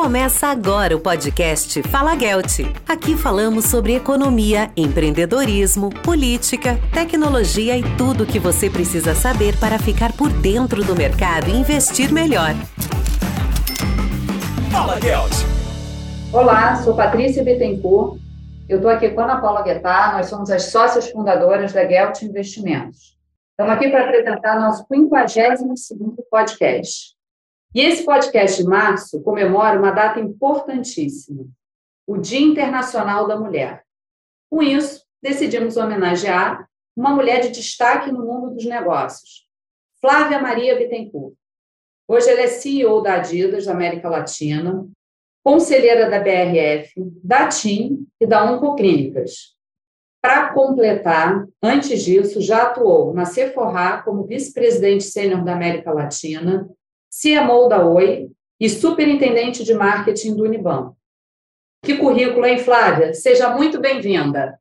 Começa 0.00 0.46
agora 0.46 0.96
o 0.96 1.00
podcast 1.00 1.82
Fala 1.82 2.18
Gelt. 2.18 2.60
Aqui 2.88 3.18
falamos 3.18 3.66
sobre 3.66 3.94
economia, 3.94 4.70
empreendedorismo, 4.74 5.90
política, 6.02 6.80
tecnologia 6.90 7.76
e 7.76 7.82
tudo 7.98 8.24
o 8.24 8.26
que 8.26 8.38
você 8.38 8.70
precisa 8.70 9.14
saber 9.14 9.60
para 9.60 9.78
ficar 9.78 10.16
por 10.16 10.32
dentro 10.32 10.82
do 10.82 10.96
mercado 10.96 11.50
e 11.50 11.52
investir 11.54 12.10
melhor. 12.10 12.54
Fala 14.72 14.98
Gelt. 15.02 15.34
Olá, 16.32 16.76
sou 16.76 16.96
Patrícia 16.96 17.44
Bittencourt. 17.44 18.18
Eu 18.70 18.78
estou 18.78 18.90
aqui 18.90 19.10
com 19.10 19.20
a 19.20 19.24
Ana 19.24 19.40
Paula 19.42 19.62
Guettar, 19.62 20.14
nós 20.14 20.30
somos 20.30 20.50
as 20.50 20.62
sócias 20.70 21.10
fundadoras 21.10 21.74
da 21.74 21.86
Gelt 21.86 22.22
Investimentos. 22.22 23.18
Estamos 23.50 23.74
aqui 23.74 23.90
para 23.90 24.04
apresentar 24.04 24.58
nosso 24.58 24.82
52º 24.88 26.16
podcast. 26.30 27.19
E 27.72 27.80
esse 27.80 28.04
podcast 28.04 28.60
de 28.60 28.68
março 28.68 29.22
comemora 29.22 29.78
uma 29.78 29.92
data 29.92 30.18
importantíssima, 30.18 31.46
o 32.04 32.16
Dia 32.16 32.40
Internacional 32.40 33.28
da 33.28 33.38
Mulher. 33.38 33.84
Com 34.50 34.60
isso, 34.60 35.06
decidimos 35.22 35.76
homenagear 35.76 36.68
uma 36.96 37.14
mulher 37.14 37.40
de 37.40 37.50
destaque 37.50 38.10
no 38.10 38.26
mundo 38.26 38.50
dos 38.54 38.64
negócios, 38.64 39.46
Flávia 40.00 40.40
Maria 40.40 40.76
Bittencourt. 40.76 41.34
Hoje 42.08 42.28
ela 42.28 42.40
é 42.40 42.48
CEO 42.48 43.02
da 43.02 43.14
Adidas 43.14 43.66
da 43.66 43.72
América 43.72 44.08
Latina, 44.08 44.88
conselheira 45.44 46.10
da 46.10 46.18
BRF, 46.18 46.92
da 47.22 47.46
TIM 47.46 48.04
e 48.20 48.26
da 48.26 48.50
Oncoclínicas. 48.50 49.56
Para 50.20 50.52
completar, 50.52 51.46
antes 51.62 52.02
disso, 52.02 52.40
já 52.40 52.64
atuou 52.64 53.14
na 53.14 53.24
Sephora 53.24 54.02
como 54.02 54.26
vice-presidente 54.26 55.04
sênior 55.04 55.44
da 55.44 55.54
América 55.54 55.92
Latina 55.92 56.68
CMO 57.10 57.68
da 57.68 57.84
Oi 57.84 58.30
e 58.60 58.70
superintendente 58.70 59.64
de 59.64 59.74
marketing 59.74 60.36
do 60.36 60.44
Unibanco. 60.44 60.96
Que 61.84 61.96
currículo, 61.96 62.46
hein, 62.46 62.58
Flávia? 62.58 63.12
Seja 63.14 63.50
muito 63.50 63.80
bem-vinda. 63.80 64.60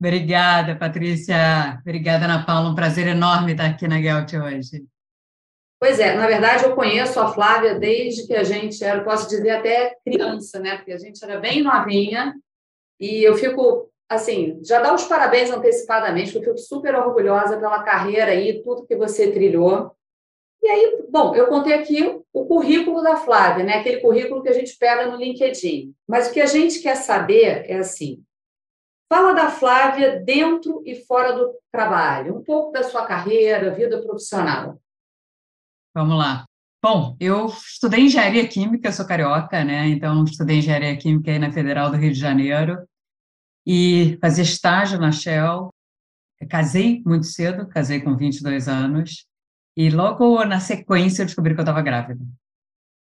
Obrigada, 0.00 0.76
Patrícia. 0.76 1.78
Obrigada, 1.82 2.24
Ana 2.24 2.46
Paula. 2.46 2.70
Um 2.70 2.74
prazer 2.74 3.06
enorme 3.06 3.52
estar 3.52 3.66
aqui 3.66 3.86
na 3.86 4.00
Gelt 4.00 4.32
hoje. 4.32 4.86
Pois 5.78 5.98
é, 5.98 6.14
na 6.14 6.26
verdade, 6.26 6.64
eu 6.64 6.74
conheço 6.74 7.18
a 7.20 7.32
Flávia 7.32 7.78
desde 7.78 8.26
que 8.26 8.34
a 8.34 8.44
gente 8.44 8.82
era, 8.82 9.02
posso 9.02 9.28
dizer, 9.28 9.50
até 9.50 9.96
criança, 10.04 10.58
né? 10.58 10.76
Porque 10.76 10.92
a 10.92 10.98
gente 10.98 11.22
era 11.22 11.38
bem 11.38 11.62
novinha. 11.62 12.34
E 12.98 13.22
eu 13.22 13.36
fico, 13.36 13.90
assim, 14.08 14.60
já 14.62 14.80
dá 14.80 14.94
os 14.94 15.04
parabéns 15.04 15.50
antecipadamente, 15.50 16.32
porque 16.32 16.48
eu 16.48 16.54
fico 16.54 16.66
super 16.66 16.94
orgulhosa 16.94 17.58
pela 17.58 17.82
carreira 17.82 18.34
e 18.34 18.62
tudo 18.62 18.86
que 18.86 18.96
você 18.96 19.30
trilhou. 19.30 19.90
E 20.62 20.68
aí, 20.68 21.06
bom, 21.10 21.34
eu 21.34 21.46
contei 21.46 21.72
aqui 21.72 22.20
o 22.32 22.44
currículo 22.44 23.02
da 23.02 23.16
Flávia, 23.16 23.64
né? 23.64 23.78
Aquele 23.78 24.00
currículo 24.00 24.42
que 24.42 24.48
a 24.50 24.52
gente 24.52 24.76
pega 24.76 25.06
no 25.06 25.16
LinkedIn. 25.16 25.94
Mas 26.06 26.28
o 26.28 26.32
que 26.32 26.40
a 26.40 26.46
gente 26.46 26.80
quer 26.80 26.96
saber 26.96 27.64
é 27.66 27.78
assim: 27.78 28.22
fala 29.10 29.32
da 29.32 29.50
Flávia 29.50 30.20
dentro 30.20 30.82
e 30.84 30.96
fora 31.06 31.32
do 31.32 31.54
trabalho, 31.72 32.36
um 32.36 32.44
pouco 32.44 32.72
da 32.72 32.82
sua 32.82 33.06
carreira, 33.06 33.74
vida 33.74 34.02
profissional. 34.02 34.78
Vamos 35.94 36.18
lá. 36.18 36.44
Bom, 36.82 37.16
eu 37.18 37.46
estudei 37.46 38.00
engenharia 38.00 38.46
química, 38.46 38.92
sou 38.92 39.06
carioca, 39.06 39.64
né? 39.64 39.88
Então, 39.88 40.24
estudei 40.24 40.58
engenharia 40.58 40.96
química 40.96 41.30
aí 41.30 41.38
na 41.38 41.52
Federal 41.52 41.90
do 41.90 41.96
Rio 41.96 42.12
de 42.12 42.18
Janeiro 42.18 42.86
e 43.66 44.18
fazia 44.20 44.44
estágio 44.44 44.98
na 44.98 45.10
Shell. 45.10 45.70
Casei 46.48 47.02
muito 47.04 47.26
cedo, 47.26 47.66
casei 47.66 48.00
com 48.00 48.16
22 48.16 48.68
anos 48.68 49.29
e 49.80 49.88
logo 49.88 50.44
na 50.44 50.60
sequência 50.60 51.22
eu 51.22 51.26
descobri 51.26 51.54
que 51.54 51.60
eu 51.60 51.62
estava 51.62 51.80
grávida. 51.80 52.22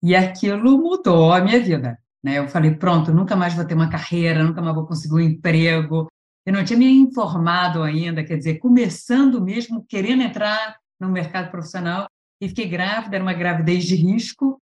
E 0.03 0.15
aquilo 0.15 0.77
mudou 0.77 1.33
a 1.33 1.41
minha 1.41 1.59
vida. 1.59 1.99
Né? 2.23 2.39
Eu 2.39 2.47
falei, 2.47 2.75
pronto, 2.75 3.11
nunca 3.11 3.35
mais 3.35 3.55
vou 3.55 3.65
ter 3.65 3.73
uma 3.73 3.89
carreira, 3.89 4.45
nunca 4.45 4.61
mais 4.61 4.75
vou 4.75 4.87
conseguir 4.87 5.15
um 5.15 5.21
emprego. 5.21 6.09
Eu 6.45 6.53
não 6.53 6.63
tinha 6.63 6.79
me 6.79 6.87
informado 6.87 7.83
ainda, 7.83 8.23
quer 8.23 8.37
dizer, 8.37 8.59
começando 8.59 9.41
mesmo, 9.43 9.83
querendo 9.89 10.23
entrar 10.23 10.77
no 11.01 11.09
mercado 11.09 11.51
profissional, 11.51 12.07
e 12.39 12.51
fiquei 12.51 12.69
grávida, 12.69 13.17
era 13.17 13.25
uma 13.25 13.33
gravidez 13.33 13.85
de 13.85 13.95
risco. 13.95 14.61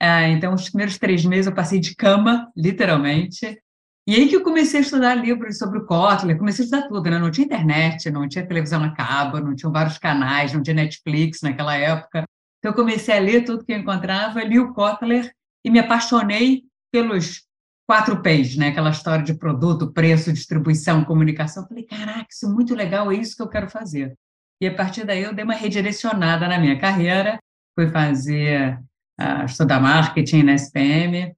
Ah, 0.00 0.28
então, 0.28 0.54
os 0.54 0.68
primeiros 0.68 0.96
três 0.96 1.24
meses 1.24 1.46
eu 1.46 1.54
passei 1.54 1.80
de 1.80 1.96
cama, 1.96 2.52
literalmente. 2.56 3.60
E 4.08 4.14
aí 4.14 4.26
que 4.26 4.36
eu 4.36 4.42
comecei 4.42 4.80
a 4.80 4.82
estudar 4.82 5.16
livros 5.16 5.58
sobre 5.58 5.80
o 5.80 5.84
Kotler, 5.84 6.38
comecei 6.38 6.62
a 6.62 6.64
estudar 6.64 6.88
tudo, 6.88 7.10
né? 7.10 7.18
Não 7.18 7.30
tinha 7.30 7.44
internet, 7.44 8.10
não 8.10 8.26
tinha 8.26 8.46
televisão 8.46 8.80
na 8.80 8.94
cabo, 8.94 9.38
não 9.38 9.54
tinha 9.54 9.70
vários 9.70 9.98
canais, 9.98 10.50
não 10.50 10.62
tinha 10.62 10.72
Netflix 10.72 11.42
naquela 11.42 11.76
época. 11.76 12.24
Então 12.58 12.72
eu 12.72 12.74
comecei 12.74 13.14
a 13.14 13.20
ler 13.20 13.44
tudo 13.44 13.66
que 13.66 13.70
eu 13.70 13.76
encontrava, 13.76 14.42
li 14.42 14.58
o 14.58 14.72
Kotler 14.72 15.30
e 15.62 15.68
me 15.68 15.78
apaixonei 15.78 16.62
pelos 16.90 17.42
quatro 17.86 18.22
P's, 18.22 18.56
né? 18.56 18.68
Aquela 18.68 18.88
história 18.88 19.22
de 19.22 19.34
produto, 19.34 19.92
preço, 19.92 20.32
distribuição, 20.32 21.04
comunicação. 21.04 21.68
falei, 21.68 21.84
caraca, 21.84 22.28
isso 22.30 22.46
é 22.46 22.48
muito 22.48 22.74
legal, 22.74 23.12
é 23.12 23.16
isso 23.16 23.36
que 23.36 23.42
eu 23.42 23.48
quero 23.50 23.68
fazer. 23.68 24.14
E 24.58 24.66
a 24.66 24.74
partir 24.74 25.04
daí 25.04 25.22
eu 25.22 25.34
dei 25.34 25.44
uma 25.44 25.52
redirecionada 25.52 26.48
na 26.48 26.58
minha 26.58 26.80
carreira, 26.80 27.38
fui 27.78 27.90
fazer, 27.90 28.80
uh, 29.20 29.44
estudar 29.44 29.80
marketing 29.80 30.44
na 30.44 30.54
SPM, 30.54 31.36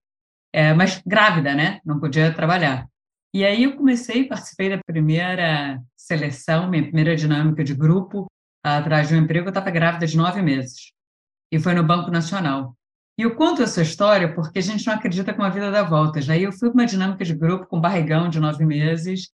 é, 0.52 0.74
mas 0.74 1.02
grávida, 1.06 1.54
né? 1.54 1.80
Não 1.84 2.00
podia 2.00 2.34
trabalhar. 2.34 2.86
E 3.32 3.44
aí 3.44 3.62
eu 3.64 3.76
comecei, 3.76 4.26
participei 4.26 4.70
da 4.70 4.82
primeira 4.84 5.80
seleção, 5.96 6.68
minha 6.68 6.82
primeira 6.82 7.14
dinâmica 7.14 7.62
de 7.62 7.74
grupo, 7.74 8.26
atrás 8.62 9.08
de 9.08 9.14
um 9.14 9.18
emprego, 9.18 9.46
eu 9.46 9.50
estava 9.50 9.70
grávida 9.70 10.06
de 10.06 10.16
nove 10.16 10.42
meses. 10.42 10.92
E 11.52 11.58
foi 11.58 11.74
no 11.74 11.84
Banco 11.84 12.10
Nacional. 12.10 12.76
E 13.18 13.22
eu 13.22 13.34
conto 13.34 13.62
essa 13.62 13.82
história 13.82 14.32
porque 14.34 14.58
a 14.58 14.62
gente 14.62 14.86
não 14.86 14.94
acredita 14.94 15.34
com 15.34 15.42
a 15.42 15.50
vida 15.50 15.70
dá 15.70 15.82
voltas. 15.82 16.28
Aí 16.28 16.42
eu 16.42 16.52
fui 16.52 16.70
para 16.70 16.80
uma 16.80 16.86
dinâmica 16.86 17.24
de 17.24 17.34
grupo 17.34 17.66
com 17.66 17.80
barrigão 17.80 18.28
de 18.28 18.40
nove 18.40 18.64
meses. 18.64 19.30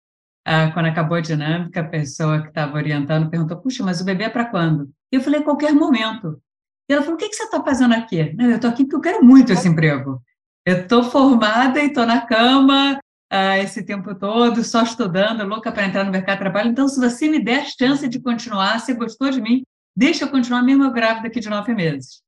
Ah, 0.46 0.72
quando 0.72 0.88
acabou 0.88 1.18
a 1.18 1.22
dinâmica, 1.22 1.82
a 1.82 1.88
pessoa 1.88 2.42
que 2.42 2.50
estava 2.50 2.76
orientando 2.76 3.30
perguntou: 3.30 3.58
Puxa, 3.58 3.84
mas 3.84 4.02
o 4.02 4.06
bebê 4.06 4.26
é 4.26 4.30
para 4.30 4.46
quando? 4.46 4.90
E 5.12 5.16
eu 5.18 5.22
falei: 5.22 5.44
qualquer 5.44 5.74
momento. 5.74 6.42
E 6.90 6.94
ela 6.94 7.02
falou: 7.02 7.16
O 7.16 7.18
que, 7.18 7.30
que 7.30 7.36
você 7.36 7.44
está 7.44 7.64
fazendo 7.64 7.94
aqui? 7.94 8.36
eu 8.40 8.56
estou 8.56 8.70
aqui 8.70 8.84
porque 8.84 8.96
eu 8.96 9.02
quero 9.02 9.26
muito 9.26 9.52
esse 9.52 9.68
emprego. 9.68 10.22
Eu 10.66 10.82
estou 10.82 11.04
formada 11.04 11.82
e 11.82 11.88
estou 11.88 12.06
na 12.06 12.22
cama 12.22 12.98
uh, 13.34 13.62
esse 13.62 13.84
tempo 13.84 14.16
todo, 14.16 14.64
só 14.64 14.84
estudando, 14.84 15.46
louca 15.46 15.72
para 15.72 15.86
entrar 15.86 16.04
no 16.06 16.12
mercado 16.12 16.38
de 16.38 16.44
trabalho. 16.44 16.70
Então, 16.70 16.88
se 16.88 17.00
você 17.00 17.28
me 17.30 17.40
der 17.44 17.66
chance 17.66 18.08
de 18.08 18.20
continuar, 18.20 18.80
se 18.80 18.94
gostou 18.94 19.30
de 19.30 19.42
mim, 19.42 19.64
deixa 19.96 20.26
eu 20.26 20.30
continuar 20.30 20.62
mesmo 20.62 20.90
grávida 20.92 21.28
aqui 21.28 21.40
de 21.40 21.50
nove 21.50 21.74
meses. 21.74 22.22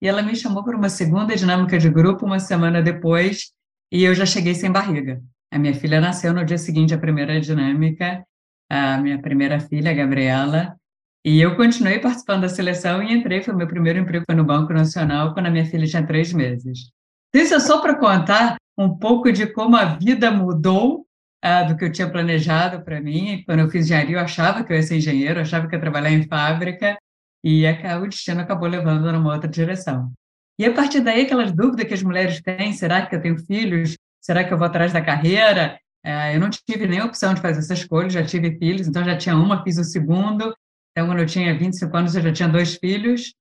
E 0.00 0.08
ela 0.08 0.22
me 0.22 0.34
chamou 0.34 0.64
para 0.64 0.76
uma 0.76 0.88
segunda 0.88 1.36
dinâmica 1.36 1.78
de 1.78 1.90
grupo 1.90 2.24
uma 2.24 2.38
semana 2.38 2.82
depois 2.82 3.52
e 3.92 4.04
eu 4.04 4.14
já 4.14 4.24
cheguei 4.24 4.54
sem 4.54 4.70
barriga. 4.70 5.22
A 5.50 5.58
minha 5.58 5.74
filha 5.74 6.00
nasceu 6.00 6.32
no 6.32 6.44
dia 6.44 6.58
seguinte 6.58 6.94
à 6.94 6.98
primeira 6.98 7.40
dinâmica, 7.40 8.24
a 8.70 8.98
minha 8.98 9.20
primeira 9.20 9.60
filha, 9.60 9.90
a 9.90 9.94
Gabriela, 9.94 10.76
e 11.24 11.40
eu 11.40 11.56
continuei 11.56 11.98
participando 11.98 12.42
da 12.42 12.48
seleção 12.48 13.02
e 13.02 13.12
entrei, 13.12 13.42
foi 13.42 13.54
meu 13.54 13.66
primeiro 13.66 13.98
emprego 13.98 14.24
no 14.34 14.44
Banco 14.44 14.72
Nacional, 14.72 15.34
quando 15.34 15.46
a 15.46 15.50
minha 15.50 15.66
filha 15.66 15.86
tinha 15.86 16.06
três 16.06 16.32
meses. 16.32 16.92
É 17.38 17.60
só 17.60 17.82
para 17.82 17.94
contar 17.94 18.56
um 18.78 18.96
pouco 18.96 19.30
de 19.30 19.46
como 19.46 19.76
a 19.76 19.84
vida 19.84 20.30
mudou 20.30 21.06
uh, 21.44 21.68
do 21.68 21.76
que 21.76 21.84
eu 21.84 21.92
tinha 21.92 22.10
planejado 22.10 22.82
para 22.82 22.98
mim. 22.98 23.42
Quando 23.44 23.60
eu 23.60 23.70
fiz 23.70 23.84
engenharia, 23.84 24.16
eu 24.16 24.20
achava 24.20 24.64
que 24.64 24.72
eu 24.72 24.76
ia 24.76 24.82
ser 24.82 24.96
engenheiro, 24.96 25.40
achava 25.40 25.68
que 25.68 25.74
ia 25.74 25.80
trabalhar 25.80 26.10
em 26.10 26.26
fábrica, 26.26 26.96
e 27.44 27.64
o 28.02 28.06
destino 28.08 28.40
acabou 28.40 28.68
levando 28.68 29.12
numa 29.12 29.34
outra 29.34 29.48
direção. 29.48 30.10
E 30.58 30.64
a 30.64 30.72
partir 30.72 31.00
daí, 31.00 31.22
aquelas 31.22 31.52
dúvidas 31.52 31.86
que 31.86 31.94
as 31.94 32.02
mulheres 32.02 32.40
têm: 32.40 32.72
será 32.72 33.04
que 33.04 33.14
eu 33.14 33.20
tenho 33.20 33.38
filhos? 33.38 33.96
Será 34.20 34.42
que 34.42 34.52
eu 34.52 34.58
vou 34.58 34.66
atrás 34.66 34.92
da 34.92 35.02
carreira? 35.02 35.78
Uh, 36.04 36.34
eu 36.34 36.40
não 36.40 36.48
tive 36.48 36.86
nem 36.86 37.02
opção 37.02 37.34
de 37.34 37.40
fazer 37.42 37.58
essa 37.58 37.74
escolha, 37.74 38.08
já 38.08 38.24
tive 38.24 38.56
filhos, 38.58 38.88
então 38.88 39.04
já 39.04 39.16
tinha 39.16 39.36
uma, 39.36 39.62
fiz 39.62 39.76
o 39.76 39.84
segundo. 39.84 40.54
Então, 40.92 41.06
quando 41.06 41.18
eu 41.18 41.26
tinha 41.26 41.56
25 41.56 41.96
anos, 41.96 42.16
eu 42.16 42.22
já 42.22 42.32
tinha 42.32 42.48
dois 42.48 42.76
filhos. 42.76 43.34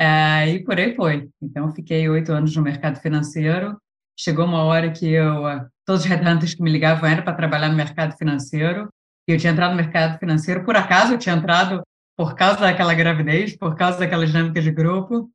É, 0.00 0.48
e 0.48 0.64
por 0.64 0.78
aí 0.78 0.94
foi. 0.94 1.28
Então, 1.42 1.74
fiquei 1.74 2.08
oito 2.08 2.32
anos 2.32 2.54
no 2.54 2.62
mercado 2.62 3.00
financeiro. 3.00 3.76
Chegou 4.16 4.44
uma 4.44 4.62
hora 4.62 4.92
que 4.92 5.10
eu, 5.10 5.42
todos 5.84 6.02
os 6.02 6.08
redantes 6.08 6.54
que 6.54 6.62
me 6.62 6.70
ligavam 6.70 7.10
eram 7.10 7.24
para 7.24 7.34
trabalhar 7.34 7.68
no 7.68 7.74
mercado 7.74 8.16
financeiro. 8.16 8.88
E 9.28 9.32
eu 9.32 9.38
tinha 9.38 9.52
entrado 9.52 9.72
no 9.72 9.76
mercado 9.76 10.16
financeiro, 10.20 10.64
por 10.64 10.76
acaso, 10.76 11.14
eu 11.14 11.18
tinha 11.18 11.34
entrado 11.34 11.82
por 12.16 12.36
causa 12.36 12.60
daquela 12.60 12.94
gravidez, 12.94 13.56
por 13.56 13.74
causa 13.74 13.98
daquela 13.98 14.24
dinâmica 14.24 14.62
de 14.62 14.70
grupo. 14.70 15.30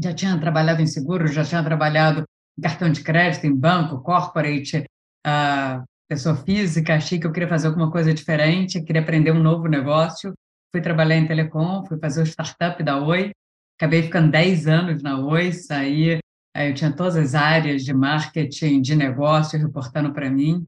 Já 0.00 0.14
tinha 0.14 0.38
trabalhado 0.38 0.80
em 0.80 0.86
seguro, 0.86 1.26
já 1.26 1.44
tinha 1.44 1.62
trabalhado 1.62 2.24
em 2.56 2.62
cartão 2.62 2.90
de 2.90 3.02
crédito, 3.02 3.44
em 3.44 3.54
banco, 3.54 4.00
corporate, 4.02 4.84
uh, 5.26 5.84
pessoa 6.08 6.36
física. 6.36 6.94
Achei 6.94 7.18
que 7.18 7.26
eu 7.26 7.32
queria 7.32 7.48
fazer 7.48 7.66
alguma 7.66 7.90
coisa 7.90 8.14
diferente, 8.14 8.80
queria 8.82 9.02
aprender 9.02 9.32
um 9.32 9.42
novo 9.42 9.66
negócio. 9.66 10.32
Fui 10.70 10.80
trabalhar 10.80 11.16
em 11.16 11.26
telecom, 11.26 11.84
fui 11.86 11.98
fazer 11.98 12.22
o 12.22 12.26
startup 12.26 12.80
da 12.84 12.96
Oi 12.96 13.32
Acabei 13.80 14.02
ficando 14.02 14.30
10 14.30 14.66
anos 14.66 15.02
na 15.02 15.18
Oi, 15.18 15.52
saí, 15.52 16.20
eu 16.54 16.74
tinha 16.74 16.92
todas 16.92 17.16
as 17.16 17.34
áreas 17.34 17.82
de 17.82 17.94
marketing, 17.94 18.82
de 18.82 18.94
negócio 18.94 19.58
reportando 19.58 20.12
para 20.12 20.28
mim. 20.28 20.66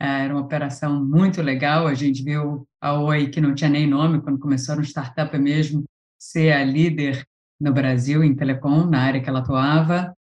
É, 0.00 0.24
era 0.24 0.32
uma 0.32 0.40
operação 0.40 1.04
muito 1.04 1.42
legal. 1.42 1.86
A 1.86 1.92
gente 1.92 2.24
viu 2.24 2.66
a 2.80 2.98
Oi, 2.98 3.28
que 3.28 3.38
não 3.38 3.54
tinha 3.54 3.68
nem 3.68 3.86
nome 3.86 4.22
quando 4.22 4.38
começou 4.38 4.76
no 4.76 4.82
startup 4.82 5.36
mesmo, 5.36 5.84
ser 6.18 6.52
a 6.52 6.64
líder 6.64 7.22
no 7.60 7.70
Brasil 7.70 8.24
em 8.24 8.34
telecom, 8.34 8.86
na 8.86 9.02
área 9.02 9.20
que 9.20 9.28
ela 9.28 9.40
atuava. 9.40 10.14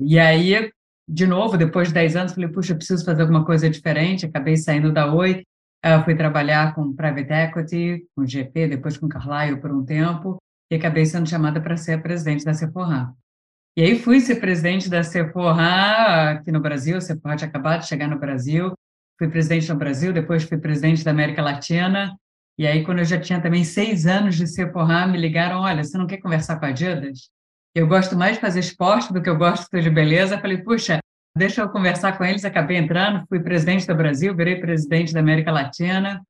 E 0.00 0.18
aí, 0.18 0.72
de 1.06 1.26
novo, 1.26 1.58
depois 1.58 1.88
de 1.88 1.94
10 1.94 2.16
anos, 2.16 2.32
falei, 2.32 2.48
puxa, 2.48 2.74
preciso 2.74 3.04
fazer 3.04 3.20
alguma 3.20 3.44
coisa 3.44 3.68
diferente. 3.68 4.24
Acabei 4.24 4.56
saindo 4.56 4.90
da 4.90 5.12
Oi, 5.12 5.42
uh, 5.84 6.02
fui 6.02 6.14
trabalhar 6.14 6.74
com 6.74 6.94
Private 6.96 7.30
Equity, 7.30 8.06
com 8.16 8.26
GP, 8.26 8.68
depois 8.68 8.96
com 8.96 9.06
Carlyle 9.06 9.60
por 9.60 9.70
um 9.70 9.84
tempo, 9.84 10.38
e 10.70 10.76
acabei 10.76 11.04
sendo 11.06 11.28
chamada 11.28 11.60
para 11.60 11.76
ser 11.76 11.94
a 11.94 11.98
presidente 11.98 12.44
da 12.44 12.54
Sephora. 12.54 13.12
E 13.76 13.82
aí 13.82 13.98
fui 13.98 14.20
ser 14.20 14.36
presidente 14.36 14.88
da 14.88 15.02
Sephora 15.02 16.32
aqui 16.32 16.52
no 16.52 16.60
Brasil, 16.60 16.96
a 16.96 17.00
Sephora 17.00 17.36
tinha 17.36 17.48
acabado 17.48 17.80
de 17.80 17.88
chegar 17.88 18.08
no 18.08 18.18
Brasil, 18.18 18.72
fui 19.18 19.28
presidente 19.28 19.68
no 19.68 19.76
Brasil, 19.76 20.12
depois 20.12 20.44
fui 20.44 20.58
presidente 20.58 21.04
da 21.04 21.10
América 21.10 21.42
Latina, 21.42 22.16
e 22.58 22.66
aí 22.66 22.84
quando 22.84 22.98
eu 22.98 23.04
já 23.04 23.18
tinha 23.18 23.40
também 23.40 23.64
seis 23.64 24.06
anos 24.06 24.36
de 24.36 24.46
Sephora, 24.46 25.06
me 25.06 25.18
ligaram, 25.18 25.60
olha, 25.60 25.82
você 25.82 25.96
não 25.96 26.06
quer 26.06 26.18
conversar 26.18 26.58
com 26.58 26.66
a 26.66 26.68
Adidas? 26.68 27.30
Eu 27.74 27.86
gosto 27.86 28.16
mais 28.16 28.34
de 28.34 28.40
fazer 28.40 28.60
esporte 28.60 29.12
do 29.12 29.22
que 29.22 29.30
eu 29.30 29.36
gosto 29.36 29.68
de 29.80 29.88
beleza. 29.88 30.38
Falei, 30.38 30.58
puxa, 30.58 30.98
deixa 31.36 31.62
eu 31.62 31.68
conversar 31.68 32.18
com 32.18 32.24
eles. 32.24 32.44
Acabei 32.44 32.76
entrando, 32.76 33.24
fui 33.28 33.40
presidente 33.40 33.86
do 33.86 33.94
Brasil, 33.94 34.34
virei 34.34 34.60
presidente 34.60 35.12
da 35.12 35.20
América 35.20 35.52
Latina. 35.52 36.20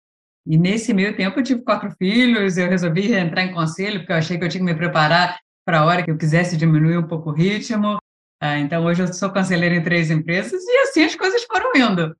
E 0.46 0.56
nesse 0.56 0.92
meio 0.94 1.16
tempo 1.16 1.38
eu 1.38 1.44
tive 1.44 1.62
quatro 1.62 1.90
filhos, 1.98 2.56
eu 2.56 2.68
resolvi 2.68 3.12
entrar 3.14 3.42
em 3.42 3.52
conselho, 3.52 4.00
porque 4.00 4.12
eu 4.12 4.16
achei 4.16 4.38
que 4.38 4.44
eu 4.44 4.48
tinha 4.48 4.64
que 4.64 4.72
me 4.72 4.76
preparar 4.76 5.38
para 5.64 5.80
a 5.80 5.84
hora 5.84 6.02
que 6.02 6.10
eu 6.10 6.18
quisesse 6.18 6.56
diminuir 6.56 6.96
um 6.96 7.06
pouco 7.06 7.30
o 7.30 7.34
ritmo. 7.34 7.98
Ah, 8.42 8.58
então, 8.58 8.84
hoje 8.84 9.02
eu 9.02 9.12
sou 9.12 9.30
conselheira 9.30 9.74
em 9.74 9.82
três 9.82 10.10
empresas 10.10 10.62
e 10.64 10.76
assim 10.78 11.04
as 11.04 11.14
coisas 11.14 11.44
foram 11.44 11.72
indo. 11.76 12.16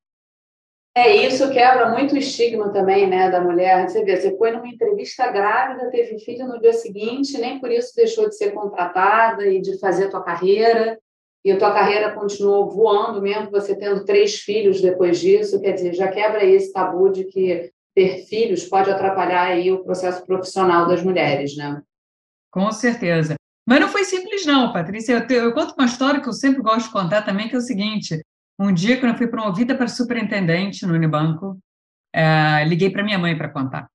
É, 0.94 1.17
isso 1.17 1.50
quebra 1.50 1.88
muito 1.90 2.14
o 2.14 2.19
estigma 2.19 2.72
também, 2.72 3.08
né, 3.08 3.31
da 3.31 3.40
mulher. 3.40 3.88
Você 3.88 4.05
vê, 4.05 4.17
você 4.17 4.37
foi 4.37 4.50
numa 4.50 4.69
entrevista 4.69 5.31
grávida, 5.31 5.90
teve 5.90 6.19
filho 6.19 6.46
no 6.46 6.61
dia 6.61 6.73
seguinte, 6.73 7.38
nem 7.38 7.58
por 7.58 7.70
isso 7.70 7.94
deixou 7.94 8.28
de 8.28 8.37
ser 8.37 8.50
contratada 8.52 9.46
e 9.46 9.61
de 9.61 9.78
fazer 9.78 10.06
a 10.06 10.11
tua 10.11 10.23
carreira, 10.23 10.99
e 11.44 11.52
a 11.52 11.58
tua 11.58 11.73
carreira 11.73 12.12
continuou 12.12 12.69
voando 12.69 13.23
mesmo, 13.23 13.50
você 13.50 13.75
tendo 13.75 14.05
três 14.05 14.40
filhos 14.40 14.81
depois 14.81 15.19
disso, 15.19 15.61
quer 15.61 15.73
dizer, 15.73 15.94
já 15.94 16.08
quebra 16.08 16.44
esse 16.44 16.73
tabu 16.73 17.08
de 17.08 17.25
que 17.25 17.70
ter 18.00 18.25
filhos 18.25 18.64
pode 18.64 18.91
atrapalhar 18.91 19.43
aí 19.43 19.70
o 19.70 19.85
processo 19.85 20.25
profissional 20.25 20.88
das 20.88 21.02
mulheres, 21.02 21.55
né? 21.55 21.82
Com 22.50 22.73
certeza. 22.73 23.35
Mas 23.69 23.79
não 23.79 23.88
foi 23.88 24.05
simples 24.05 24.47
não, 24.47 24.73
Patrícia. 24.73 25.12
Eu, 25.12 25.26
te, 25.26 25.35
eu 25.35 25.52
conto 25.52 25.75
uma 25.76 25.85
história 25.85 26.19
que 26.19 26.29
eu 26.29 26.32
sempre 26.32 26.62
gosto 26.62 26.87
de 26.87 26.93
contar 26.93 27.23
também, 27.23 27.47
que 27.47 27.55
é 27.55 27.58
o 27.58 27.62
seguinte, 27.62 28.19
um 28.58 28.73
dia, 28.73 28.99
quando 28.99 29.12
eu 29.12 29.19
fui 29.19 29.26
promovida 29.26 29.75
para 29.75 29.87
superintendente 29.87 30.87
no 30.87 30.94
Unibanco, 30.94 31.58
é, 32.14 32.64
liguei 32.64 32.88
para 32.88 33.05
minha 33.05 33.19
mãe 33.19 33.37
para 33.37 33.50
contar. 33.50 33.87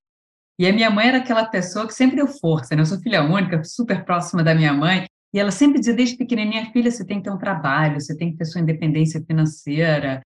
E 0.59 0.67
a 0.67 0.71
minha 0.71 0.91
mãe 0.91 1.07
era 1.07 1.17
aquela 1.17 1.45
pessoa 1.45 1.87
que 1.87 1.93
sempre 1.93 2.15
deu 2.15 2.27
força, 2.27 2.75
né? 2.75 2.83
Eu 2.83 2.85
sou 2.85 2.99
filha 2.99 3.23
única, 3.23 3.63
super 3.63 4.05
próxima 4.05 4.43
da 4.43 4.53
minha 4.53 4.71
mãe, 4.71 5.05
e 5.33 5.39
ela 5.39 5.51
sempre 5.51 5.79
dizia 5.79 5.95
desde 5.95 6.15
pequenininha, 6.15 6.71
filha, 6.71 6.91
você 6.91 7.03
tem 7.03 7.17
que 7.17 7.23
ter 7.23 7.31
um 7.31 7.39
trabalho, 7.39 7.99
você 7.99 8.15
tem 8.15 8.31
que 8.31 8.37
ter 8.37 8.45
sua 8.45 8.61
independência 8.61 9.21
financeira. 9.25 10.21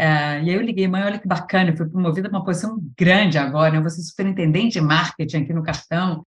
É, 0.00 0.40
e 0.44 0.50
aí 0.50 0.54
eu 0.54 0.62
liguei, 0.62 0.86
mãe, 0.86 1.02
olha 1.02 1.18
que 1.18 1.26
bacana, 1.26 1.70
eu 1.70 1.76
fui 1.76 1.88
promovida 1.88 2.30
para 2.30 2.38
uma 2.38 2.44
posição 2.44 2.78
grande 2.96 3.36
agora, 3.36 3.72
né? 3.72 3.78
eu 3.78 3.82
vou 3.82 3.90
ser 3.90 4.02
superintendente 4.02 4.74
de 4.74 4.80
marketing 4.80 5.38
aqui 5.38 5.52
no 5.52 5.64
cartão, 5.64 6.24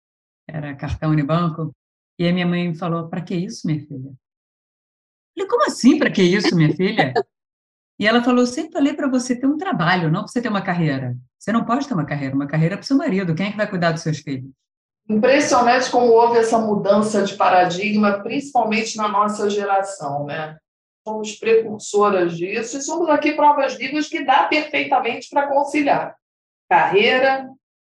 era 0.48 0.74
cartão 0.74 1.10
Unibanco. 1.10 1.76
E 2.18 2.24
aí 2.24 2.32
minha 2.32 2.46
mãe 2.46 2.74
falou, 2.74 3.10
para 3.10 3.20
que 3.20 3.34
isso, 3.34 3.66
minha 3.66 3.78
filha? 3.80 4.08
Eu 4.08 5.46
falei, 5.46 5.48
como 5.50 5.66
assim, 5.66 5.98
para 5.98 6.10
que 6.10 6.22
isso, 6.22 6.56
minha 6.56 6.74
filha? 6.74 7.12
E 7.98 8.06
ela 8.06 8.22
falou: 8.22 8.46
sempre 8.46 8.72
falei 8.72 8.94
para 8.94 9.08
você 9.08 9.34
ter 9.34 9.46
um 9.46 9.58
trabalho, 9.58 10.10
não 10.10 10.20
para 10.20 10.28
você 10.28 10.40
ter 10.40 10.48
uma 10.48 10.62
carreira. 10.62 11.16
Você 11.38 11.52
não 11.52 11.64
pode 11.64 11.86
ter 11.86 11.94
uma 11.94 12.06
carreira, 12.06 12.34
uma 12.34 12.46
carreira 12.46 12.74
é 12.74 12.76
para 12.76 12.84
o 12.84 12.86
seu 12.86 12.96
marido. 12.96 13.34
Quem 13.34 13.48
é 13.48 13.50
que 13.50 13.56
vai 13.56 13.68
cuidar 13.68 13.92
dos 13.92 14.02
seus 14.02 14.18
filhos? 14.18 14.50
Impressionante 15.08 15.90
como 15.90 16.06
houve 16.06 16.38
essa 16.38 16.58
mudança 16.58 17.22
de 17.22 17.34
paradigma, 17.34 18.22
principalmente 18.22 18.96
na 18.96 19.08
nossa 19.08 19.50
geração, 19.50 20.24
né? 20.26 20.56
Somos 21.08 21.36
precursoras 21.36 22.36
disso 22.36 22.76
e 22.76 22.82
somos 22.82 23.08
aqui 23.08 23.32
provas 23.32 23.74
vivas 23.74 24.08
que 24.08 24.24
dá 24.24 24.44
perfeitamente 24.44 25.30
para 25.30 25.48
conciliar 25.48 26.14
carreira, 26.68 27.48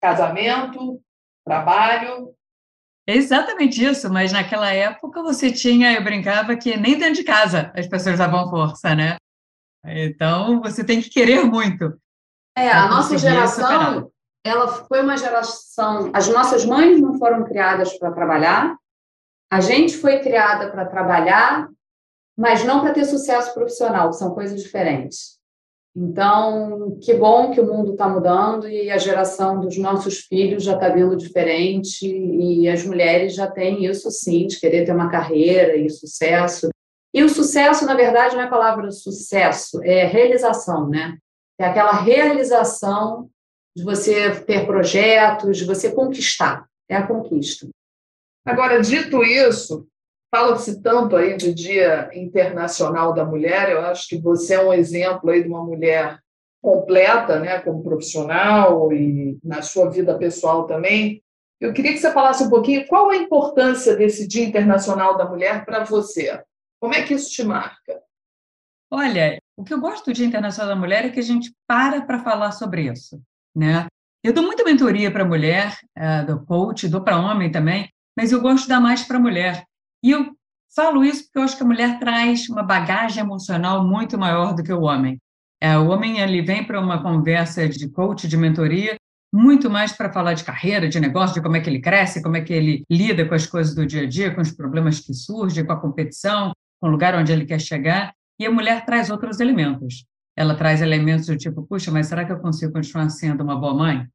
casamento, 0.02 1.02
trabalho. 1.46 2.34
É 3.06 3.13
exatamente 3.13 3.84
isso, 3.84 4.10
mas 4.10 4.31
naquela 4.31 4.72
época 4.72 5.22
você 5.22 5.52
tinha, 5.52 5.92
eu 5.92 6.02
brincava 6.02 6.56
que 6.56 6.78
nem 6.78 6.98
dentro 6.98 7.16
de 7.16 7.25
casa 7.25 7.69
as 7.75 7.86
pessoas 7.86 8.18
davam 8.18 8.50
força, 8.50 8.96
né? 8.96 9.18
Então, 9.86 10.62
você 10.62 10.86
tem 10.86 11.02
que 11.02 11.10
querer 11.10 11.44
muito. 11.44 12.00
É, 12.57 12.69
a 12.69 12.88
nossa 12.88 13.18
geração, 13.18 13.66
superar. 13.66 14.06
ela 14.46 14.68
foi 14.86 15.04
uma 15.04 15.18
geração. 15.18 16.12
As 16.14 16.30
nossas 16.30 16.64
mães 16.64 17.02
não 17.02 17.18
foram 17.18 17.44
criadas 17.44 17.98
para 17.98 18.14
trabalhar, 18.14 18.78
a 19.52 19.60
gente 19.60 19.98
foi 19.98 20.19
criada 20.19 20.72
para 20.72 20.86
trabalhar, 20.86 21.68
mas 22.38 22.63
não 22.63 22.81
para 22.81 22.94
ter 22.94 23.06
sucesso 23.06 23.54
profissional, 23.54 24.12
são 24.13 24.33
coisas 24.33 24.62
diferentes. 24.62 25.39
Então, 25.95 26.98
que 27.01 27.13
bom 27.13 27.51
que 27.51 27.60
o 27.60 27.66
mundo 27.66 27.92
está 27.92 28.07
mudando 28.07 28.68
e 28.68 28.89
a 28.89 28.98
geração 28.98 29.60
dos 29.60 29.78
nossos 29.78 30.19
filhos 30.19 30.63
já 30.63 30.75
está 30.75 30.88
vindo 30.88 31.18
diferente 31.18 32.07
e 32.07 32.68
as 32.69 32.86
mulheres 32.86 33.36
já 33.36 33.50
têm 33.51 33.86
isso 33.86 34.10
sim, 34.10 34.48
de 34.48 34.57
querer 34.60 34.86
ter 34.86 34.94
uma 34.94 35.10
carreira 35.10 35.75
e 35.75 35.89
sucesso. 35.89 36.69
E 37.13 37.22
o 37.24 37.30
sucesso, 37.30 37.86
na 37.86 37.94
verdade, 37.94 38.36
não 38.36 38.44
é 38.44 38.45
a 38.45 38.50
palavra 38.50 38.89
sucesso, 38.89 39.83
é 39.83 40.06
realização, 40.06 40.88
né? 40.88 41.18
É 41.60 41.66
aquela 41.66 41.92
realização 41.92 43.30
de 43.75 43.83
você 43.83 44.31
ter 44.42 44.66
projetos, 44.66 45.57
de 45.57 45.66
você 45.66 45.92
conquistar. 45.92 46.66
É 46.89 46.95
a 46.95 47.06
conquista. 47.06 47.68
Agora, 48.45 48.81
dito 48.81 49.24
isso, 49.24 49.86
fala-se 50.31 50.81
tanto 50.81 51.16
aí 51.16 51.36
de 51.36 51.54
Dia 51.54 52.10
Internacional 52.13 53.13
da 53.13 53.25
Mulher, 53.25 53.69
eu 53.69 53.81
acho 53.81 54.07
que 54.07 54.18
você 54.18 54.56
é 54.56 54.63
um 54.63 54.74
exemplo 54.74 55.30
aí 55.30 55.44
de 55.44 55.50
uma 55.50 55.63
mulher 55.63 56.19
completa, 56.62 57.39
né, 57.39 57.60
como 57.60 57.83
profissional 57.83 58.94
e 58.94 59.38
na 59.44 59.62
sua 59.62 59.89
vida 59.89 60.18
pessoal 60.18 60.66
também. 60.66 61.22
Eu 61.60 61.74
queria 61.74 61.92
que 61.92 62.00
você 62.00 62.12
falasse 62.12 62.44
um 62.44 62.50
pouquinho 62.50 62.88
qual 62.88 63.10
a 63.10 63.18
importância 63.18 63.95
desse 63.95 64.28
Dia 64.28 64.45
Internacional 64.45 65.18
da 65.18 65.28
Mulher 65.28 65.66
para 65.66 65.83
você. 65.83 66.42
Como 66.80 66.95
é 66.95 67.04
que 67.04 67.13
isso 67.13 67.30
te 67.30 67.44
marca? 67.44 68.01
Olha, 68.89 69.39
o 69.57 69.63
que 69.63 69.74
eu 69.74 69.80
gosto 69.80 70.06
do 70.06 70.13
Dia 70.13 70.25
Internacional 70.25 70.74
da 70.74 70.80
Mulher 70.80 71.06
é 71.06 71.10
que 71.10 71.19
a 71.19 71.24
gente 71.24 71.54
para 71.68 72.01
para 72.01 72.24
falar 72.24 72.51
sobre 72.51 72.92
isso, 72.92 73.22
né? 73.56 73.86
Eu 74.24 74.33
dou 74.33 74.44
muita 74.44 74.63
mentoria 74.63 75.12
para 75.12 75.25
mulher, 75.25 75.75
uh, 75.98 76.25
do 76.25 76.45
coach, 76.45 76.88
dou 76.88 77.04
para 77.04 77.19
homem 77.19 77.51
também, 77.51 77.89
mas 78.16 78.31
eu 78.31 78.39
gosto 78.39 78.63
de 78.63 78.69
dar 78.69 78.80
mais 78.80 79.04
para 79.04 79.19
mulher. 79.19 79.63
E 80.03 80.12
eu 80.12 80.36
falo 80.75 81.03
isso 81.03 81.24
porque 81.25 81.39
eu 81.39 81.44
acho 81.44 81.57
que 81.57 81.63
a 81.63 81.68
mulher 81.68 82.00
traz 82.00 82.50
uma 82.50 82.63
bagagem 82.63 83.24
emocional 83.24 83.87
muito 83.87 84.18
maior 84.18 84.54
do 84.54 84.64
que 84.64 84.73
o 84.73 84.81
homem. 84.81 85.19
É, 85.59 85.78
o 85.78 85.90
homem 85.90 86.19
ele 86.19 86.42
vem 86.42 86.64
para 86.64 86.80
uma 86.80 87.02
conversa 87.02 87.69
de 87.69 87.87
coach, 87.90 88.28
de 88.28 88.35
mentoria, 88.35 88.95
muito 89.33 89.69
mais 89.69 89.94
para 89.94 90.11
falar 90.11 90.33
de 90.33 90.44
carreira, 90.44 90.90
de 90.90 90.99
negócio, 90.99 91.35
de 91.35 91.42
como 91.42 91.56
é 91.56 91.61
que 91.61 91.69
ele 91.69 91.80
cresce, 91.80 92.21
como 92.21 92.35
é 92.35 92.42
que 92.42 92.52
ele 92.52 92.83
lida 92.90 93.26
com 93.26 93.35
as 93.35 93.45
coisas 93.45 93.73
do 93.73 93.85
dia 93.85 94.02
a 94.04 94.07
dia, 94.07 94.33
com 94.33 94.42
os 94.42 94.52
problemas 94.52 94.99
que 94.99 95.14
surgem, 95.14 95.66
com 95.66 95.71
a 95.71 95.80
competição, 95.80 96.52
com 96.80 96.87
o 96.87 96.92
lugar 96.92 97.16
onde 97.16 97.31
ele 97.31 97.45
quer 97.45 97.61
chegar, 97.61 98.14
e 98.40 98.45
a 98.45 98.52
mulher 98.52 98.83
traz 98.85 99.09
outros 99.09 99.40
elementos. 99.40 100.06
Ela 100.35 100.56
traz 100.56 100.81
elementos 100.81 101.28
do 101.28 101.37
tipo, 101.37 101.64
puxa, 101.64 101.92
mas 101.92 102.07
será 102.07 102.26
que 102.26 102.31
eu 102.31 102.40
consigo 102.40 102.73
continuar 102.73 103.09
sendo 103.09 103.44
uma 103.44 103.56
boa 103.56 103.73
mãe? 103.73 104.07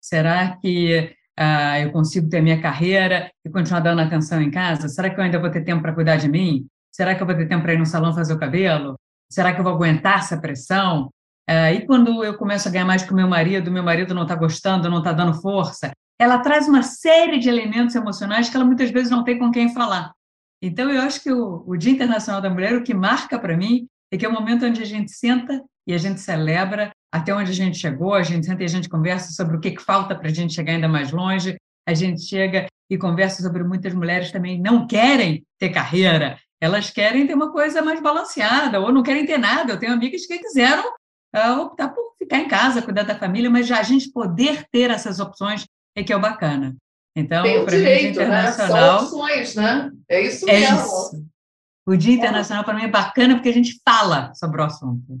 Será 0.00 0.56
que 0.56 1.14
ah, 1.38 1.80
eu 1.80 1.92
consigo 1.92 2.28
ter 2.28 2.40
minha 2.40 2.60
carreira 2.60 3.30
e 3.44 3.50
continuar 3.50 3.80
dando 3.80 4.00
atenção 4.00 4.40
em 4.40 4.50
casa? 4.50 4.88
Será 4.88 5.10
que 5.10 5.18
eu 5.18 5.24
ainda 5.24 5.38
vou 5.38 5.50
ter 5.50 5.62
tempo 5.62 5.82
para 5.82 5.94
cuidar 5.94 6.16
de 6.16 6.28
mim? 6.28 6.66
Será 6.90 7.14
que 7.14 7.22
eu 7.22 7.26
vou 7.26 7.36
ter 7.36 7.46
tempo 7.46 7.62
para 7.62 7.74
ir 7.74 7.78
no 7.78 7.86
salão 7.86 8.14
fazer 8.14 8.34
o 8.34 8.38
cabelo? 8.38 8.98
Será 9.30 9.52
que 9.52 9.60
eu 9.60 9.64
vou 9.64 9.72
aguentar 9.72 10.18
essa 10.18 10.38
pressão? 10.38 11.10
Ah, 11.48 11.72
e 11.72 11.86
quando 11.86 12.22
eu 12.24 12.36
começo 12.36 12.68
a 12.68 12.70
ganhar 12.70 12.84
mais 12.84 13.02
com 13.02 13.14
meu 13.14 13.28
marido, 13.28 13.70
meu 13.70 13.82
marido 13.82 14.14
não 14.14 14.22
está 14.22 14.34
gostando, 14.34 14.90
não 14.90 14.98
está 14.98 15.12
dando 15.12 15.40
força, 15.40 15.90
ela 16.18 16.38
traz 16.38 16.68
uma 16.68 16.82
série 16.82 17.38
de 17.38 17.48
elementos 17.48 17.94
emocionais 17.94 18.48
que 18.48 18.56
ela 18.56 18.64
muitas 18.64 18.90
vezes 18.90 19.10
não 19.10 19.24
tem 19.24 19.38
com 19.38 19.50
quem 19.50 19.72
falar. 19.72 20.12
Então, 20.62 20.88
eu 20.88 21.02
acho 21.02 21.20
que 21.20 21.32
o, 21.32 21.64
o 21.66 21.76
Dia 21.76 21.92
Internacional 21.92 22.40
da 22.40 22.48
Mulher, 22.48 22.74
o 22.76 22.84
que 22.84 22.94
marca 22.94 23.38
para 23.38 23.56
mim, 23.56 23.88
é 24.12 24.16
que 24.16 24.24
é 24.24 24.28
o 24.28 24.32
momento 24.32 24.64
onde 24.64 24.80
a 24.80 24.86
gente 24.86 25.10
senta 25.10 25.60
e 25.86 25.92
a 25.92 25.98
gente 25.98 26.20
celebra 26.20 26.92
até 27.12 27.34
onde 27.34 27.50
a 27.50 27.54
gente 27.54 27.76
chegou, 27.76 28.14
a 28.14 28.22
gente 28.22 28.46
senta 28.46 28.62
e 28.62 28.64
a 28.64 28.68
gente 28.68 28.88
conversa 28.88 29.32
sobre 29.32 29.56
o 29.56 29.60
que, 29.60 29.72
que 29.72 29.82
falta 29.82 30.14
para 30.14 30.28
a 30.28 30.32
gente 30.32 30.54
chegar 30.54 30.72
ainda 30.72 30.88
mais 30.88 31.12
longe, 31.12 31.56
a 31.86 31.92
gente 31.92 32.22
chega 32.22 32.66
e 32.88 32.96
conversa 32.96 33.42
sobre 33.42 33.62
muitas 33.62 33.92
mulheres 33.92 34.32
também 34.32 34.60
não 34.60 34.86
querem 34.86 35.44
ter 35.58 35.68
carreira, 35.68 36.38
elas 36.60 36.90
querem 36.90 37.26
ter 37.26 37.34
uma 37.34 37.52
coisa 37.52 37.82
mais 37.82 38.00
balanceada, 38.00 38.80
ou 38.80 38.92
não 38.92 39.02
querem 39.02 39.26
ter 39.26 39.36
nada. 39.36 39.72
Eu 39.72 39.78
tenho 39.78 39.92
amigas 39.92 40.24
que 40.26 40.38
quiseram 40.38 40.88
uh, 41.34 41.60
optar 41.60 41.88
por 41.88 42.14
ficar 42.18 42.38
em 42.38 42.48
casa, 42.48 42.82
cuidar 42.82 43.02
da 43.02 43.18
família, 43.18 43.50
mas 43.50 43.66
já 43.66 43.80
a 43.80 43.82
gente 43.82 44.10
poder 44.10 44.64
ter 44.70 44.90
essas 44.90 45.18
opções 45.18 45.66
é 45.96 46.04
que 46.04 46.12
é 46.12 46.16
o 46.16 46.20
bacana. 46.20 46.76
Então, 47.16 47.42
Tem 47.42 47.58
o 47.58 47.66
direito, 47.66 48.12
Dia 48.14 48.22
Internacional. 48.22 49.02
Né? 49.02 49.08
São 49.08 49.18
opções, 49.18 49.54
né? 49.56 49.90
É 50.08 50.22
isso 50.22 50.48
é 50.48 50.60
mesmo. 50.60 50.86
Isso. 50.86 51.26
O 51.86 51.96
Dia 51.96 52.14
Internacional, 52.14 52.64
para 52.64 52.74
mim, 52.74 52.84
é 52.84 52.88
bacana 52.88 53.34
porque 53.34 53.48
a 53.48 53.54
gente 53.54 53.80
fala 53.84 54.32
sobre 54.34 54.60
o 54.60 54.64
assunto. 54.64 55.20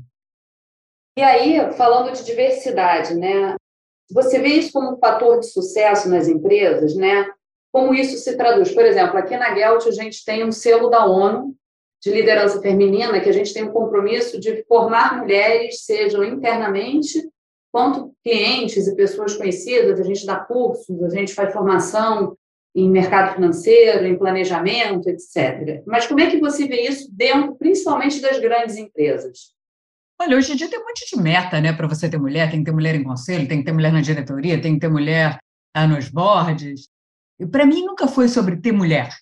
E 1.16 1.22
aí, 1.22 1.72
falando 1.74 2.12
de 2.12 2.24
diversidade, 2.24 3.14
né? 3.14 3.54
Você 4.10 4.38
vê 4.38 4.48
isso 4.48 4.72
como 4.72 4.94
um 4.94 4.98
fator 4.98 5.40
de 5.40 5.46
sucesso 5.46 6.08
nas 6.08 6.26
empresas, 6.26 6.94
né? 6.94 7.26
Como 7.70 7.94
isso 7.94 8.16
se 8.18 8.36
traduz? 8.36 8.72
Por 8.72 8.84
exemplo, 8.84 9.18
aqui 9.18 9.36
na 9.36 9.54
Gelt 9.54 9.86
a 9.86 9.90
gente 9.90 10.24
tem 10.24 10.44
um 10.44 10.52
selo 10.52 10.88
da 10.88 11.06
ONU 11.06 11.54
de 12.02 12.10
liderança 12.10 12.60
feminina, 12.60 13.20
que 13.20 13.28
a 13.28 13.32
gente 13.32 13.54
tem 13.54 13.64
um 13.64 13.72
compromisso 13.72 14.40
de 14.40 14.64
formar 14.64 15.18
mulheres, 15.18 15.84
sejam 15.84 16.24
internamente, 16.24 17.22
quanto 17.70 18.12
clientes 18.22 18.86
e 18.86 18.96
pessoas 18.96 19.36
conhecidas, 19.36 20.00
a 20.00 20.02
gente 20.02 20.26
dá 20.26 20.36
cursos, 20.36 21.02
a 21.02 21.08
gente 21.08 21.32
faz 21.32 21.52
formação 21.52 22.36
em 22.74 22.90
mercado 22.90 23.34
financeiro, 23.34 24.06
em 24.06 24.18
planejamento, 24.18 25.08
etc. 25.08 25.82
Mas 25.86 26.06
como 26.06 26.20
é 26.20 26.30
que 26.30 26.40
você 26.40 26.66
vê 26.66 26.82
isso 26.82 27.08
dentro, 27.12 27.54
principalmente 27.54 28.20
das 28.20 28.38
grandes 28.38 28.76
empresas? 28.76 29.52
Olha, 30.22 30.36
hoje 30.36 30.52
em 30.52 30.56
dia 30.56 30.70
tem 30.70 30.78
um 30.78 30.84
monte 30.84 31.04
de 31.04 31.20
meta, 31.20 31.60
né, 31.60 31.72
para 31.72 31.88
você 31.88 32.08
ter 32.08 32.16
mulher. 32.16 32.48
Tem 32.48 32.60
que 32.60 32.66
ter 32.66 32.72
mulher 32.72 32.94
em 32.94 33.02
conselho, 33.02 33.48
tem 33.48 33.58
que 33.58 33.64
ter 33.64 33.72
mulher 33.72 33.92
na 33.92 34.00
diretoria, 34.00 34.62
tem 34.62 34.74
que 34.74 34.80
ter 34.80 34.88
mulher 34.88 35.36
ah, 35.74 35.84
nos 35.84 36.08
boards. 36.08 36.86
E 37.40 37.46
para 37.46 37.66
mim 37.66 37.84
nunca 37.84 38.06
foi 38.06 38.28
sobre 38.28 38.56
ter 38.56 38.70
mulher, 38.70 39.12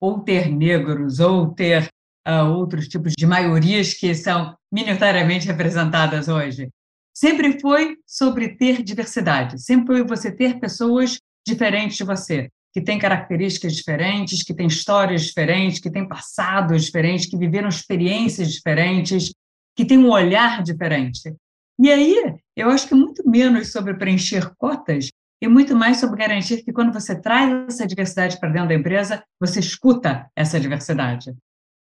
ou 0.00 0.20
ter 0.20 0.48
negros, 0.48 1.18
ou 1.18 1.52
ter 1.52 1.88
ah, 2.24 2.44
outros 2.44 2.86
tipos 2.86 3.14
de 3.18 3.26
maiorias 3.26 3.94
que 3.94 4.14
são 4.14 4.56
minoritariamente 4.72 5.44
representadas 5.44 6.28
hoje. 6.28 6.68
Sempre 7.12 7.58
foi 7.58 7.96
sobre 8.06 8.50
ter 8.54 8.80
diversidade, 8.84 9.60
sempre 9.60 9.96
foi 9.96 10.06
você 10.06 10.30
ter 10.30 10.60
pessoas 10.60 11.18
diferentes 11.44 11.96
de 11.96 12.04
você, 12.04 12.48
que 12.72 12.80
têm 12.80 12.96
características 12.96 13.74
diferentes, 13.74 14.44
que 14.44 14.54
têm 14.54 14.68
histórias 14.68 15.22
diferentes, 15.22 15.80
que 15.80 15.90
têm 15.90 16.06
passados 16.06 16.84
diferentes, 16.84 17.26
que 17.26 17.36
viveram 17.36 17.68
experiências 17.68 18.52
diferentes, 18.52 19.32
que 19.78 19.84
têm 19.84 19.96
um 19.96 20.10
olhar 20.10 20.60
diferente. 20.60 21.36
E 21.80 21.88
aí, 21.88 22.34
eu 22.56 22.68
acho 22.68 22.88
que 22.88 22.96
muito 22.96 23.22
menos 23.30 23.70
sobre 23.70 23.94
preencher 23.94 24.52
cotas 24.58 25.08
e 25.40 25.46
muito 25.46 25.76
mais 25.76 25.98
sobre 25.98 26.18
garantir 26.18 26.64
que 26.64 26.72
quando 26.72 26.92
você 26.92 27.14
traz 27.14 27.68
essa 27.68 27.86
diversidade 27.86 28.40
para 28.40 28.48
dentro 28.48 28.70
da 28.70 28.74
empresa, 28.74 29.22
você 29.40 29.60
escuta 29.60 30.28
essa 30.34 30.58
diversidade. 30.58 31.32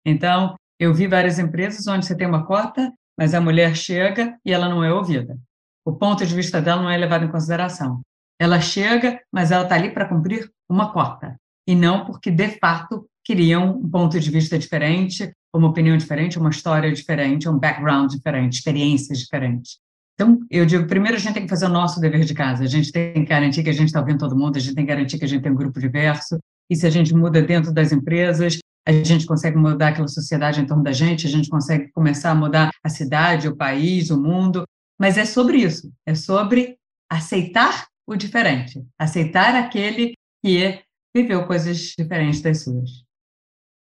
Então, 0.05 0.55
eu 0.79 0.93
vi 0.93 1.07
várias 1.07 1.39
empresas 1.39 1.87
onde 1.87 2.05
você 2.05 2.15
tem 2.15 2.27
uma 2.27 2.45
cota, 2.45 2.93
mas 3.17 3.33
a 3.33 3.41
mulher 3.41 3.75
chega 3.75 4.37
e 4.45 4.53
ela 4.53 4.69
não 4.69 4.83
é 4.83 4.93
ouvida. 4.93 5.35
O 5.83 5.91
ponto 5.91 6.23
de 6.23 6.35
vista 6.35 6.61
dela 6.61 6.83
não 6.83 6.91
é 6.91 6.97
levado 6.97 7.25
em 7.25 7.31
consideração. 7.31 8.01
Ela 8.39 8.61
chega, 8.61 9.19
mas 9.33 9.49
ela 9.49 9.63
está 9.63 9.73
ali 9.73 9.91
para 9.91 10.07
cumprir 10.07 10.51
uma 10.69 10.93
cota, 10.93 11.35
e 11.67 11.73
não 11.73 12.05
porque, 12.05 12.29
de 12.29 12.59
fato, 12.59 13.09
queriam 13.25 13.71
um 13.71 13.89
ponto 13.89 14.19
de 14.19 14.29
vista 14.29 14.59
diferente, 14.59 15.33
uma 15.53 15.69
opinião 15.69 15.97
diferente, 15.97 16.37
uma 16.37 16.49
história 16.49 16.91
diferente, 16.91 17.49
um 17.49 17.57
background 17.57 18.11
diferente, 18.11 18.53
experiências 18.53 19.19
diferentes. 19.19 19.79
Então, 20.13 20.39
eu 20.49 20.65
digo, 20.65 20.87
primeiro 20.87 21.15
a 21.15 21.19
gente 21.19 21.33
tem 21.33 21.43
que 21.43 21.49
fazer 21.49 21.67
o 21.67 21.69
nosso 21.69 21.99
dever 21.99 22.25
de 22.25 22.33
casa, 22.33 22.63
a 22.63 22.67
gente 22.67 22.91
tem 22.91 23.13
que 23.13 23.25
garantir 23.25 23.63
que 23.63 23.69
a 23.69 23.73
gente 23.73 23.87
está 23.87 23.99
ouvindo 23.99 24.17
todo 24.17 24.37
mundo, 24.37 24.57
a 24.57 24.59
gente 24.59 24.73
tem 24.73 24.83
que 24.83 24.91
garantir 24.91 25.19
que 25.19 25.25
a 25.25 25.27
gente 25.27 25.43
tem 25.43 25.51
um 25.51 25.55
grupo 25.55 25.79
diverso, 25.79 26.39
e 26.69 26.75
se 26.75 26.87
a 26.87 26.89
gente 26.89 27.13
muda 27.13 27.41
dentro 27.41 27.71
das 27.71 27.91
empresas, 27.91 28.57
a 28.85 28.91
gente 28.91 29.25
consegue 29.25 29.57
mudar 29.57 29.89
aquela 29.89 30.07
sociedade 30.07 30.59
em 30.59 30.65
torno 30.65 30.83
da 30.83 30.91
gente, 30.91 31.27
a 31.27 31.29
gente 31.29 31.49
consegue 31.49 31.91
começar 31.91 32.31
a 32.31 32.35
mudar 32.35 32.71
a 32.83 32.89
cidade, 32.89 33.47
o 33.47 33.55
país, 33.55 34.09
o 34.09 34.19
mundo, 34.19 34.63
mas 34.99 35.17
é 35.17 35.25
sobre 35.25 35.57
isso, 35.57 35.91
é 36.05 36.15
sobre 36.15 36.77
aceitar 37.09 37.87
o 38.07 38.15
diferente, 38.15 38.83
aceitar 38.97 39.55
aquele 39.55 40.13
que 40.43 40.81
viveu 41.15 41.45
coisas 41.45 41.93
diferentes 41.97 42.41
das 42.41 42.63
suas. 42.63 43.06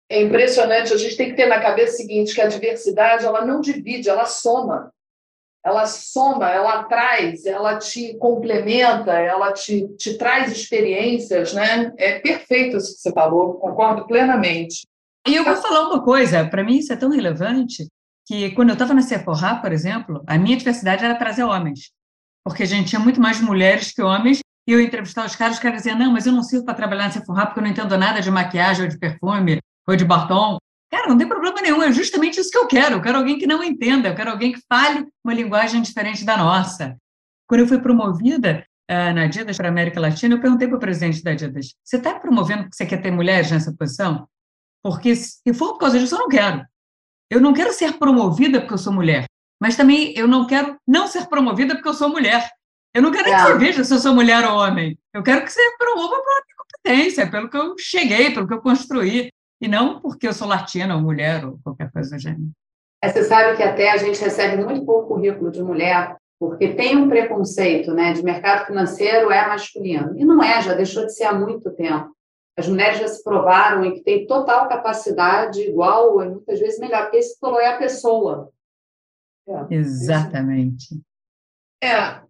É 0.10 0.22
impressionante, 0.22 0.94
a 0.94 0.98
gente 0.98 1.18
tem 1.18 1.30
que 1.30 1.36
ter 1.36 1.48
na 1.48 1.60
cabeça 1.60 1.94
o 1.94 1.98
seguinte, 1.98 2.34
que 2.34 2.42
a 2.42 2.48
diversidade, 2.48 3.26
ela 3.26 3.46
não 3.46 3.60
divide, 3.60 4.10
ela 4.10 4.26
soma. 4.26 4.92
Ela 5.64 5.88
soma, 5.88 6.50
ela 6.52 6.84
traz, 6.84 7.46
ela 7.46 7.80
te 7.80 8.16
complementa, 8.18 9.14
ela 9.14 9.52
te, 9.52 9.88
te 9.98 10.16
traz 10.16 10.52
experiências, 10.52 11.54
né? 11.54 11.92
É 11.98 12.20
perfeito 12.20 12.78
isso 12.78 12.94
que 12.96 13.02
você 13.02 13.12
falou, 13.12 13.56
concordo 13.56 14.06
plenamente. 14.06 14.86
E 15.28 15.36
eu 15.36 15.44
vou 15.44 15.56
falar 15.56 15.90
uma 15.90 16.04
coisa, 16.04 16.48
para 16.48 16.64
mim 16.64 16.78
isso 16.78 16.94
é 16.94 16.96
tão 16.96 17.10
relevante, 17.10 17.88
que 18.28 18.52
quando 18.52 18.70
eu 18.70 18.74
estava 18.74 18.94
na 18.94 19.02
Sephora, 19.02 19.56
por 19.56 19.72
exemplo, 19.72 20.24
a 20.28 20.38
minha 20.38 20.56
diversidade 20.56 21.04
era 21.04 21.16
trazer 21.16 21.44
homens 21.44 21.96
porque 22.46 22.62
a 22.62 22.68
gente 22.68 22.90
tinha 22.90 23.00
muito 23.00 23.20
mais 23.20 23.42
mulheres 23.42 23.92
que 23.92 24.04
homens, 24.04 24.40
e 24.68 24.72
eu 24.72 24.80
entrevistava 24.80 25.28
os 25.28 25.36
caras, 25.36 25.56
os 25.56 25.62
caras 25.62 25.80
diziam, 25.80 25.98
não, 25.98 26.12
mas 26.12 26.28
eu 26.28 26.32
não 26.32 26.44
sirvo 26.44 26.64
para 26.64 26.76
trabalhar 26.76 27.06
na 27.06 27.12
Sephora 27.12 27.48
porque 27.48 27.60
eu 27.60 27.64
não 27.64 27.72
entendo 27.72 27.98
nada 27.98 28.22
de 28.22 28.30
maquiagem, 28.30 28.84
ou 28.84 28.90
de 28.90 29.00
perfume, 29.00 29.60
ou 29.88 29.96
de 29.96 30.06
batom. 30.06 30.58
Cara, 30.92 31.08
não 31.08 31.18
tem 31.18 31.28
problema 31.28 31.62
nenhum, 31.62 31.82
é 31.84 31.92
justamente 31.92 32.40
isso 32.40 32.52
que 32.52 32.58
eu 32.58 32.68
quero. 32.68 32.96
Eu 32.96 33.02
quero 33.02 33.18
alguém 33.18 33.38
que 33.38 33.48
não 33.48 33.64
entenda, 33.64 34.10
eu 34.10 34.16
quero 34.16 34.32
alguém 34.32 34.54
que 34.54 34.62
fale 34.68 35.06
uma 35.24 35.34
linguagem 35.34 35.82
diferente 35.82 36.24
da 36.24 36.38
nossa. 36.38 36.96
Quando 37.48 37.62
eu 37.62 37.68
fui 37.68 37.80
promovida 37.80 38.66
uh, 38.90 39.14
na 39.14 39.24
Adidas 39.24 39.58
para 39.58 39.68
a 39.68 39.72
América 39.72 40.00
Latina, 40.00 40.36
eu 40.36 40.42
perguntei 40.42 40.68
para 40.68 40.78
o 40.78 40.80
presidente 40.80 41.24
da 41.24 41.32
Adidas, 41.32 41.74
você 41.84 41.98
está 41.98 42.20
promovendo 42.20 42.64
porque 42.64 42.76
você 42.76 42.86
quer 42.86 43.02
ter 43.02 43.12
mulheres 43.12 43.52
nessa 43.52 43.74
posição? 43.74 44.28
Porque 44.84 45.16
se 45.16 45.54
for 45.54 45.74
por 45.74 45.80
causa 45.80 46.00
disso, 46.00 46.16
eu 46.16 46.20
não 46.20 46.30
quero. 46.30 46.64
Eu 47.30 47.42
não 47.42 47.54
quero 47.54 47.74
ser 47.74 47.94
promovida 47.94 48.60
porque 48.62 48.76
eu 48.76 48.78
sou 48.78 48.94
mulher. 48.94 49.26
Mas 49.60 49.76
também 49.76 50.14
eu 50.16 50.28
não 50.28 50.46
quero 50.46 50.78
não 50.88 51.08
ser 51.08 51.28
promovida 51.28 51.76
porque 51.76 51.90
eu 51.90 51.94
sou 51.94 52.10
mulher. 52.10 52.50
Eu 52.94 53.02
não 53.02 53.12
quero 53.12 53.28
é. 53.28 53.36
que 53.36 53.42
você 53.42 53.58
veja 53.58 53.84
se 53.84 53.94
eu 53.94 54.00
sou 54.00 54.14
mulher 54.14 54.46
ou 54.46 54.58
homem. 54.58 54.98
Eu 55.14 55.24
quero 55.24 55.44
que 55.44 55.52
você 55.52 55.62
promova 55.78 56.16
pela 56.16 56.42
minha 56.46 56.56
competência, 56.58 57.30
pelo 57.30 57.50
que 57.50 57.58
eu 57.58 57.76
cheguei, 57.78 58.32
pelo 58.32 58.48
que 58.48 58.54
eu 58.54 58.62
construí. 58.62 59.32
E 59.62 59.68
não 59.68 60.02
porque 60.02 60.28
eu 60.28 60.34
sou 60.34 60.48
latina 60.48 60.96
ou 60.96 61.02
mulher 61.02 61.46
ou 61.46 61.60
qualquer 61.64 61.92
coisa 61.92 62.16
do 62.16 62.20
gênero. 62.22 62.52
É, 63.02 63.10
você 63.10 63.24
sabe 63.24 63.56
que 63.56 63.64
até 63.64 63.92
a 63.92 63.98
gente 63.98 64.20
recebe 64.20 64.64
muito 64.64 64.86
pouco 64.86 65.10
currículo 65.10 65.52
de 65.52 65.64
mulher, 65.64 66.18
porque 66.40 66.74
tem 66.74 66.98
um 66.98 67.08
preconceito 67.08 67.94
né, 67.94 68.14
de 68.14 68.24
mercado 68.24 68.66
financeiro 68.66 69.32
é 69.32 69.48
masculino. 69.48 70.18
E 70.18 70.26
não 70.26 70.44
é, 70.44 70.62
já 70.62 70.74
deixou 70.74 71.06
de 71.06 71.16
ser 71.16 71.26
há 71.26 71.34
muito 71.34 71.72
tempo. 71.72 72.16
As 72.58 72.68
mulheres 72.68 73.00
já 73.00 73.08
se 73.08 73.24
provaram 73.24 73.86
e 73.86 73.94
que 73.94 74.04
têm 74.04 74.26
total 74.26 74.68
capacidade, 74.70 75.62
igual, 75.62 76.22
e 76.24 76.30
muitas 76.30 76.60
vezes 76.60 76.80
melhor, 76.80 77.04
porque 77.04 77.18
esse 77.18 77.38
falou 77.40 77.60
é 77.60 77.68
a 77.68 77.78
pessoa. 77.78 78.50
É, 79.48 79.76
Exatamente. 79.76 81.02
É. 81.84 82.22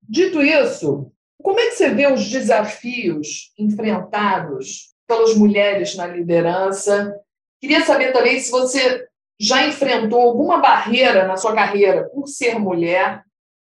Dito 0.00 0.40
isso, 0.40 1.12
como 1.42 1.58
é 1.58 1.66
que 1.66 1.72
você 1.72 1.90
vê 1.90 2.06
os 2.10 2.28
desafios 2.28 3.52
enfrentados 3.58 4.91
pelas 5.06 5.34
mulheres 5.34 5.94
na 5.94 6.06
liderança? 6.06 7.14
Queria 7.60 7.84
saber 7.84 8.12
também 8.12 8.40
se 8.40 8.50
você 8.50 9.06
já 9.40 9.66
enfrentou 9.66 10.20
alguma 10.20 10.58
barreira 10.58 11.26
na 11.26 11.36
sua 11.36 11.54
carreira 11.54 12.08
por 12.10 12.26
ser 12.26 12.58
mulher 12.58 13.24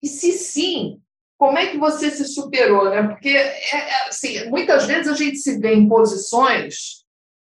e 0.02 0.08
se 0.08 0.34
sim, 0.34 1.00
como 1.38 1.58
é 1.58 1.68
que 1.68 1.78
você 1.78 2.12
se 2.12 2.26
superou, 2.26 2.90
né? 2.90 3.04
Porque 3.08 3.30
é, 3.30 3.76
é, 3.76 4.08
assim, 4.08 4.50
muitas 4.50 4.86
vezes 4.86 5.12
a 5.12 5.16
gente 5.16 5.38
se 5.38 5.60
vê 5.60 5.74
em 5.74 5.88
posições 5.88 7.04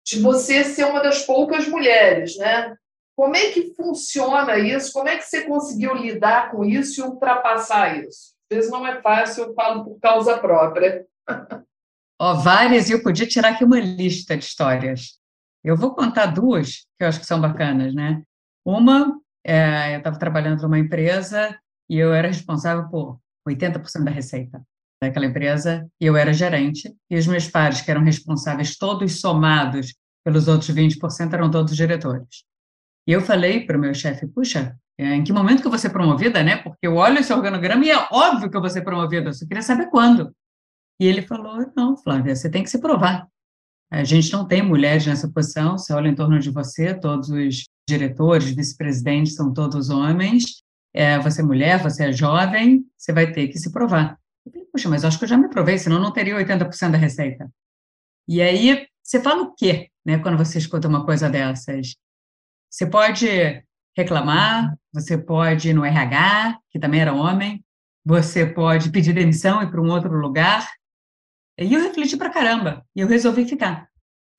de 0.05 0.19
você 0.19 0.63
ser 0.63 0.85
uma 0.85 1.01
das 1.01 1.23
poucas 1.23 1.67
mulheres, 1.67 2.35
né? 2.38 2.75
Como 3.15 3.35
é 3.35 3.51
que 3.51 3.73
funciona 3.75 4.57
isso? 4.57 4.91
Como 4.93 5.07
é 5.07 5.17
que 5.17 5.23
você 5.23 5.41
conseguiu 5.41 5.93
lidar 5.93 6.51
com 6.51 6.65
isso 6.65 7.01
e 7.01 7.03
ultrapassar 7.03 8.03
isso? 8.03 8.33
Às 8.49 8.55
vezes 8.57 8.71
não 8.71 8.88
é 8.88 9.01
fácil, 9.01 9.45
eu 9.45 9.53
falo 9.53 9.83
por 9.83 9.99
causa 9.99 10.38
própria. 10.38 11.05
Ó, 12.21 12.35
várias, 12.35 12.89
e 12.89 12.93
eu 12.93 13.01
podia 13.01 13.25
tirar 13.25 13.53
aqui 13.53 13.63
uma 13.63 13.79
lista 13.79 14.35
de 14.35 14.43
histórias. 14.43 15.17
Eu 15.63 15.77
vou 15.77 15.95
contar 15.95 16.27
duas 16.27 16.85
que 16.97 17.03
eu 17.03 17.07
acho 17.07 17.19
que 17.19 17.25
são 17.25 17.39
bacanas, 17.39 17.93
né? 17.93 18.21
Uma, 18.65 19.17
é, 19.43 19.95
eu 19.95 19.99
estava 19.99 20.19
trabalhando 20.19 20.61
numa 20.61 20.77
empresa 20.77 21.57
e 21.89 21.97
eu 21.97 22.13
era 22.13 22.27
responsável 22.27 22.89
por 22.89 23.19
80% 23.47 24.03
da 24.03 24.11
receita 24.11 24.61
daquela 25.01 25.25
empresa, 25.25 25.89
e 25.99 26.05
eu 26.05 26.17
era 26.17 26.33
gerente, 26.33 26.93
e 27.09 27.17
os 27.17 27.25
meus 27.25 27.47
pares, 27.47 27.81
que 27.81 27.89
eram 27.89 28.03
responsáveis, 28.03 28.77
todos 28.77 29.21
somados 29.21 29.95
pelos 30.25 30.49
outros 30.49 30.69
20%, 30.71 31.33
eram 31.33 31.49
todos 31.49 31.75
diretores. 31.75 32.43
E 33.07 33.13
eu 33.13 33.21
falei 33.21 33.65
para 33.65 33.77
o 33.77 33.79
meu 33.79 33.93
chefe, 33.93 34.27
puxa, 34.27 34.77
é, 34.97 35.15
em 35.15 35.23
que 35.23 35.31
momento 35.31 35.61
que 35.61 35.67
eu 35.67 35.71
vou 35.71 35.79
ser 35.79 35.91
promovida, 35.91 36.43
né? 36.43 36.57
Porque 36.57 36.85
eu 36.85 36.95
olho 36.95 37.19
esse 37.19 37.31
organograma 37.31 37.85
e 37.85 37.89
é 37.89 38.07
óbvio 38.11 38.49
que 38.51 38.57
eu 38.57 38.61
vou 38.61 38.69
ser 38.69 38.81
promovida, 38.81 39.29
eu 39.29 39.33
só 39.33 39.47
queria 39.47 39.63
saber 39.63 39.89
quando. 39.89 40.35
E 41.00 41.06
ele 41.06 41.22
falou, 41.22 41.72
não, 41.75 41.96
Flávia, 41.96 42.36
você 42.36 42.50
tem 42.50 42.63
que 42.63 42.70
se 42.70 42.79
provar. 42.79 43.27
A 43.91 44.03
gente 44.03 44.32
não 44.32 44.46
tem 44.46 44.62
mulheres 44.62 45.06
nessa 45.06 45.29
posição, 45.29 45.77
você 45.77 45.94
olha 45.94 46.10
em 46.10 46.15
torno 46.15 46.39
de 46.39 46.51
você, 46.51 46.94
todos 46.94 47.29
os 47.29 47.63
diretores, 47.88 48.51
vice-presidentes 48.51 49.34
são 49.34 49.51
todos 49.51 49.89
homens, 49.89 50.63
é, 50.94 51.18
você 51.20 51.41
é 51.41 51.46
mulher, 51.46 51.82
você 51.82 52.10
é 52.10 52.12
jovem, 52.12 52.86
você 52.98 53.12
vai 53.12 53.32
ter 53.32 53.48
que 53.48 53.58
se 53.58 53.72
provar. 53.72 54.20
Eu 54.46 54.51
falei, 54.51 54.68
puxa, 54.72 54.89
mas 54.89 55.03
acho 55.03 55.18
que 55.18 55.24
eu 55.24 55.29
já 55.29 55.38
me 55.38 55.50
provei, 55.50 55.77
senão 55.77 56.00
não 56.00 56.12
teria 56.12 56.36
80% 56.36 56.91
da 56.91 56.98
receita. 56.98 57.50
E 58.27 58.41
aí, 58.41 58.88
você 59.03 59.20
fala 59.22 59.41
o 59.41 59.56
quê, 59.56 59.89
né, 60.06 60.20
quando 60.20 60.38
você 60.38 60.60
escuta 60.60 60.88
uma 60.88 61.03
coisa 61.03 61.29
dessas? 61.29 61.96
Você 62.70 62.86
pode 62.86 63.27
reclamar, 63.98 64.77
você 64.94 65.18
pode 65.18 65.70
ir 65.70 65.74
no 65.74 65.84
RH, 65.84 66.60
que 66.70 66.79
também 66.79 67.01
era 67.01 67.13
homem, 67.13 67.63
você 68.06 68.46
pode 68.46 68.91
pedir 68.91 69.13
demissão 69.13 69.62
e 69.62 69.65
ir 69.65 69.72
para 69.72 69.82
um 69.82 69.89
outro 69.89 70.12
lugar. 70.13 70.68
E 71.60 71.74
eu 71.74 71.82
refleti 71.82 72.16
para 72.16 72.30
caramba, 72.30 72.86
e 72.96 73.01
eu 73.01 73.08
resolvi 73.08 73.46
ficar. 73.46 73.89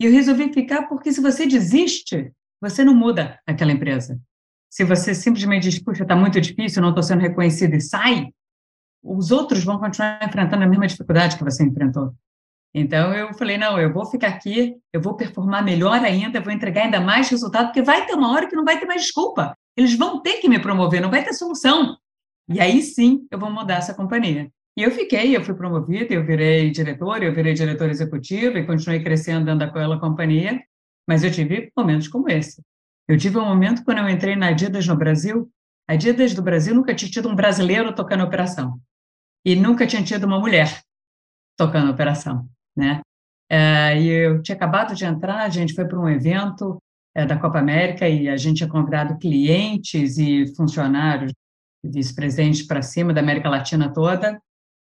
E 0.01 0.07
eu 0.07 0.13
resolvi 0.13 0.53
ficar 0.53 0.89
porque 0.89 1.13
se 1.13 1.21
você 1.21 1.47
desiste, 1.47 2.33
você 2.61 2.83
não 2.83 2.95
muda 2.95 3.39
aquela 3.47 3.73
empresa. 3.73 4.19
Se 4.71 4.85
você 4.85 5.15
simplesmente 5.15 5.69
diz, 5.69 5.83
puxa, 5.83 6.05
está 6.05 6.17
muito 6.17 6.41
difícil, 6.41 6.81
não 6.81 6.91
estou 6.91 7.03
sendo 7.03 7.21
reconhecido 7.21 7.75
e 7.75 7.81
sai, 7.81 8.29
os 9.03 9.31
outros 9.31 9.65
vão 9.65 9.79
continuar 9.79 10.21
enfrentando 10.27 10.65
a 10.65 10.67
mesma 10.67 10.87
dificuldade 10.87 11.37
que 11.37 11.45
você 11.45 11.65
enfrentou. 11.65 12.15
Então 12.73 13.13
eu 13.13 13.35
falei, 13.35 13.59
não, 13.59 13.79
eu 13.79 13.93
vou 13.93 14.07
ficar 14.07 14.29
aqui, 14.29 14.77
eu 14.93 15.01
vou 15.01 15.17
performar 15.17 15.65
melhor 15.65 16.01
ainda, 16.03 16.41
vou 16.41 16.53
entregar 16.53 16.85
ainda 16.85 17.01
mais 17.01 17.29
resultado, 17.29 17.67
porque 17.67 17.83
vai 17.83 18.07
ter 18.07 18.15
uma 18.15 18.31
hora 18.33 18.49
que 18.49 18.55
não 18.55 18.65
vai 18.65 18.79
ter 18.79 18.87
mais 18.87 19.03
desculpa. 19.03 19.57
Eles 19.77 19.95
vão 19.95 20.23
ter 20.23 20.35
que 20.35 20.49
me 20.49 20.61
promover, 20.61 21.01
não 21.01 21.11
vai 21.11 21.25
ter 21.25 21.33
solução. 21.35 21.97
E 22.49 22.61
aí 22.61 22.81
sim 22.83 23.27
eu 23.31 23.39
vou 23.39 23.51
mudar 23.51 23.77
essa 23.77 23.93
companhia. 23.93 24.51
E 24.81 24.83
eu 24.83 24.91
fiquei, 24.91 25.37
eu 25.37 25.45
fui 25.45 25.55
promovida, 25.55 26.15
eu 26.15 26.25
virei 26.25 26.71
diretor, 26.71 27.23
eu 27.23 27.35
virei 27.35 27.53
diretor 27.53 27.91
executivo 27.91 28.57
e 28.57 28.65
continuei 28.65 29.03
crescendo 29.03 29.45
dentro 29.45 29.61
daquela 29.61 30.01
companhia, 30.01 30.59
mas 31.07 31.23
eu 31.23 31.31
tive 31.31 31.71
momentos 31.77 32.09
como 32.09 32.31
esse. 32.31 32.63
Eu 33.07 33.19
tive 33.19 33.37
um 33.37 33.45
momento 33.45 33.85
quando 33.85 33.99
eu 33.99 34.09
entrei 34.09 34.35
na 34.37 34.49
Adidas 34.49 34.87
no 34.87 34.97
Brasil, 34.97 35.51
a 35.87 35.93
Adidas 35.93 36.33
do 36.33 36.41
Brasil 36.41 36.75
nunca 36.75 36.95
tinha 36.95 37.11
tido 37.11 37.29
um 37.29 37.35
brasileiro 37.35 37.95
tocando 37.95 38.25
operação 38.25 38.81
e 39.45 39.55
nunca 39.55 39.87
tinha 39.87 40.03
tido 40.03 40.25
uma 40.25 40.41
mulher 40.41 40.81
tocando 41.59 41.91
operação 41.91 42.49
né? 42.75 43.03
É, 43.51 44.01
e 44.01 44.09
eu 44.09 44.41
tinha 44.41 44.57
acabado 44.57 44.95
de 44.95 45.05
entrar, 45.05 45.43
a 45.43 45.51
gente 45.51 45.75
foi 45.75 45.85
para 45.85 46.01
um 46.01 46.09
evento 46.09 46.83
é, 47.15 47.27
da 47.27 47.39
Copa 47.39 47.59
América 47.59 48.09
e 48.09 48.31
a 48.31 48.37
gente 48.39 48.57
tinha 48.59 48.71
convidado 48.71 49.19
clientes 49.19 50.17
e 50.17 50.47
funcionários, 50.57 51.35
vice-presidentes 51.85 52.67
para 52.67 52.81
cima 52.81 53.13
da 53.13 53.21
América 53.21 53.51
Latina 53.51 53.93
toda, 53.93 54.41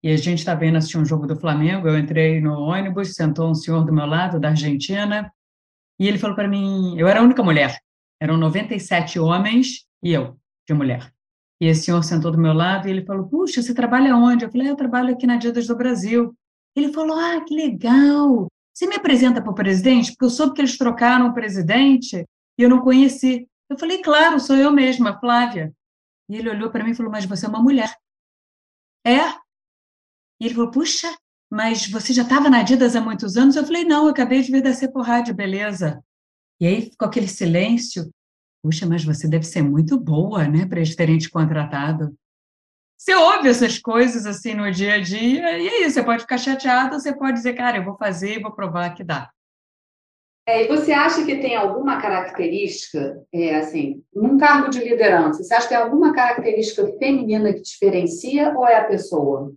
e 0.03 0.11
a 0.11 0.17
gente 0.17 0.39
estava 0.39 0.65
indo 0.65 0.77
assistir 0.77 0.97
um 0.97 1.05
jogo 1.05 1.27
do 1.27 1.35
Flamengo, 1.35 1.87
eu 1.87 1.97
entrei 1.97 2.39
no 2.39 2.59
ônibus, 2.59 3.13
sentou 3.13 3.49
um 3.49 3.55
senhor 3.55 3.85
do 3.85 3.93
meu 3.93 4.05
lado, 4.05 4.39
da 4.39 4.49
Argentina, 4.49 5.31
e 5.99 6.07
ele 6.07 6.17
falou 6.17 6.35
para 6.35 6.47
mim, 6.47 6.97
eu 6.97 7.07
era 7.07 7.19
a 7.19 7.23
única 7.23 7.43
mulher, 7.43 7.77
eram 8.21 8.37
97 8.37 9.19
homens 9.19 9.85
e 10.01 10.13
eu, 10.13 10.37
de 10.67 10.73
mulher. 10.73 11.11
E 11.61 11.67
esse 11.67 11.83
senhor 11.83 12.01
sentou 12.03 12.31
do 12.31 12.37
meu 12.37 12.53
lado 12.53 12.87
e 12.87 12.91
ele 12.91 13.05
falou, 13.05 13.27
puxa, 13.27 13.61
você 13.61 13.73
trabalha 13.73 14.15
onde? 14.15 14.45
Eu 14.45 14.51
falei, 14.51 14.67
ah, 14.67 14.69
eu 14.71 14.75
trabalho 14.77 15.13
aqui 15.13 15.27
na 15.27 15.33
Adidas 15.33 15.67
do 15.67 15.75
Brasil. 15.75 16.33
Ele 16.75 16.93
falou: 16.93 17.17
Ah, 17.17 17.43
que 17.43 17.53
legal! 17.53 18.47
Você 18.73 18.87
me 18.87 18.95
apresenta 18.95 19.41
para 19.41 19.51
o 19.51 19.55
presidente? 19.55 20.11
Porque 20.11 20.25
eu 20.25 20.29
soube 20.29 20.53
que 20.53 20.61
eles 20.61 20.77
trocaram 20.77 21.27
o 21.27 21.33
presidente 21.33 22.25
e 22.57 22.63
eu 22.63 22.69
não 22.69 22.81
conheci. 22.81 23.47
Eu 23.69 23.77
falei: 23.77 24.01
Claro, 24.01 24.39
sou 24.39 24.55
eu 24.55 24.71
mesma, 24.71 25.19
Flávia. 25.19 25.73
E 26.29 26.37
ele 26.37 26.49
olhou 26.49 26.69
para 26.69 26.83
mim 26.83 26.91
e 26.91 26.95
falou: 26.95 27.11
Mas 27.11 27.25
você 27.25 27.45
é 27.45 27.49
uma 27.49 27.61
mulher. 27.61 27.93
É? 29.05 29.33
E 30.39 30.45
ele 30.45 30.55
falou: 30.55 30.71
Puxa, 30.71 31.13
mas 31.51 31.87
você 31.87 32.13
já 32.13 32.23
estava 32.23 32.49
na 32.49 32.59
Adidas 32.59 32.95
há 32.95 33.01
muitos 33.01 33.35
anos? 33.35 33.55
Eu 33.55 33.65
falei: 33.65 33.83
Não, 33.83 34.05
eu 34.05 34.11
acabei 34.11 34.41
de 34.41 34.51
vir 34.51 34.61
da 34.61 34.73
Cepo 34.73 35.01
Rádio, 35.01 35.33
beleza. 35.33 36.03
E 36.59 36.67
aí 36.67 36.81
ficou 36.89 37.07
aquele 37.07 37.27
silêncio. 37.27 38.09
Puxa, 38.61 38.85
mas 38.85 39.03
você 39.03 39.27
deve 39.27 39.45
ser 39.45 39.61
muito 39.61 39.97
boa, 39.97 40.47
né, 40.47 40.65
para 40.65 40.79
eles 40.79 40.95
terem 40.95 41.17
te 41.17 41.29
contratado. 41.29 42.13
Você 42.97 43.15
ouve 43.15 43.47
essas 43.47 43.79
coisas 43.79 44.25
assim 44.25 44.53
no 44.53 44.69
dia 44.69 44.95
a 44.95 45.01
dia, 45.01 45.57
e 45.57 45.67
é 45.69 45.81
isso, 45.85 45.93
você 45.93 46.03
pode 46.03 46.23
ficar 46.23 46.37
chateado, 46.37 46.99
você 46.99 47.15
pode 47.15 47.37
dizer, 47.37 47.53
cara, 47.53 47.77
eu 47.77 47.85
vou 47.85 47.95
fazer 47.95 48.35
e 48.35 48.41
vou 48.41 48.51
provar 48.51 48.93
que 48.93 49.05
dá. 49.05 49.31
É, 50.45 50.65
e 50.65 50.67
você 50.67 50.91
acha 50.91 51.23
que 51.23 51.37
tem 51.37 51.55
alguma 51.55 52.01
característica, 52.01 53.23
é, 53.31 53.55
assim, 53.55 54.03
num 54.13 54.37
cargo 54.37 54.69
de 54.69 54.79
liderança, 54.79 55.41
você 55.41 55.53
acha 55.53 55.69
que 55.69 55.75
tem 55.75 55.77
alguma 55.77 56.13
característica 56.13 56.91
feminina 56.97 57.53
que 57.53 57.61
diferencia 57.61 58.53
ou 58.57 58.67
é 58.67 58.75
a 58.75 58.85
pessoa? 58.85 59.53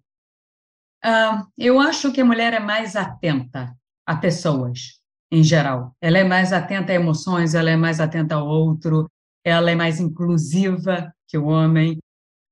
Ah, 1.05 1.47
eu 1.59 1.81
acho 1.81 2.13
que 2.13 2.21
a 2.21 2.25
mulher 2.25 2.53
é 2.55 2.61
mais 2.61 2.95
atenta 2.95 3.77
a 4.07 4.17
pessoas, 4.17 5.01
em 5.31 5.43
geral. 5.43 5.97
Ela 6.01 6.19
é 6.19 6.25
mais 6.25 6.53
atenta 6.53 6.93
a 6.93 6.95
emoções, 6.95 7.55
ela 7.55 7.71
é 7.71 7.77
mais 7.77 8.01
atenta 8.01 8.37
ao 8.37 8.47
outro, 8.47 9.11
ela 9.45 9.71
é 9.71 9.75
mais 9.75 9.99
inclusiva 9.99 11.13
que 11.27 11.37
o 11.37 11.47
homem 11.47 11.99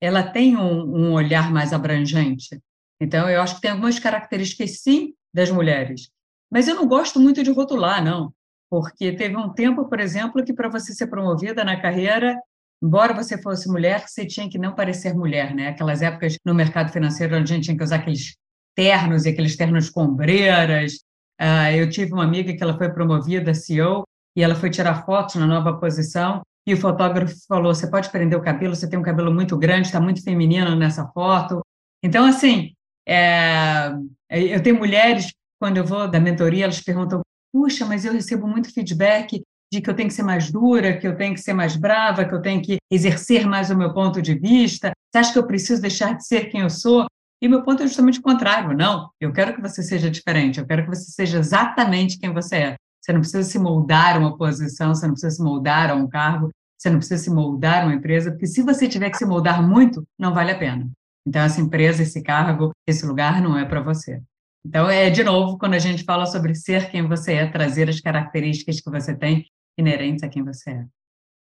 ela 0.01 0.23
tem 0.23 0.57
um, 0.57 0.97
um 0.97 1.13
olhar 1.13 1.53
mais 1.53 1.73
abrangente. 1.73 2.61
Então, 3.01 3.29
eu 3.29 3.41
acho 3.41 3.57
que 3.57 3.61
tem 3.61 3.71
algumas 3.71 3.99
características, 3.99 4.81
sim, 4.81 5.15
das 5.33 5.51
mulheres. 5.51 6.11
Mas 6.51 6.67
eu 6.67 6.75
não 6.75 6.89
gosto 6.89 7.21
muito 7.21 7.43
de 7.43 7.51
rotular, 7.51 8.03
não. 8.03 8.33
Porque 8.69 9.13
teve 9.13 9.37
um 9.37 9.53
tempo, 9.53 9.89
por 9.89 10.01
exemplo, 10.01 10.45
que 10.45 10.53
para 10.53 10.69
você 10.69 10.95
ser 10.95 11.07
promovida 11.09 11.65
na 11.65 11.81
carreira, 11.81 12.37
embora 12.83 13.15
você 13.15 13.41
fosse 13.41 13.69
mulher, 13.69 14.07
você 14.07 14.27
tinha 14.27 14.49
que 14.49 14.59
não 14.59 14.75
parecer 14.75 15.15
mulher, 15.15 15.55
né? 15.55 15.69
Aquelas 15.69 16.03
épocas 16.03 16.37
no 16.45 16.55
mercado 16.55 16.93
financeiro 16.93 17.37
onde 17.37 17.53
a 17.53 17.57
gente 17.57 17.65
tinha 17.65 17.77
que 17.77 17.85
usar 17.85 17.97
aqueles 17.97 18.35
ternos 18.75 19.27
e 19.27 19.31
aqueles 19.31 19.57
ternos 19.57 19.91
com 19.91 20.05
ombreiras. 20.05 20.95
Uh, 21.41 21.75
eu 21.75 21.89
tive 21.89 22.13
uma 22.13 22.25
amiga 22.25 22.55
que 22.55 22.63
ela 22.63 22.77
foi 22.77 22.91
promovida 22.91 23.55
CEO 23.55 24.05
e 24.37 24.43
ela 24.43 24.55
foi 24.55 24.71
tirar 24.71 25.05
fotos 25.05 25.37
na 25.37 25.47
nova 25.47 25.79
posição 25.79 26.43
e 26.67 26.75
o 26.75 26.77
fotógrafo 26.77 27.35
falou: 27.49 27.75
você 27.75 27.91
pode 27.91 28.11
prender 28.11 28.39
o 28.39 28.43
cabelo, 28.43 28.75
você 28.75 28.89
tem 28.89 28.99
um 28.99 29.03
cabelo 29.03 29.33
muito 29.33 29.57
grande, 29.57 29.87
está 29.87 30.01
muito 30.01 30.23
feminino 30.23 30.75
nessa 30.77 31.07
foto. 31.09 31.61
Então, 32.03 32.25
assim, 32.25 32.73
é, 33.07 33.91
eu 34.31 34.63
tenho 34.63 34.79
mulheres, 34.79 35.33
quando 35.59 35.79
eu 35.79 35.85
vou 35.85 36.09
da 36.09 36.21
mentoria, 36.21 36.65
elas 36.65 36.81
perguntam: 36.81 37.23
puxa, 37.53 37.85
mas 37.87 38.05
eu 38.05 38.13
recebo 38.13 38.47
muito 38.47 38.73
feedback 38.73 39.43
de 39.73 39.81
que 39.81 39.89
eu 39.89 39.95
tenho 39.95 40.09
que 40.09 40.15
ser 40.15 40.23
mais 40.23 40.51
dura, 40.51 40.97
que 40.97 41.07
eu 41.07 41.17
tenho 41.17 41.35
que 41.35 41.41
ser 41.41 41.53
mais 41.53 41.77
brava, 41.77 42.25
que 42.25 42.35
eu 42.35 42.43
tenho 42.43 42.61
que 42.61 42.79
exercer 42.91 43.47
mais 43.47 43.71
o 43.71 43.77
meu 43.77 43.93
ponto 43.95 44.21
de 44.21 44.35
vista. 44.35 44.93
Você 45.11 45.19
acha 45.19 45.33
que 45.33 45.39
eu 45.39 45.47
preciso 45.47 45.81
deixar 45.81 46.17
de 46.17 46.27
ser 46.27 46.51
quem 46.51 46.63
eu 46.63 46.71
sou? 46.71 47.07
E 47.43 47.49
meu 47.49 47.63
ponto 47.63 47.83
é 47.83 47.87
justamente 47.87 48.19
o 48.19 48.23
contrário. 48.23 48.77
Não, 48.77 49.11
eu 49.21 49.33
quero 49.33 49.55
que 49.55 49.61
você 49.61 49.83
seja 49.83 50.11
diferente, 50.11 50.59
eu 50.59 50.67
quero 50.67 50.83
que 50.85 50.91
você 50.91 51.11
seja 51.11 51.39
exatamente 51.39 52.19
quem 52.19 52.33
você 52.33 52.57
é. 52.57 52.77
Você 53.01 53.13
não 53.13 53.21
precisa 53.21 53.43
se 53.43 53.59
moldar 53.59 54.17
a 54.17 54.19
uma 54.19 54.37
posição, 54.37 54.95
você 54.95 55.07
não 55.07 55.15
precisa 55.15 55.37
se 55.37 55.43
moldar 55.43 55.91
a 55.91 55.95
um 55.95 56.07
cargo, 56.07 56.51
você 56.79 56.91
não 56.91 56.99
precisa 56.99 57.23
se 57.23 57.31
moldar 57.31 57.83
a 57.83 57.87
uma 57.87 57.95
empresa, 57.95 58.31
porque 58.31 58.47
se 58.47 58.63
você 58.63 58.89
tiver 58.89 59.11
que 59.11 59.17
se 59.17 59.25
moldar 59.25 59.67
muito, 59.67 60.03
não 60.19 60.35
vale 60.35 60.51
a 60.51 60.59
pena. 60.59 60.91
Então, 61.27 61.43
essa 61.43 61.61
empresa, 61.61 62.03
esse 62.03 62.23
cargo, 62.23 62.73
esse 62.87 63.07
lugar 63.07 63.41
não 63.41 63.57
é 63.57 63.65
para 63.65 63.81
você. 63.81 64.21
Então, 64.67 64.89
é 64.91 65.09
de 65.09 65.25
novo, 65.25 65.59
quando 65.59 65.75
a 65.75 65.79
gente 65.79 66.05
fala 66.05 66.27
sobre 66.27 66.55
ser 66.55 66.91
quem 66.91 67.07
você 67.07 67.35
é, 67.35 67.47
trazer 67.47 67.89
as 67.89 68.01
características 68.01 68.81
que 68.81 68.91
você 68.91 69.15
tem 69.15 69.47
inerentes 69.81 70.23
a 70.23 70.29
quem 70.29 70.45
você 70.45 70.71
é. 70.71 70.85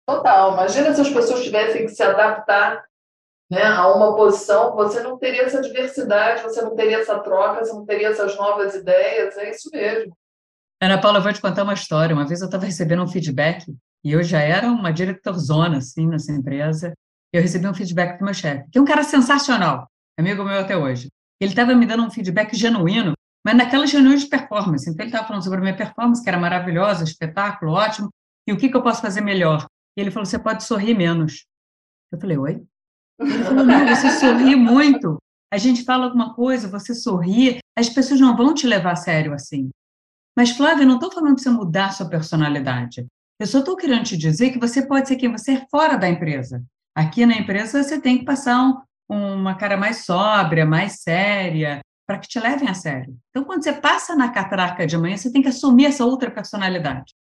Total. 0.07 0.53
Imagina 0.53 0.95
se 0.95 1.01
as 1.01 1.11
pessoas 1.11 1.43
tivessem 1.43 1.87
que 1.87 1.93
se 1.93 2.03
adaptar 2.03 2.85
né, 3.51 3.63
a 3.63 3.93
uma 3.93 4.15
posição, 4.17 4.75
você 4.75 5.01
não 5.03 5.19
teria 5.19 5.43
essa 5.43 5.61
diversidade, 5.61 6.43
você 6.43 6.63
não 6.63 6.75
teria 6.75 6.99
essa 6.99 7.19
troca, 7.19 7.65
você 7.65 7.73
não 7.73 7.85
teria 7.85 8.09
essas 8.09 8.37
novas 8.37 8.75
ideias. 8.75 9.37
É 9.37 9.51
isso 9.51 9.71
mesmo. 9.73 10.17
Ana 10.81 11.01
Paula, 11.01 11.19
eu 11.19 11.23
vou 11.23 11.33
te 11.33 11.41
contar 11.41 11.63
uma 11.63 11.75
história. 11.75 12.15
Uma 12.15 12.27
vez 12.27 12.41
eu 12.41 12.47
estava 12.47 12.65
recebendo 12.65 13.03
um 13.03 13.09
feedback 13.09 13.65
e 14.05 14.13
eu 14.13 14.23
já 14.23 14.41
era 14.41 14.69
uma 14.69 14.93
diretorzona, 14.93 15.79
assim, 15.79 16.07
nessa 16.07 16.33
empresa. 16.33 16.93
Eu 17.33 17.43
recebi 17.43 17.67
um 17.67 17.75
feedback 17.75 18.19
do 18.19 18.25
meu 18.25 18.35
chefe, 18.35 18.71
que 18.71 18.79
é 18.79 18.81
um 18.81 18.85
cara 18.85 19.03
sensacional, 19.03 19.89
amigo 20.19 20.45
meu 20.45 20.61
até 20.61 20.77
hoje. 20.77 21.09
Ele 21.41 21.51
estava 21.51 21.75
me 21.75 21.87
dando 21.87 22.05
um 22.05 22.11
feedback 22.11 22.57
genuíno, 22.57 23.15
mas 23.45 23.57
naquela 23.57 23.87
genuína 23.87 24.17
de 24.17 24.27
performance. 24.27 24.89
Então, 24.89 25.05
ele 25.05 25.11
estava 25.11 25.27
falando 25.27 25.43
sobre 25.43 25.59
a 25.59 25.63
minha 25.63 25.77
performance, 25.77 26.23
que 26.23 26.29
era 26.29 26.39
maravilhosa, 26.39 27.05
espetáculo, 27.05 27.73
ótimo, 27.73 28.11
e 28.47 28.53
o 28.53 28.57
que, 28.57 28.69
que 28.69 28.77
eu 28.77 28.83
posso 28.83 29.03
fazer 29.03 29.21
melhor. 29.21 29.67
E 29.97 30.01
ele 30.01 30.11
falou: 30.11 30.27
você 30.27 30.39
pode 30.39 30.65
sorrir 30.65 30.95
menos. 30.95 31.47
Eu 32.13 32.21
falei: 32.21 32.37
oi? 32.37 32.65
Ele 33.21 33.45
falou: 33.45 33.65
não, 33.65 33.87
você 33.87 34.11
sorri 34.11 34.55
muito. 34.55 35.19
A 35.53 35.59
gente 35.59 35.85
fala 35.85 36.05
alguma 36.07 36.35
coisa, 36.35 36.69
você 36.69 36.95
sorri, 36.95 37.59
as 37.77 37.89
pessoas 37.89 38.21
não 38.21 38.37
vão 38.37 38.53
te 38.53 38.67
levar 38.67 38.93
a 38.93 38.97
sério 38.97 39.33
assim. 39.33 39.71
Mas, 40.37 40.51
Flávia, 40.51 40.83
eu 40.83 40.89
não 40.89 40.97
estou 40.97 41.11
falando 41.11 41.35
para 41.35 41.43
você 41.43 41.51
mudar 41.51 41.93
sua 41.93 42.09
personalidade. 42.09 43.07
Eu 43.41 43.47
só 43.47 43.61
estou 43.61 43.77
querendo 43.77 44.05
te 44.05 44.17
dizer 44.17 44.51
que 44.51 44.59
você 44.59 44.87
pode 44.87 45.09
ser 45.09 45.17
quem 45.17 45.31
você 45.31 45.53
é 45.53 45.67
fora 45.71 45.97
da 45.97 46.09
empresa. 46.09 46.63
Aqui 46.95 47.25
na 47.25 47.35
empresa 47.35 47.83
você 47.83 48.01
tem 48.01 48.19
que 48.19 48.25
passar 48.25 48.61
um, 49.09 49.35
uma 49.35 49.55
cara 49.55 49.77
mais 49.77 50.05
sóbria, 50.05 50.67
mais 50.67 51.01
séria, 51.01 51.81
para 52.07 52.19
que 52.19 52.29
te 52.29 52.39
levem 52.39 52.69
a 52.69 52.75
sério. 52.75 53.17
Então, 53.31 53.45
quando 53.45 53.63
você 53.63 53.73
passa 53.73 54.15
na 54.15 54.31
catraca 54.31 54.87
de 54.87 54.97
manhã, 54.97 55.17
você 55.17 55.31
tem 55.31 55.43
que 55.43 55.49
assumir 55.49 55.87
essa 55.87 56.05
outra 56.05 56.31
personalidade. 56.31 57.15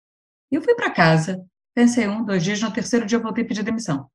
Eu 0.54 0.62
fui 0.62 0.74
para 0.74 0.90
casa, 0.90 1.44
pensei 1.74 2.06
um, 2.06 2.24
dois 2.24 2.44
dias, 2.44 2.60
no 2.60 2.72
terceiro 2.72 3.04
dia 3.04 3.18
eu 3.18 3.22
voltei 3.22 3.44
pedir 3.44 3.64
demissão. 3.64 4.08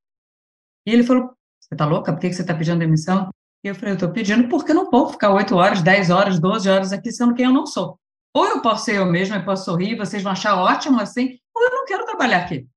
E 0.85 0.93
ele 0.93 1.03
falou: 1.03 1.33
Você 1.59 1.73
está 1.73 1.85
louca? 1.85 2.13
Por 2.13 2.21
que 2.21 2.31
você 2.31 2.41
está 2.41 2.53
pedindo 2.53 2.79
demissão? 2.79 3.29
E 3.63 3.67
eu 3.67 3.75
falei: 3.75 3.91
Eu 3.91 3.95
estou 3.95 4.11
pedindo 4.11 4.47
porque 4.47 4.73
não 4.73 4.89
posso 4.89 5.13
ficar 5.13 5.33
oito 5.33 5.55
horas, 5.55 5.81
dez 5.81 6.09
horas, 6.09 6.39
doze 6.39 6.69
horas 6.69 6.93
aqui 6.93 7.11
sendo 7.11 7.33
quem 7.33 7.45
eu 7.45 7.51
não 7.51 7.65
sou. 7.65 7.99
Ou 8.33 8.47
eu 8.47 8.61
posso 8.61 8.85
ser 8.85 8.95
eu 8.95 9.05
mesma, 9.05 9.37
eu 9.37 9.45
posso 9.45 9.65
sorrir, 9.65 9.97
vocês 9.97 10.23
vão 10.23 10.31
achar 10.31 10.55
ótimo 10.55 11.01
assim, 11.01 11.37
ou 11.53 11.63
eu 11.63 11.71
não 11.71 11.85
quero 11.85 12.05
trabalhar 12.05 12.45
aqui. 12.45 12.67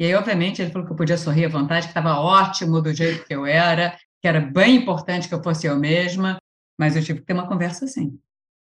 E 0.00 0.06
aí, 0.06 0.14
obviamente, 0.14 0.60
ele 0.60 0.72
falou 0.72 0.86
que 0.86 0.92
eu 0.92 0.96
podia 0.96 1.16
sorrir 1.16 1.44
à 1.44 1.48
vontade, 1.48 1.86
que 1.86 1.90
estava 1.90 2.18
ótimo 2.18 2.80
do 2.80 2.92
jeito 2.92 3.24
que 3.24 3.34
eu 3.34 3.46
era, 3.46 3.96
que 4.20 4.26
era 4.26 4.40
bem 4.40 4.76
importante 4.76 5.28
que 5.28 5.34
eu 5.34 5.42
fosse 5.42 5.66
eu 5.66 5.76
mesma, 5.76 6.38
mas 6.76 6.96
eu 6.96 7.04
tive 7.04 7.20
que 7.20 7.26
ter 7.26 7.34
uma 7.34 7.46
conversa 7.46 7.84
assim. 7.84 8.18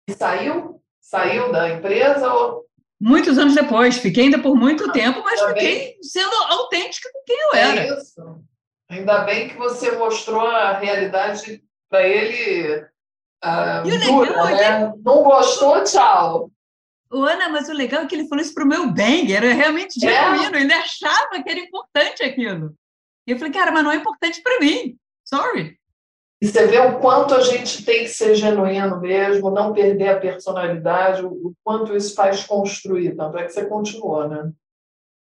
E 0.06 0.12
saiu? 0.12 0.82
Saiu 1.00 1.50
da 1.50 1.70
empresa 1.70 2.30
ou... 2.30 2.64
Muitos 3.04 3.36
anos 3.36 3.54
depois, 3.54 3.98
fiquei 3.98 4.24
ainda 4.24 4.38
por 4.38 4.56
muito 4.56 4.88
ah, 4.88 4.92
tempo, 4.92 5.22
mas 5.22 5.38
fiquei 5.38 5.78
bem. 5.78 5.98
sendo 6.02 6.34
autêntica 6.34 7.10
com 7.12 7.22
quem 7.26 7.38
eu 7.38 7.54
é 7.54 7.60
era. 7.60 7.80
É 7.82 7.98
isso. 7.98 8.42
Ainda 8.88 9.18
bem 9.24 9.48
que 9.48 9.56
você 9.58 9.92
mostrou 9.92 10.46
a 10.46 10.78
realidade 10.78 11.62
para 11.90 12.02
ele 12.02 12.86
ah, 13.42 13.82
e 13.84 13.92
o 13.92 14.20
legal 14.20 14.48
é 14.48 14.54
né? 14.54 14.90
que... 14.90 15.02
Não 15.02 15.22
gostou, 15.22 15.84
tchau. 15.84 16.50
O 17.12 17.22
Ana, 17.24 17.50
mas 17.50 17.68
o 17.68 17.74
legal 17.74 18.02
é 18.02 18.06
que 18.06 18.14
ele 18.14 18.26
falou 18.26 18.42
isso 18.42 18.54
para 18.54 18.64
o 18.64 18.68
meu 18.68 18.90
bem, 18.90 19.30
era 19.30 19.52
realmente 19.52 20.04
é. 20.04 20.10
genuíno, 20.10 20.56
é. 20.56 20.60
ele 20.62 20.72
achava 20.72 21.42
que 21.42 21.50
era 21.50 21.60
importante 21.60 22.22
aquilo. 22.22 22.74
E 23.26 23.32
eu 23.32 23.38
falei, 23.38 23.52
cara, 23.52 23.70
mas 23.70 23.84
não 23.84 23.92
é 23.92 23.96
importante 23.96 24.40
para 24.42 24.58
mim, 24.60 24.96
sorry. 25.22 25.78
E 26.44 26.46
você 26.46 26.66
vê 26.66 26.78
o 26.78 26.98
quanto 26.98 27.34
a 27.34 27.40
gente 27.40 27.86
tem 27.86 28.02
que 28.02 28.10
ser 28.10 28.34
genuíno 28.34 29.00
mesmo, 29.00 29.50
não 29.50 29.72
perder 29.72 30.10
a 30.10 30.20
personalidade, 30.20 31.24
o 31.24 31.54
quanto 31.64 31.96
isso 31.96 32.14
faz 32.14 32.44
construir. 32.44 33.16
Tanto 33.16 33.38
é 33.38 33.44
que 33.44 33.48
você 33.48 33.64
continuou, 33.64 34.28
né? 34.28 34.52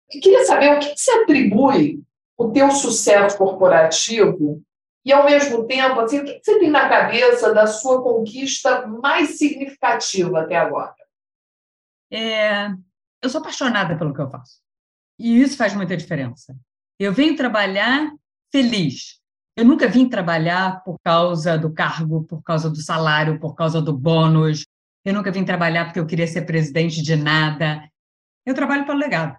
Eu 0.08 0.20
queria 0.20 0.44
saber 0.44 0.72
o 0.72 0.78
que 0.78 0.96
você 0.96 1.10
atribui 1.10 2.00
o 2.38 2.52
teu 2.52 2.70
sucesso 2.70 3.36
corporativo 3.36 4.62
e, 5.04 5.12
ao 5.12 5.24
mesmo 5.24 5.66
tempo, 5.66 5.98
assim, 5.98 6.20
o 6.20 6.24
que 6.24 6.40
você 6.44 6.60
tem 6.60 6.70
na 6.70 6.88
cabeça 6.88 7.52
da 7.52 7.66
sua 7.66 8.00
conquista 8.04 8.86
mais 8.86 9.36
significativa 9.36 10.42
até 10.42 10.54
agora? 10.54 10.94
É, 12.08 12.68
eu 13.20 13.28
sou 13.28 13.40
apaixonada 13.40 13.98
pelo 13.98 14.14
que 14.14 14.20
eu 14.20 14.30
faço. 14.30 14.60
E 15.18 15.42
isso 15.42 15.56
faz 15.56 15.74
muita 15.74 15.96
diferença. 15.96 16.56
Eu 17.00 17.12
venho 17.12 17.34
trabalhar 17.34 18.12
feliz, 18.52 19.19
eu 19.60 19.66
nunca 19.66 19.86
vim 19.86 20.08
trabalhar 20.08 20.82
por 20.82 20.98
causa 21.04 21.58
do 21.58 21.70
cargo, 21.70 22.24
por 22.24 22.42
causa 22.42 22.70
do 22.70 22.80
salário, 22.80 23.38
por 23.38 23.54
causa 23.54 23.82
do 23.82 23.92
bônus. 23.92 24.64
Eu 25.04 25.12
nunca 25.12 25.30
vim 25.30 25.44
trabalhar 25.44 25.84
porque 25.84 26.00
eu 26.00 26.06
queria 26.06 26.26
ser 26.26 26.46
presidente 26.46 27.02
de 27.02 27.14
nada. 27.14 27.86
Eu 28.46 28.54
trabalho 28.54 28.86
pelo 28.86 28.98
legado. 28.98 29.36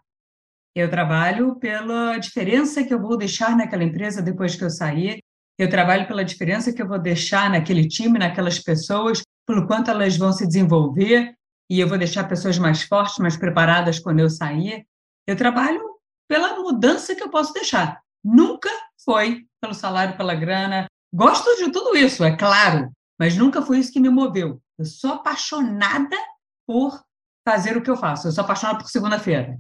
Eu 0.75 0.91
trabalho 0.91 1.55
pela 1.55 2.19
diferença 2.19 2.83
que 2.83 2.93
eu 2.93 3.01
vou 3.01 3.17
deixar 3.17 3.57
naquela 3.57 3.83
empresa 3.83 4.21
depois 4.21 4.55
que 4.55 4.63
eu 4.63 4.69
sair. 4.69 5.23
Eu 5.57 5.67
trabalho 5.67 6.07
pela 6.07 6.23
diferença 6.23 6.71
que 6.71 6.83
eu 6.83 6.87
vou 6.87 6.99
deixar 6.99 7.49
naquele 7.49 7.87
time, 7.87 8.19
naquelas 8.19 8.59
pessoas, 8.59 9.23
pelo 9.47 9.65
quanto 9.65 9.89
elas 9.89 10.15
vão 10.17 10.31
se 10.31 10.45
desenvolver 10.45 11.33
e 11.67 11.79
eu 11.79 11.87
vou 11.87 11.97
deixar 11.97 12.25
pessoas 12.25 12.59
mais 12.59 12.83
fortes, 12.83 13.17
mais 13.17 13.35
preparadas 13.35 13.97
quando 13.97 14.19
eu 14.19 14.29
sair. 14.29 14.85
Eu 15.25 15.35
trabalho 15.35 15.81
pela 16.29 16.59
mudança 16.59 17.15
que 17.15 17.23
eu 17.23 17.29
posso 17.31 17.51
deixar. 17.53 17.99
Nunca 18.23 18.69
foi 19.03 19.45
pelo 19.61 19.73
salário, 19.73 20.17
pela 20.17 20.35
grana. 20.35 20.85
Gosto 21.13 21.55
de 21.57 21.71
tudo 21.71 21.95
isso, 21.95 22.23
é 22.23 22.35
claro, 22.35 22.91
mas 23.19 23.35
nunca 23.35 23.61
foi 23.61 23.79
isso 23.79 23.91
que 23.91 23.99
me 23.99 24.09
moveu. 24.09 24.61
Eu 24.77 24.85
sou 24.85 25.13
apaixonada 25.13 26.17
por 26.65 27.01
fazer 27.47 27.77
o 27.77 27.81
que 27.81 27.89
eu 27.89 27.97
faço. 27.97 28.27
Eu 28.27 28.31
sou 28.31 28.43
apaixonada 28.43 28.79
por 28.79 28.89
segunda-feira. 28.89 29.59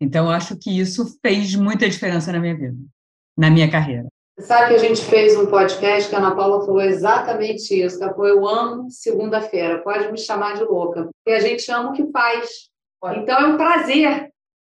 Então, 0.00 0.26
eu 0.26 0.32
acho 0.32 0.56
que 0.56 0.78
isso 0.78 1.18
fez 1.20 1.54
muita 1.54 1.88
diferença 1.88 2.32
na 2.32 2.38
minha 2.38 2.56
vida, 2.56 2.76
na 3.36 3.50
minha 3.50 3.70
carreira. 3.70 4.08
Sabe 4.38 4.68
que 4.68 4.74
a 4.74 4.78
gente 4.78 5.02
fez 5.02 5.34
um 5.34 5.46
podcast 5.46 6.10
que 6.10 6.14
a 6.14 6.18
Ana 6.18 6.36
Paula 6.36 6.64
falou 6.66 6.82
exatamente 6.82 7.74
isso, 7.74 7.98
que 7.98 8.14
foi 8.14 8.30
eu 8.30 8.46
amo 8.46 8.90
segunda-feira, 8.90 9.82
pode 9.82 10.12
me 10.12 10.18
chamar 10.18 10.56
de 10.56 10.64
louca, 10.64 11.04
porque 11.04 11.38
a 11.38 11.40
gente 11.40 11.70
ama 11.72 11.90
o 11.90 11.92
que 11.94 12.10
faz. 12.10 12.68
Então 13.16 13.38
é 13.38 13.46
um 13.46 13.56
prazer 13.56 14.30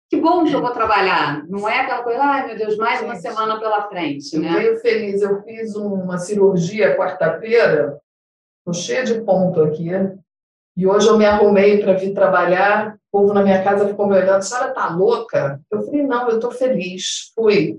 que 0.08 0.16
bom 0.16 0.44
que 0.44 0.54
eu 0.54 0.60
vou 0.60 0.70
trabalhar. 0.70 1.44
Não 1.48 1.68
é 1.68 1.80
aquela 1.80 2.02
coisa, 2.02 2.22
ai 2.22 2.46
meu 2.46 2.56
Deus, 2.56 2.76
mais 2.76 3.02
uma 3.02 3.16
semana 3.16 3.58
pela 3.58 3.88
frente. 3.88 4.38
Né? 4.38 4.48
Eu 4.48 4.52
meio 4.52 4.76
feliz. 4.78 5.20
Eu 5.20 5.42
fiz 5.42 5.74
uma 5.74 6.18
cirurgia 6.18 6.96
quarta-feira, 6.96 7.98
estou 8.58 8.74
cheia 8.74 9.04
de 9.04 9.20
ponto 9.22 9.62
aqui. 9.62 9.88
E 10.76 10.86
hoje 10.86 11.08
eu 11.08 11.16
me 11.16 11.24
arrumei 11.24 11.82
para 11.82 11.94
vir 11.94 12.14
trabalhar. 12.14 12.96
O 13.10 13.20
povo 13.20 13.34
na 13.34 13.42
minha 13.42 13.64
casa 13.64 13.88
ficou 13.88 14.06
me 14.06 14.14
olhando, 14.14 14.36
a 14.36 14.42
senhora 14.42 14.68
está 14.68 14.90
louca? 14.90 15.60
Eu 15.70 15.82
falei, 15.82 16.02
não, 16.02 16.28
eu 16.28 16.36
estou 16.36 16.50
feliz. 16.50 17.32
Fui. 17.34 17.78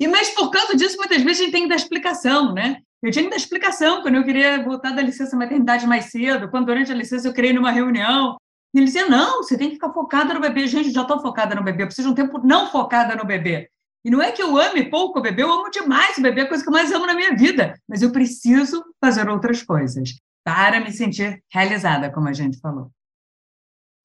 E 0.00 0.08
mas 0.08 0.30
por 0.30 0.50
causa 0.50 0.76
disso, 0.76 0.96
muitas 0.96 1.22
vezes 1.22 1.40
a 1.40 1.44
gente 1.44 1.52
tem 1.52 1.62
que 1.64 1.68
dar 1.68 1.76
explicação, 1.76 2.54
né? 2.54 2.78
Eu 3.02 3.12
tinha 3.12 3.24
que 3.24 3.30
dar 3.30 3.36
explicação 3.36 4.02
quando 4.02 4.16
eu 4.16 4.24
queria 4.24 4.64
voltar 4.64 4.90
da 4.90 5.02
licença 5.02 5.36
maternidade 5.36 5.86
mais 5.86 6.06
cedo, 6.06 6.48
quando 6.48 6.66
durante 6.66 6.90
a 6.90 6.94
licença 6.94 7.28
eu 7.28 7.32
queria 7.32 7.50
ir 7.50 7.54
numa 7.54 7.70
reunião, 7.70 8.36
e 8.74 8.78
ele 8.78 8.86
dizia: 8.86 9.08
não, 9.08 9.42
você 9.42 9.56
tem 9.56 9.68
que 9.68 9.74
ficar 9.74 9.92
focada 9.92 10.34
no 10.34 10.40
bebê. 10.40 10.66
Gente, 10.66 10.90
já 10.90 11.02
estou 11.02 11.20
focada 11.20 11.54
no 11.54 11.62
bebê, 11.62 11.82
eu 11.82 11.86
preciso 11.86 12.08
de 12.08 12.12
um 12.12 12.26
tempo 12.26 12.40
não 12.46 12.70
focada 12.70 13.16
no 13.16 13.24
bebê. 13.24 13.70
E 14.04 14.10
não 14.10 14.22
é 14.22 14.30
que 14.30 14.42
eu 14.42 14.56
ame 14.56 14.88
pouco 14.88 15.18
o 15.18 15.22
bebê, 15.22 15.42
eu 15.42 15.52
amo 15.52 15.70
demais 15.70 16.16
o 16.16 16.22
bebê, 16.22 16.42
é 16.42 16.44
a 16.44 16.48
coisa 16.48 16.62
que 16.62 16.68
eu 16.68 16.72
mais 16.72 16.92
amo 16.92 17.06
na 17.06 17.14
minha 17.14 17.34
vida. 17.34 17.78
Mas 17.88 18.02
eu 18.02 18.12
preciso 18.12 18.84
fazer 19.00 19.28
outras 19.28 19.62
coisas 19.62 20.14
para 20.44 20.80
me 20.80 20.92
sentir 20.92 21.42
realizada, 21.52 22.10
como 22.10 22.28
a 22.28 22.32
gente 22.32 22.58
falou. 22.60 22.90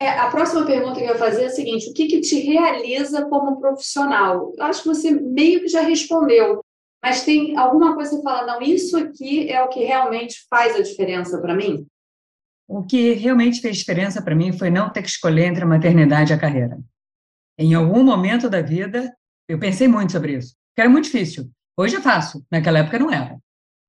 É, 0.02 0.10
a 0.10 0.30
próxima 0.30 0.66
pergunta 0.66 0.96
que 0.96 1.06
eu 1.06 1.10
ia 1.10 1.18
fazer 1.18 1.44
é 1.44 1.46
a 1.46 1.50
seguinte: 1.50 1.90
o 1.90 1.94
que, 1.94 2.08
que 2.08 2.22
te 2.22 2.40
realiza 2.40 3.26
como 3.26 3.60
profissional? 3.60 4.52
Eu 4.58 4.66
acho 4.66 4.82
que 4.82 4.90
você 4.90 5.12
meio 5.12 5.62
que 5.62 5.68
já 5.68 5.82
respondeu, 5.82 6.62
mas 7.02 7.24
tem 7.24 7.58
alguma 7.58 7.94
coisa 7.94 8.12
que 8.12 8.18
você 8.18 8.24
fala, 8.24 8.46
não, 8.46 8.62
isso 8.62 8.98
aqui 8.98 9.50
é 9.50 9.62
o 9.62 9.70
que 9.70 9.84
realmente 9.84 10.46
faz 10.50 10.76
a 10.76 10.82
diferença 10.82 11.40
para 11.40 11.56
mim? 11.56 11.86
O 12.68 12.84
que 12.84 13.14
realmente 13.14 13.62
fez 13.62 13.78
diferença 13.78 14.22
para 14.22 14.36
mim 14.36 14.58
foi 14.58 14.70
não 14.70 14.90
ter 14.90 15.02
que 15.02 15.10
escolher 15.10 15.46
entre 15.46 15.64
a 15.64 15.68
maternidade 15.68 16.32
e 16.32 16.36
a 16.36 16.40
carreira. 16.40 16.80
Em 17.58 17.74
algum 17.74 18.04
momento 18.04 18.50
da 18.50 18.62
vida, 18.62 19.14
eu 19.48 19.60
pensei 19.60 19.88
muito 19.88 20.12
sobre 20.12 20.38
isso, 20.38 20.56
que 20.76 20.82
era 20.82 20.90
muito 20.90 21.06
difícil. 21.06 21.52
Hoje 21.78 21.98
é 21.98 22.02
fácil, 22.02 22.44
naquela 22.52 22.80
época 22.80 23.00
não 23.00 23.12
era. 23.12 23.38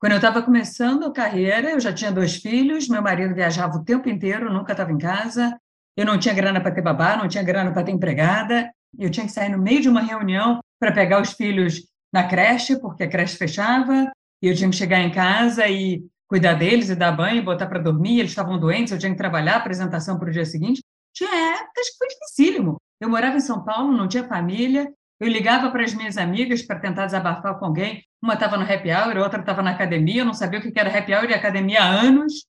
Quando 0.00 0.12
eu 0.12 0.16
estava 0.18 0.42
começando 0.42 1.04
a 1.04 1.12
carreira, 1.12 1.70
eu 1.70 1.80
já 1.80 1.92
tinha 1.92 2.12
dois 2.12 2.36
filhos, 2.36 2.88
meu 2.88 3.00
marido 3.00 3.34
viajava 3.34 3.78
o 3.78 3.84
tempo 3.84 4.08
inteiro, 4.08 4.52
nunca 4.52 4.72
estava 4.72 4.92
em 4.92 4.98
casa, 4.98 5.58
eu 5.96 6.04
não 6.04 6.18
tinha 6.18 6.34
grana 6.34 6.60
para 6.60 6.72
ter 6.72 6.82
babá, 6.82 7.16
não 7.16 7.28
tinha 7.28 7.42
grana 7.42 7.72
para 7.72 7.84
ter 7.84 7.92
empregada, 7.92 8.70
eu 8.98 9.10
tinha 9.10 9.24
que 9.24 9.32
sair 9.32 9.48
no 9.48 9.58
meio 9.58 9.80
de 9.80 9.88
uma 9.88 10.02
reunião 10.02 10.60
para 10.78 10.92
pegar 10.92 11.22
os 11.22 11.32
filhos 11.32 11.82
na 12.12 12.24
creche, 12.24 12.78
porque 12.78 13.04
a 13.04 13.08
creche 13.08 13.36
fechava, 13.36 14.12
e 14.42 14.48
eu 14.48 14.54
tinha 14.54 14.68
que 14.68 14.76
chegar 14.76 15.00
em 15.00 15.10
casa 15.10 15.66
e 15.68 16.04
cuidar 16.28 16.54
deles 16.54 16.88
e 16.88 16.94
dar 16.94 17.12
banho, 17.12 17.44
botar 17.44 17.66
para 17.66 17.78
dormir, 17.78 18.18
eles 18.18 18.30
estavam 18.30 18.58
doentes, 18.58 18.92
eu 18.92 18.98
tinha 18.98 19.12
que 19.12 19.18
trabalhar, 19.18 19.56
apresentação 19.56 20.18
para 20.18 20.28
o 20.28 20.32
dia 20.32 20.44
seguinte. 20.44 20.82
Tinha 21.12 21.30
épocas 21.30 21.90
que 21.90 21.98
foi 21.98 22.08
dificílimo. 22.08 22.76
Eu 23.00 23.08
morava 23.08 23.36
em 23.36 23.40
São 23.40 23.64
Paulo, 23.64 23.92
não 23.92 24.08
tinha 24.08 24.26
família, 24.26 24.92
eu 25.20 25.28
ligava 25.28 25.70
para 25.70 25.84
as 25.84 25.94
minhas 25.94 26.16
amigas 26.16 26.62
para 26.62 26.80
tentar 26.80 27.06
desabafar 27.06 27.58
com 27.58 27.66
alguém. 27.66 28.02
Uma 28.22 28.34
estava 28.34 28.56
no 28.56 28.64
happy 28.64 28.90
hour, 28.90 29.16
outra 29.18 29.40
estava 29.40 29.62
na 29.62 29.70
academia, 29.70 30.22
eu 30.22 30.24
não 30.24 30.34
sabia 30.34 30.58
o 30.58 30.62
que 30.62 30.78
era 30.78 30.96
happy 30.96 31.14
hour 31.14 31.30
e 31.30 31.34
academia 31.34 31.82
há 31.82 31.86
anos. 31.86 32.46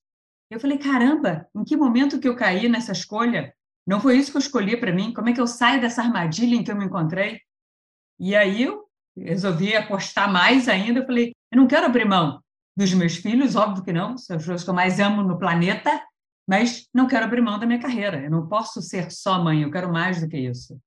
Eu 0.50 0.58
falei, 0.60 0.78
caramba, 0.78 1.46
em 1.54 1.64
que 1.64 1.76
momento 1.76 2.18
que 2.18 2.28
eu 2.28 2.36
caí 2.36 2.68
nessa 2.68 2.92
escolha? 2.92 3.52
Não 3.86 4.00
foi 4.00 4.16
isso 4.16 4.30
que 4.30 4.36
eu 4.36 4.40
escolhi 4.40 4.76
para 4.76 4.92
mim? 4.92 5.12
Como 5.12 5.28
é 5.28 5.32
que 5.32 5.40
eu 5.40 5.46
saio 5.46 5.80
dessa 5.80 6.02
armadilha 6.02 6.56
em 6.56 6.64
que 6.64 6.70
eu 6.70 6.76
me 6.76 6.84
encontrei? 6.84 7.40
E 8.18 8.34
aí 8.34 8.62
eu 8.64 8.84
resolvi 9.16 9.76
apostar 9.76 10.32
mais 10.32 10.68
ainda. 10.68 11.00
Eu 11.00 11.06
falei, 11.06 11.32
eu 11.52 11.58
não 11.58 11.68
quero 11.68 11.86
abrir 11.86 12.04
mão 12.04 12.40
dos 12.76 12.92
meus 12.92 13.16
filhos, 13.16 13.56
óbvio 13.56 13.82
que 13.82 13.92
não, 13.92 14.18
são 14.18 14.36
pessoas 14.36 14.62
que 14.62 14.70
eu 14.70 14.74
mais 14.74 15.00
amo 15.00 15.22
no 15.22 15.38
planeta, 15.38 16.02
mas 16.46 16.86
não 16.92 17.06
quero 17.08 17.24
abrir 17.24 17.40
mão 17.40 17.58
da 17.58 17.66
minha 17.66 17.80
carreira. 17.80 18.22
Eu 18.22 18.30
não 18.30 18.46
posso 18.46 18.82
ser 18.82 19.10
só 19.10 19.42
mãe, 19.42 19.62
eu 19.62 19.70
quero 19.70 19.90
mais 19.90 20.20
do 20.20 20.28
que 20.28 20.36
isso. 20.36 20.78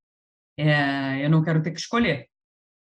É, 0.56 1.24
eu 1.24 1.28
não 1.28 1.42
quero 1.42 1.62
ter 1.62 1.72
que 1.72 1.80
escolher. 1.80 2.28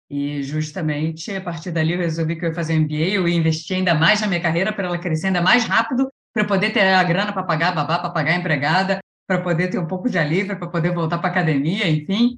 E 0.10 0.44
justamente 0.44 1.34
a 1.34 1.42
partir 1.42 1.72
dali 1.72 1.94
eu 1.94 2.00
resolvi 2.00 2.36
que 2.36 2.46
eu 2.46 2.50
ia 2.50 2.56
fazer 2.56 2.78
um 2.78 2.82
MBA, 2.82 2.96
eu 2.96 3.28
ia 3.28 3.36
investir 3.36 3.78
ainda 3.78 3.96
mais 3.96 4.22
na 4.22 4.28
minha 4.28 4.42
carreira 4.42 4.72
para 4.74 4.88
ela 4.88 5.00
crescer 5.00 5.28
ainda 5.28 5.42
mais 5.42 5.64
rápido, 5.64 6.12
para 6.34 6.46
poder 6.46 6.72
ter 6.72 6.82
a 6.82 7.04
grana 7.04 7.34
para 7.34 7.44
pagar 7.44 7.70
a 7.70 7.76
babá, 7.76 8.00
para 8.00 8.10
pagar 8.10 8.34
a 8.34 8.38
empregada, 8.38 9.00
para 9.28 9.42
poder 9.42 9.70
ter 9.70 9.80
um 9.80 9.88
pouco 9.88 10.10
de 10.10 10.18
alívio, 10.18 10.58
para 10.58 10.68
poder 10.68 10.94
voltar 10.94 11.18
para 11.18 11.30
a 11.30 11.32
academia, 11.32 11.90
enfim. 11.90 12.38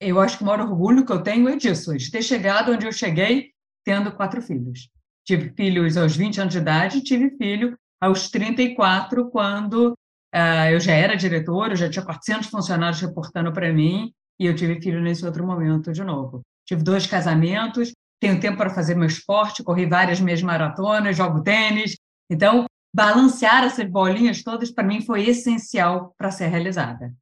Eu 0.00 0.20
acho 0.20 0.38
que 0.38 0.44
o 0.44 0.46
maior 0.46 0.60
orgulho 0.60 1.04
que 1.04 1.12
eu 1.12 1.22
tenho 1.22 1.48
é 1.48 1.56
disso, 1.56 1.96
de 1.96 2.10
ter 2.10 2.22
chegado 2.22 2.72
onde 2.72 2.86
eu 2.86 2.92
cheguei 2.92 3.52
tendo 3.84 4.12
quatro 4.12 4.40
filhos. 4.40 4.88
Tive 5.28 5.52
filhos 5.54 5.98
aos 5.98 6.16
20 6.16 6.40
anos 6.40 6.54
de 6.54 6.58
idade, 6.58 7.02
tive 7.02 7.36
filho 7.36 7.76
aos 8.00 8.30
34, 8.30 9.28
quando 9.28 9.92
uh, 10.34 10.70
eu 10.70 10.80
já 10.80 10.94
era 10.94 11.18
diretor, 11.18 11.68
eu 11.68 11.76
já 11.76 11.90
tinha 11.90 12.02
400 12.02 12.48
funcionários 12.48 12.98
reportando 13.02 13.52
para 13.52 13.70
mim, 13.70 14.10
e 14.40 14.46
eu 14.46 14.54
tive 14.54 14.80
filho 14.80 15.02
nesse 15.02 15.26
outro 15.26 15.46
momento 15.46 15.92
de 15.92 16.02
novo. 16.02 16.40
Tive 16.66 16.82
dois 16.82 17.06
casamentos, 17.06 17.92
tenho 18.18 18.40
tempo 18.40 18.56
para 18.56 18.70
fazer 18.70 18.94
meu 18.94 19.06
esporte, 19.06 19.62
corri 19.62 19.84
várias 19.84 20.18
meias 20.18 20.40
maratonas, 20.40 21.18
jogo 21.18 21.42
tênis. 21.42 21.94
Então, 22.30 22.64
balancear 22.96 23.64
essas 23.64 23.84
bolinhas 23.84 24.42
todas, 24.42 24.70
para 24.70 24.82
mim, 24.82 25.02
foi 25.02 25.28
essencial 25.28 26.14
para 26.16 26.30
ser 26.30 26.46
realizada. 26.46 27.12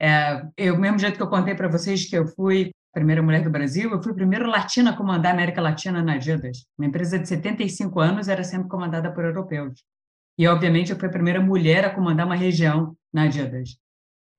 É, 0.00 0.46
eu, 0.56 0.78
mesmo 0.78 1.00
jeito 1.00 1.16
que 1.16 1.22
eu 1.24 1.28
contei 1.28 1.56
para 1.56 1.66
vocês 1.66 2.08
que 2.08 2.16
eu 2.16 2.28
fui 2.28 2.70
primeira 2.98 3.22
mulher 3.22 3.42
do 3.42 3.50
Brasil, 3.50 3.90
eu 3.90 4.02
fui 4.02 4.12
a 4.12 4.14
primeira 4.14 4.46
latina 4.46 4.90
a 4.90 4.96
comandar 4.96 5.32
a 5.32 5.34
América 5.34 5.60
Latina 5.60 6.02
na 6.02 6.14
Adidas. 6.14 6.66
Uma 6.76 6.88
empresa 6.88 7.18
de 7.18 7.28
75 7.28 8.00
anos 8.00 8.28
era 8.28 8.42
sempre 8.42 8.68
comandada 8.68 9.12
por 9.12 9.24
europeus. 9.24 9.82
E, 10.36 10.46
obviamente, 10.46 10.90
eu 10.90 10.98
fui 10.98 11.08
a 11.08 11.12
primeira 11.12 11.40
mulher 11.40 11.84
a 11.84 11.94
comandar 11.94 12.26
uma 12.26 12.34
região 12.34 12.96
na 13.12 13.22
Adidas. 13.24 13.76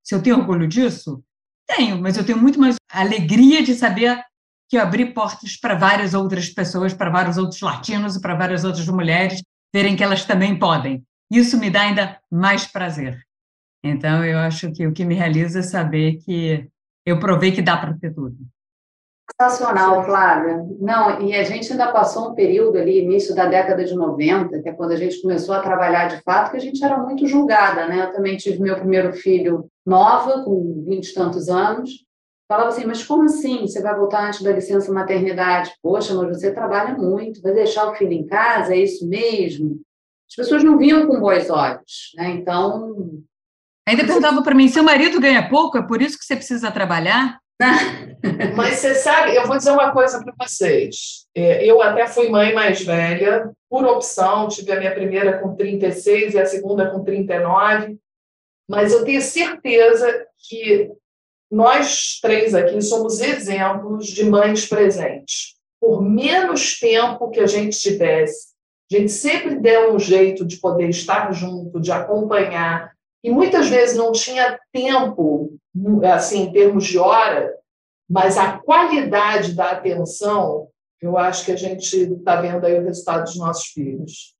Se 0.03 0.15
eu 0.15 0.21
tenho 0.21 0.37
orgulho 0.37 0.67
disso? 0.67 1.23
Tenho, 1.67 2.01
mas 2.01 2.17
eu 2.17 2.25
tenho 2.25 2.37
muito 2.37 2.59
mais 2.59 2.75
alegria 2.91 3.63
de 3.63 3.75
saber 3.75 4.21
que 4.67 4.77
eu 4.77 4.81
abri 4.81 5.13
portas 5.13 5.57
para 5.57 5.75
várias 5.75 6.13
outras 6.13 6.49
pessoas, 6.49 6.93
para 6.93 7.09
vários 7.09 7.37
outros 7.37 7.61
latinos 7.61 8.15
e 8.15 8.21
para 8.21 8.35
várias 8.35 8.63
outras 8.63 8.87
mulheres 8.87 9.41
verem 9.73 9.95
que 9.95 10.03
elas 10.03 10.25
também 10.25 10.57
podem. 10.57 11.03
Isso 11.31 11.59
me 11.59 11.69
dá 11.69 11.81
ainda 11.81 12.19
mais 12.31 12.65
prazer. 12.67 13.19
Então, 13.83 14.23
eu 14.25 14.37
acho 14.39 14.71
que 14.71 14.85
o 14.85 14.93
que 14.93 15.05
me 15.05 15.15
realiza 15.15 15.59
é 15.59 15.63
saber 15.63 16.17
que 16.17 16.67
eu 17.09 17.19
provei 17.19 17.51
que 17.51 17.61
dá 17.61 17.77
para 17.77 17.97
ter 17.99 18.13
tudo. 18.13 18.35
Sensacional, 19.39 20.03
Flávia. 20.03 20.65
Não, 20.79 21.21
e 21.21 21.35
a 21.35 21.43
gente 21.43 21.71
ainda 21.71 21.91
passou 21.91 22.31
um 22.31 22.35
período 22.35 22.77
ali, 22.77 23.03
início 23.03 23.35
da 23.35 23.45
década 23.45 23.85
de 23.85 23.93
90, 23.95 24.61
que 24.61 24.69
é 24.69 24.73
quando 24.73 24.91
a 24.91 24.95
gente 24.95 25.21
começou 25.21 25.53
a 25.53 25.61
trabalhar 25.61 26.07
de 26.07 26.21
fato, 26.23 26.51
que 26.51 26.57
a 26.57 26.61
gente 26.61 26.83
era 26.83 26.97
muito 26.97 27.27
julgada, 27.27 27.87
né? 27.87 28.05
Eu 28.05 28.11
também 28.11 28.35
tive 28.37 28.59
meu 28.59 28.75
primeiro 28.75 29.13
filho 29.13 29.67
nova, 29.85 30.43
com 30.43 30.83
vinte 30.85 31.09
e 31.09 31.13
tantos 31.13 31.47
anos, 31.47 32.05
falava 32.49 32.69
assim, 32.69 32.85
mas 32.85 33.03
como 33.03 33.23
assim? 33.23 33.61
Você 33.61 33.81
vai 33.81 33.95
voltar 33.95 34.27
antes 34.27 34.41
da 34.41 34.51
licença 34.51 34.91
maternidade? 34.91 35.73
Poxa, 35.81 36.13
mas 36.15 36.37
você 36.37 36.51
trabalha 36.51 36.97
muito, 36.97 37.41
vai 37.41 37.53
deixar 37.53 37.89
o 37.89 37.95
filho 37.95 38.13
em 38.13 38.25
casa, 38.25 38.73
é 38.73 38.79
isso 38.79 39.07
mesmo? 39.07 39.79
As 40.29 40.35
pessoas 40.35 40.63
não 40.63 40.77
viam 40.77 41.07
com 41.07 41.19
bons 41.19 41.49
olhos, 41.49 42.11
né? 42.15 42.31
Então... 42.31 43.23
Ainda 43.89 44.05
perguntava 44.05 44.43
para 44.43 44.53
mim, 44.53 44.67
seu 44.67 44.83
marido 44.83 45.19
ganha 45.19 45.49
pouco, 45.49 45.75
é 45.75 45.81
por 45.81 45.99
isso 45.99 46.15
que 46.15 46.23
você 46.23 46.35
precisa 46.35 46.69
trabalhar? 46.69 47.39
Mas 48.55 48.75
você 48.75 48.93
sabe, 48.93 49.35
eu 49.35 49.47
vou 49.47 49.57
dizer 49.57 49.71
uma 49.71 49.91
coisa 49.91 50.23
para 50.23 50.31
vocês. 50.39 51.25
É, 51.35 51.65
eu 51.65 51.81
até 51.81 52.05
fui 52.05 52.29
mãe 52.29 52.53
mais 52.53 52.83
velha, 52.83 53.51
por 53.67 53.83
opção, 53.85 54.47
tive 54.47 54.71
a 54.71 54.79
minha 54.79 54.93
primeira 54.93 55.39
com 55.39 55.55
36 55.55 56.35
e 56.35 56.39
a 56.39 56.45
segunda 56.45 56.91
com 56.91 57.03
39, 57.03 57.97
mas 58.69 58.93
eu 58.93 59.03
tenho 59.03 59.21
certeza 59.23 60.23
que 60.47 60.91
nós 61.51 62.19
três 62.21 62.53
aqui 62.53 62.79
somos 62.83 63.19
exemplos 63.19 64.05
de 64.05 64.23
mães 64.23 64.67
presentes. 64.67 65.55
Por 65.81 66.03
menos 66.03 66.79
tempo 66.79 67.31
que 67.31 67.39
a 67.39 67.47
gente 67.47 67.79
tivesse, 67.79 68.49
a 68.91 68.97
gente 68.97 69.11
sempre 69.11 69.55
deu 69.55 69.95
um 69.95 69.99
jeito 69.99 70.45
de 70.45 70.57
poder 70.57 70.89
estar 70.89 71.31
junto, 71.33 71.79
de 71.79 71.91
acompanhar, 71.91 72.91
e 73.23 73.31
muitas 73.31 73.67
vezes 73.67 73.97
não 73.97 74.11
tinha 74.11 74.59
tempo, 74.71 75.57
assim, 76.13 76.43
em 76.43 76.51
termos 76.51 76.85
de 76.85 76.97
hora, 76.97 77.53
mas 78.09 78.37
a 78.37 78.57
qualidade 78.57 79.53
da 79.53 79.71
atenção, 79.71 80.67
eu 81.01 81.17
acho 81.17 81.45
que 81.45 81.51
a 81.51 81.55
gente 81.55 81.95
está 81.95 82.41
vendo 82.41 82.65
aí 82.65 82.79
o 82.79 82.83
resultado 82.83 83.23
dos 83.23 83.37
nossos 83.37 83.67
filhos. 83.67 84.33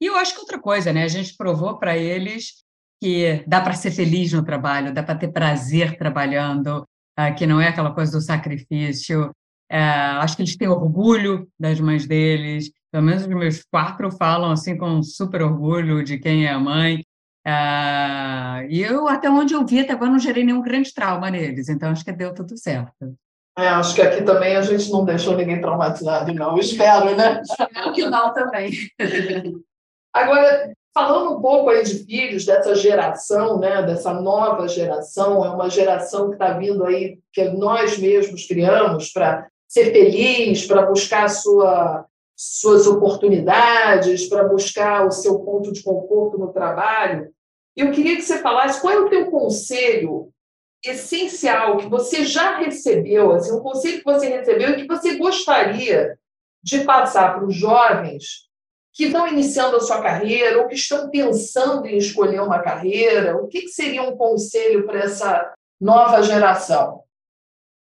E 0.00 0.06
eu 0.06 0.16
acho 0.16 0.34
que 0.34 0.40
outra 0.40 0.58
coisa, 0.58 0.92
né? 0.92 1.04
A 1.04 1.08
gente 1.08 1.36
provou 1.36 1.78
para 1.78 1.96
eles 1.96 2.64
que 3.00 3.44
dá 3.46 3.60
para 3.60 3.74
ser 3.74 3.90
feliz 3.90 4.32
no 4.32 4.44
trabalho, 4.44 4.92
dá 4.92 5.02
para 5.02 5.18
ter 5.18 5.28
prazer 5.28 5.96
trabalhando, 5.96 6.84
ah, 7.16 7.32
que 7.32 7.46
não 7.46 7.60
é 7.60 7.68
aquela 7.68 7.92
coisa 7.92 8.12
do 8.12 8.20
sacrifício. 8.20 9.30
É, 9.70 9.78
acho 9.78 10.36
que 10.36 10.42
eles 10.42 10.56
têm 10.56 10.68
orgulho 10.68 11.48
das 11.58 11.78
mães 11.78 12.06
deles. 12.06 12.70
Pelo 12.90 13.04
menos 13.04 13.22
os 13.22 13.28
meus 13.28 13.62
quatro 13.64 14.10
falam 14.10 14.50
assim 14.50 14.76
com 14.76 15.02
super 15.02 15.42
orgulho 15.42 16.02
de 16.02 16.18
quem 16.18 16.46
é 16.46 16.50
a 16.50 16.58
mãe. 16.58 17.04
Ah, 17.50 18.62
e 18.68 18.82
eu, 18.82 19.08
até 19.08 19.30
onde 19.30 19.54
eu 19.54 19.64
vi, 19.64 19.80
até 19.80 19.94
agora 19.94 20.10
não 20.10 20.18
gerei 20.18 20.44
nenhum 20.44 20.60
grande 20.60 20.92
trauma 20.92 21.30
neles, 21.30 21.68
então 21.68 21.90
acho 21.90 22.04
que 22.04 22.12
deu 22.12 22.34
tudo 22.34 22.58
certo. 22.58 23.14
É, 23.58 23.68
acho 23.68 23.94
que 23.94 24.02
aqui 24.02 24.22
também 24.22 24.54
a 24.54 24.62
gente 24.62 24.90
não 24.90 25.04
deixou 25.04 25.34
ninguém 25.34 25.60
traumatizado, 25.60 26.32
não. 26.34 26.58
espero, 26.58 27.16
né? 27.16 27.42
Espero 27.42 27.92
que 27.92 28.06
não 28.06 28.32
também. 28.34 28.70
Agora, 30.12 30.72
falando 30.94 31.36
um 31.36 31.40
pouco 31.40 31.70
aí 31.70 31.82
de 31.82 32.04
filhos, 32.04 32.44
dessa 32.44 32.74
geração, 32.74 33.58
né, 33.58 33.82
dessa 33.82 34.12
nova 34.12 34.68
geração, 34.68 35.44
é 35.44 35.48
uma 35.50 35.70
geração 35.70 36.28
que 36.28 36.34
está 36.34 36.52
vindo 36.52 36.84
aí, 36.84 37.18
que 37.32 37.44
nós 37.44 37.98
mesmos 37.98 38.46
criamos 38.46 39.10
para 39.10 39.48
ser 39.66 39.92
feliz, 39.92 40.66
para 40.66 40.86
buscar 40.86 41.28
sua, 41.28 42.04
suas 42.36 42.86
oportunidades, 42.86 44.28
para 44.28 44.44
buscar 44.44 45.06
o 45.06 45.10
seu 45.10 45.40
ponto 45.40 45.72
de 45.72 45.82
conforto 45.82 46.38
no 46.38 46.52
trabalho. 46.52 47.32
Eu 47.78 47.92
queria 47.92 48.16
que 48.16 48.22
você 48.22 48.38
falasse 48.38 48.80
qual 48.80 48.92
é 48.92 48.98
o 48.98 49.08
teu 49.08 49.30
conselho 49.30 50.32
essencial 50.84 51.76
que 51.76 51.86
você 51.86 52.24
já 52.24 52.58
recebeu, 52.58 53.30
assim, 53.30 53.52
um 53.52 53.60
conselho 53.60 53.98
que 53.98 54.04
você 54.04 54.28
recebeu 54.28 54.70
e 54.70 54.82
que 54.82 54.88
você 54.88 55.16
gostaria 55.16 56.18
de 56.60 56.80
passar 56.82 57.36
para 57.36 57.46
os 57.46 57.54
jovens 57.54 58.48
que 58.92 59.04
estão 59.04 59.28
iniciando 59.28 59.76
a 59.76 59.80
sua 59.80 60.02
carreira 60.02 60.60
ou 60.60 60.66
que 60.66 60.74
estão 60.74 61.08
pensando 61.08 61.86
em 61.86 61.96
escolher 61.98 62.42
uma 62.42 62.58
carreira. 62.58 63.36
O 63.36 63.46
que, 63.46 63.68
seria 63.68 64.02
um 64.02 64.16
conselho 64.16 64.84
para 64.84 64.98
essa 64.98 65.54
nova 65.80 66.20
geração? 66.20 67.04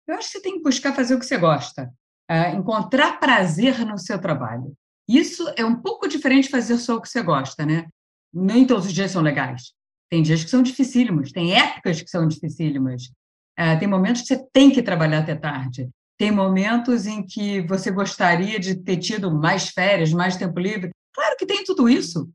Eu 0.07 0.17
acho 0.17 0.27
que 0.27 0.33
você 0.33 0.43
tem 0.43 0.59
que 0.59 0.63
buscar 0.63 0.95
fazer 0.95 1.15
o 1.15 1.19
que 1.19 1.25
você 1.25 1.39
gosta, 1.39 1.91
é, 2.29 2.51
encontrar 2.51 3.19
prazer 3.19 3.79
no 3.87 3.97
seu 3.97 4.21
trabalho. 4.21 4.75
Isso 5.09 5.51
é 5.57 5.65
um 5.65 5.81
pouco 5.81 6.07
diferente 6.07 6.45
de 6.45 6.51
fazer 6.51 6.77
só 6.77 6.97
o 6.97 7.01
que 7.01 7.09
você 7.09 7.23
gosta, 7.23 7.65
né? 7.65 7.87
Nem 8.31 8.67
todos 8.67 8.85
os 8.85 8.93
dias 8.93 9.11
são 9.11 9.23
legais. 9.23 9.75
Tem 10.17 10.23
dias 10.23 10.43
que 10.43 10.49
são 10.49 10.63
dificílimos, 10.63 11.31
tem 11.31 11.53
épocas 11.53 12.01
que 12.01 12.09
são 12.09 12.27
dificílimas. 12.27 13.13
É, 13.55 13.77
tem 13.77 13.87
momentos 13.87 14.23
que 14.23 14.29
você 14.29 14.47
tem 14.51 14.71
que 14.71 14.83
trabalhar 14.83 15.19
até 15.19 15.35
tarde. 15.35 15.91
Tem 16.17 16.31
momentos 16.31 17.07
em 17.07 17.23
que 17.23 17.61
você 17.67 17.91
gostaria 17.91 18.59
de 18.59 18.77
ter 18.77 18.97
tido 18.97 19.31
mais 19.31 19.69
férias, 19.69 20.15
mais 20.15 20.35
tempo 20.35 20.59
livre. 20.59 20.89
Claro 21.15 21.37
que 21.39 21.45
tem 21.45 21.63
tudo 21.65 21.87
isso, 21.87 22.31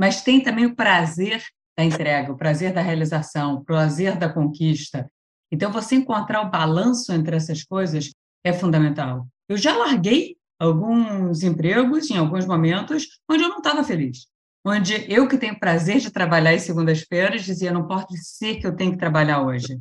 mas 0.00 0.22
tem 0.22 0.42
também 0.42 0.64
o 0.64 0.74
prazer 0.74 1.44
da 1.76 1.84
entrega, 1.84 2.32
o 2.32 2.38
prazer 2.38 2.72
da 2.72 2.80
realização, 2.80 3.56
o 3.56 3.64
prazer 3.66 4.16
da 4.16 4.32
conquista. 4.32 5.06
Então, 5.52 5.70
você 5.70 5.96
encontrar 5.96 6.40
o 6.40 6.50
balanço 6.50 7.12
entre 7.12 7.36
essas 7.36 7.62
coisas 7.62 8.12
é 8.42 8.50
fundamental. 8.54 9.26
Eu 9.46 9.58
já 9.58 9.76
larguei 9.76 10.38
alguns 10.58 11.42
empregos 11.42 12.10
em 12.10 12.16
alguns 12.16 12.46
momentos 12.46 13.06
onde 13.30 13.42
eu 13.42 13.50
não 13.50 13.58
estava 13.58 13.84
feliz 13.84 14.26
onde 14.66 15.06
eu 15.08 15.28
que 15.28 15.38
tenho 15.38 15.58
prazer 15.58 16.00
de 16.00 16.10
trabalhar 16.10 16.52
em 16.52 16.58
segundas-feiras 16.58 17.44
dizia 17.44 17.72
não 17.72 17.86
pode 17.86 18.18
ser 18.18 18.56
que 18.56 18.66
eu 18.66 18.74
tenho 18.74 18.90
que 18.90 18.98
trabalhar 18.98 19.42
hoje. 19.42 19.80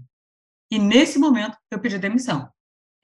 E 0.71 0.77
nesse 0.77 1.17
momento 1.17 1.57
eu 1.71 1.79
pedi 1.79 1.97
demissão. 1.97 2.47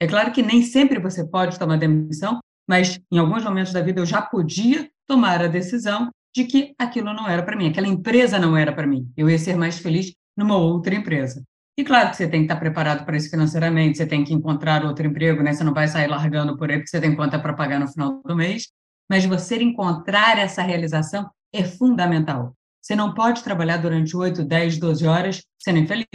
É 0.00 0.06
claro 0.06 0.30
que 0.30 0.42
nem 0.42 0.62
sempre 0.62 1.00
você 1.00 1.26
pode 1.26 1.58
tomar 1.58 1.78
demissão, 1.78 2.38
mas 2.68 3.00
em 3.10 3.18
alguns 3.18 3.42
momentos 3.42 3.72
da 3.72 3.82
vida 3.82 4.00
eu 4.00 4.06
já 4.06 4.22
podia 4.22 4.88
tomar 5.08 5.42
a 5.42 5.48
decisão 5.48 6.08
de 6.34 6.44
que 6.44 6.72
aquilo 6.78 7.12
não 7.12 7.28
era 7.28 7.42
para 7.42 7.56
mim, 7.56 7.68
aquela 7.68 7.88
empresa 7.88 8.38
não 8.38 8.56
era 8.56 8.72
para 8.72 8.86
mim. 8.86 9.12
Eu 9.16 9.28
ia 9.28 9.38
ser 9.38 9.56
mais 9.56 9.78
feliz 9.78 10.14
numa 10.36 10.56
outra 10.56 10.94
empresa. 10.94 11.42
E 11.76 11.82
claro 11.82 12.10
que 12.10 12.16
você 12.16 12.28
tem 12.28 12.40
que 12.40 12.44
estar 12.44 12.60
preparado 12.60 13.04
para 13.04 13.16
isso 13.16 13.28
financeiramente, 13.28 13.98
você 13.98 14.06
tem 14.06 14.22
que 14.22 14.32
encontrar 14.32 14.84
outro 14.84 15.06
emprego, 15.06 15.42
né? 15.42 15.52
Você 15.52 15.64
não 15.64 15.74
vai 15.74 15.88
sair 15.88 16.06
largando 16.06 16.56
por 16.56 16.70
aí 16.70 16.76
porque 16.76 16.90
você 16.90 17.00
tem 17.00 17.16
conta 17.16 17.40
para 17.40 17.54
pagar 17.54 17.80
no 17.80 17.88
final 17.88 18.22
do 18.22 18.36
mês, 18.36 18.68
mas 19.10 19.24
você 19.24 19.56
encontrar 19.56 20.38
essa 20.38 20.62
realização 20.62 21.28
é 21.52 21.64
fundamental. 21.64 22.54
Você 22.80 22.96
não 22.96 23.14
pode 23.14 23.44
trabalhar 23.44 23.76
durante 23.76 24.16
8, 24.16 24.44
10, 24.44 24.78
12 24.78 25.06
horas 25.06 25.42
sendo 25.58 25.78
infeliz. 25.78 26.06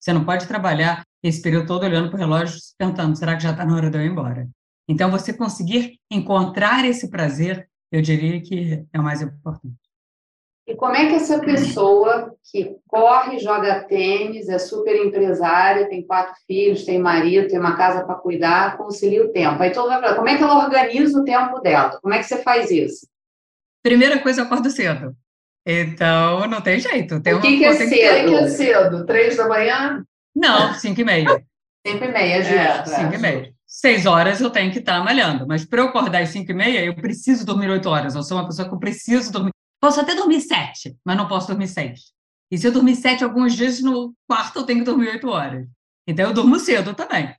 Você 0.00 0.12
não 0.12 0.24
pode 0.24 0.46
trabalhar 0.46 1.04
esse 1.22 1.42
período 1.42 1.66
todo 1.66 1.84
olhando 1.84 2.08
para 2.08 2.16
o 2.16 2.18
relógio, 2.18 2.58
tentando, 2.78 3.16
será 3.16 3.36
que 3.36 3.42
já 3.42 3.50
está 3.50 3.64
na 3.64 3.76
hora 3.76 3.90
de 3.90 3.98
eu 3.98 4.02
ir 4.02 4.10
embora? 4.10 4.48
Então, 4.88 5.10
você 5.10 5.32
conseguir 5.32 5.98
encontrar 6.10 6.84
esse 6.84 7.10
prazer, 7.10 7.68
eu 7.92 8.00
diria 8.00 8.40
que 8.40 8.84
é 8.92 8.98
o 8.98 9.02
mais 9.02 9.20
importante. 9.20 9.76
E 10.66 10.74
como 10.74 10.94
é 10.94 11.08
que 11.08 11.14
essa 11.14 11.40
pessoa 11.40 12.34
que 12.52 12.76
corre, 12.86 13.38
joga 13.38 13.84
tênis, 13.84 14.48
é 14.48 14.58
super 14.58 14.96
empresária, 14.96 15.88
tem 15.88 16.06
quatro 16.06 16.34
filhos, 16.46 16.84
tem 16.84 16.98
marido, 16.98 17.48
tem 17.48 17.58
uma 17.58 17.76
casa 17.76 18.04
para 18.04 18.16
cuidar, 18.16 18.76
concilia 18.76 19.24
o 19.24 19.32
tempo? 19.32 19.62
Aí 19.62 19.72
todo 19.72 19.90
mundo 19.90 20.00
vai 20.00 20.02
falar, 20.02 20.16
como 20.16 20.28
é 20.28 20.36
que 20.36 20.42
ela 20.42 20.64
organiza 20.64 21.18
o 21.18 21.24
tempo 21.24 21.58
dela? 21.60 21.98
Como 22.02 22.12
é 22.12 22.18
que 22.18 22.24
você 22.24 22.42
faz 22.42 22.70
isso? 22.70 23.06
Primeira 23.82 24.18
coisa, 24.20 24.40
eu 24.40 24.44
acordo 24.46 24.70
cedo. 24.70 25.14
Então, 25.66 26.46
não 26.46 26.60
tem 26.60 26.80
jeito. 26.80 27.20
Tem 27.20 27.34
o 27.34 27.40
que, 27.40 27.58
que 27.58 27.64
é 27.64 27.74
cedo? 27.74 27.90
que 27.90 28.34
é 28.34 28.48
cedo? 28.48 29.06
Três 29.06 29.36
da 29.36 29.46
manhã? 29.46 30.04
Não, 30.34 30.74
cinco 30.74 31.00
e 31.00 31.04
meia. 31.04 31.44
cinco 31.86 32.04
e 32.04 32.08
meia, 32.08 32.42
justo. 32.42 32.90
É, 32.90 32.96
cinco 32.96 33.14
e 33.14 33.18
meia. 33.18 33.54
Seis 33.66 34.06
horas 34.06 34.40
eu 34.40 34.50
tenho 34.50 34.72
que 34.72 34.78
estar 34.78 35.02
malhando, 35.04 35.46
mas 35.46 35.64
para 35.64 35.82
eu 35.82 35.88
acordar 35.88 36.22
às 36.22 36.30
cinco 36.30 36.50
e 36.50 36.54
meia, 36.54 36.84
eu 36.84 36.94
preciso 36.94 37.44
dormir 37.44 37.68
oito 37.68 37.88
horas. 37.88 38.14
Eu 38.14 38.22
sou 38.22 38.38
uma 38.38 38.46
pessoa 38.46 38.66
que 38.66 38.74
eu 38.74 38.78
preciso 38.78 39.30
dormir. 39.30 39.50
Posso 39.80 40.00
até 40.00 40.14
dormir 40.14 40.40
sete, 40.40 40.96
mas 41.04 41.16
não 41.16 41.28
posso 41.28 41.48
dormir 41.48 41.68
seis. 41.68 42.12
E 42.50 42.56
se 42.56 42.66
eu 42.66 42.72
dormir 42.72 42.96
sete 42.96 43.22
alguns 43.22 43.54
dias, 43.54 43.80
no 43.82 44.14
quarto 44.26 44.60
eu 44.60 44.64
tenho 44.64 44.78
que 44.78 44.84
dormir 44.86 45.08
oito 45.08 45.28
horas. 45.28 45.66
Então 46.06 46.28
eu 46.28 46.32
durmo 46.32 46.58
cedo 46.58 46.94
também. 46.94 47.34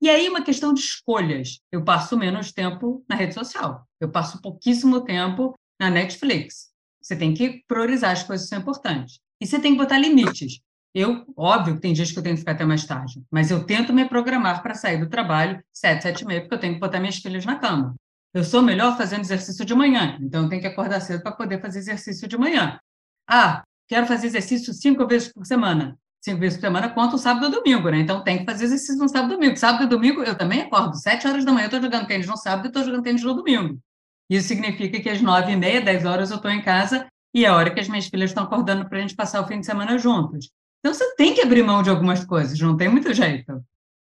E 0.00 0.10
aí, 0.10 0.28
uma 0.28 0.42
questão 0.42 0.74
de 0.74 0.80
escolhas. 0.80 1.60
Eu 1.72 1.82
passo 1.82 2.16
menos 2.16 2.52
tempo 2.52 3.04
na 3.08 3.16
rede 3.16 3.34
social. 3.34 3.86
Eu 4.00 4.10
passo 4.10 4.40
pouquíssimo 4.42 5.00
tempo 5.00 5.54
na 5.80 5.90
Netflix. 5.90 6.70
Você 7.00 7.16
tem 7.16 7.32
que 7.32 7.62
priorizar 7.66 8.10
as 8.10 8.22
coisas 8.22 8.46
que 8.46 8.50
são 8.50 8.58
importantes. 8.58 9.18
E 9.40 9.46
você 9.46 9.58
tem 9.58 9.72
que 9.72 9.78
botar 9.78 9.98
limites. 9.98 10.60
Eu, 10.94 11.24
óbvio 11.36 11.74
que 11.74 11.80
tem 11.80 11.92
dias 11.92 12.10
que 12.10 12.18
eu 12.18 12.22
tenho 12.22 12.34
que 12.34 12.40
ficar 12.40 12.52
até 12.52 12.64
mais 12.64 12.86
tarde, 12.86 13.22
mas 13.30 13.50
eu 13.50 13.64
tento 13.64 13.92
me 13.92 14.08
programar 14.08 14.62
para 14.62 14.74
sair 14.74 14.98
do 14.98 15.10
trabalho 15.10 15.62
sete, 15.70 16.02
sete 16.02 16.22
e 16.22 16.26
meia, 16.26 16.40
porque 16.40 16.54
eu 16.54 16.58
tenho 16.58 16.74
que 16.74 16.80
botar 16.80 16.98
minhas 16.98 17.16
filhas 17.16 17.44
na 17.44 17.56
cama. 17.56 17.94
Eu 18.32 18.42
sou 18.42 18.62
melhor 18.62 18.96
fazendo 18.96 19.20
exercício 19.20 19.62
de 19.62 19.74
manhã, 19.74 20.16
então 20.22 20.44
eu 20.44 20.48
tenho 20.48 20.62
que 20.62 20.68
acordar 20.68 21.00
cedo 21.00 21.22
para 21.22 21.32
poder 21.32 21.60
fazer 21.60 21.80
exercício 21.80 22.26
de 22.26 22.38
manhã. 22.38 22.80
Ah, 23.28 23.62
quero 23.86 24.06
fazer 24.06 24.28
exercício 24.28 24.72
cinco 24.72 25.06
vezes 25.06 25.30
por 25.30 25.44
semana 25.44 25.98
cinco 26.26 26.40
vezes 26.40 26.58
por 26.58 26.62
semana, 26.62 26.90
conta 26.90 27.14
o 27.14 27.18
sábado 27.18 27.46
e 27.46 27.50
domingo, 27.50 27.88
né? 27.88 28.00
Então 28.00 28.22
tem 28.22 28.38
que 28.38 28.44
fazer 28.44 28.64
exercício 28.64 28.96
no 28.96 29.08
sábado 29.08 29.32
e 29.32 29.36
domingo. 29.36 29.56
Sábado 29.56 29.84
e 29.84 29.86
domingo 29.86 30.24
eu 30.24 30.36
também 30.36 30.62
acordo. 30.62 30.96
Sete 30.96 31.26
horas 31.26 31.44
da 31.44 31.52
manhã 31.52 31.64
eu 31.64 31.66
estou 31.66 31.80
jogando 31.80 32.06
tênis 32.08 32.26
no 32.26 32.36
sábado 32.36 32.64
e 32.64 32.68
estou 32.68 32.82
jogando 32.82 33.02
tênis 33.04 33.22
no 33.22 33.34
domingo. 33.34 33.78
Isso 34.28 34.48
significa 34.48 35.00
que 35.00 35.08
às 35.08 35.22
nove 35.22 35.52
e 35.52 35.56
meia, 35.56 35.80
dez 35.80 36.04
horas 36.04 36.30
eu 36.30 36.36
estou 36.36 36.50
em 36.50 36.60
casa 36.60 37.06
e 37.32 37.44
é 37.44 37.48
a 37.48 37.54
hora 37.54 37.72
que 37.72 37.78
as 37.78 37.88
minhas 37.88 38.06
filhas 38.06 38.30
estão 38.30 38.42
acordando 38.42 38.88
para 38.88 38.98
a 38.98 39.00
gente 39.00 39.14
passar 39.14 39.40
o 39.40 39.46
fim 39.46 39.60
de 39.60 39.66
semana 39.66 39.96
juntos. 39.98 40.50
Então 40.80 40.92
você 40.92 41.14
tem 41.14 41.32
que 41.32 41.42
abrir 41.42 41.62
mão 41.62 41.80
de 41.80 41.90
algumas 41.90 42.24
coisas, 42.24 42.58
não 42.58 42.76
tem 42.76 42.88
muito 42.88 43.14
jeito. 43.14 43.62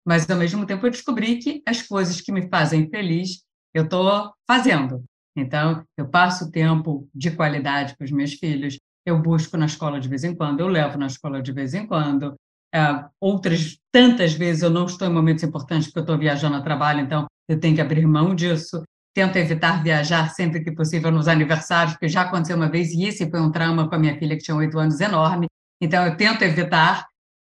Mas 0.05 0.29
ao 0.29 0.37
mesmo 0.37 0.67
tempo 0.67 0.85
eu 0.87 0.91
descobri 0.91 1.37
que 1.37 1.63
as 1.65 1.83
coisas 1.83 2.21
que 2.21 2.33
me 2.33 2.49
fazem 2.49 2.89
feliz 2.91 3.45
eu 3.73 3.85
estou 3.85 4.33
fazendo. 4.45 5.05
Então 5.37 5.85
eu 5.97 6.09
passo 6.09 6.51
tempo 6.51 7.09
de 7.15 7.31
qualidade 7.31 7.97
com 7.97 8.03
os 8.03 8.11
meus 8.11 8.33
filhos, 8.33 8.77
eu 9.09 9.19
busco 9.21 9.57
na 9.57 9.67
escola 9.67 10.01
de 10.01 10.09
vez 10.09 10.25
em 10.25 10.35
quando, 10.35 10.61
eu 10.61 10.69
levo 10.69 10.99
na 10.99 11.07
escola 11.07 11.43
de 11.43 11.53
vez 11.53 11.75
em 11.75 11.87
quando, 11.87 12.35
É, 12.75 12.81
outras 13.19 13.79
tantas 13.91 14.35
vezes 14.35 14.63
eu 14.63 14.69
não 14.69 14.85
estou 14.85 15.09
em 15.09 15.13
momentos 15.13 15.43
importantes 15.43 15.87
porque 15.89 16.01
eu 16.01 16.03
estou 16.03 16.19
viajando 16.19 16.57
a 16.57 16.61
trabalho, 16.61 17.01
então 17.01 17.27
eu 17.49 17.59
tenho 17.59 17.75
que 17.75 17.81
abrir 17.81 18.07
mão 18.07 18.35
disso. 18.35 18.83
Tento 19.15 19.37
evitar 19.37 19.83
viajar 19.83 20.29
sempre 20.35 20.63
que 20.63 20.71
possível 20.71 21.11
nos 21.11 21.29
aniversários, 21.29 21.95
porque 21.95 22.11
já 22.11 22.23
aconteceu 22.23 22.57
uma 22.57 22.69
vez 22.69 22.93
e 22.93 23.05
esse 23.05 23.29
foi 23.31 23.41
um 23.41 23.51
trauma 23.51 23.89
com 23.89 23.95
a 23.95 23.99
minha 23.99 24.19
filha 24.19 24.37
que 24.37 24.45
tinha 24.45 24.57
oito 24.57 24.79
anos 24.79 25.01
enorme. 25.01 25.47
Então 25.81 26.05
eu 26.05 26.15
tento 26.15 26.43
evitar, 26.43 27.07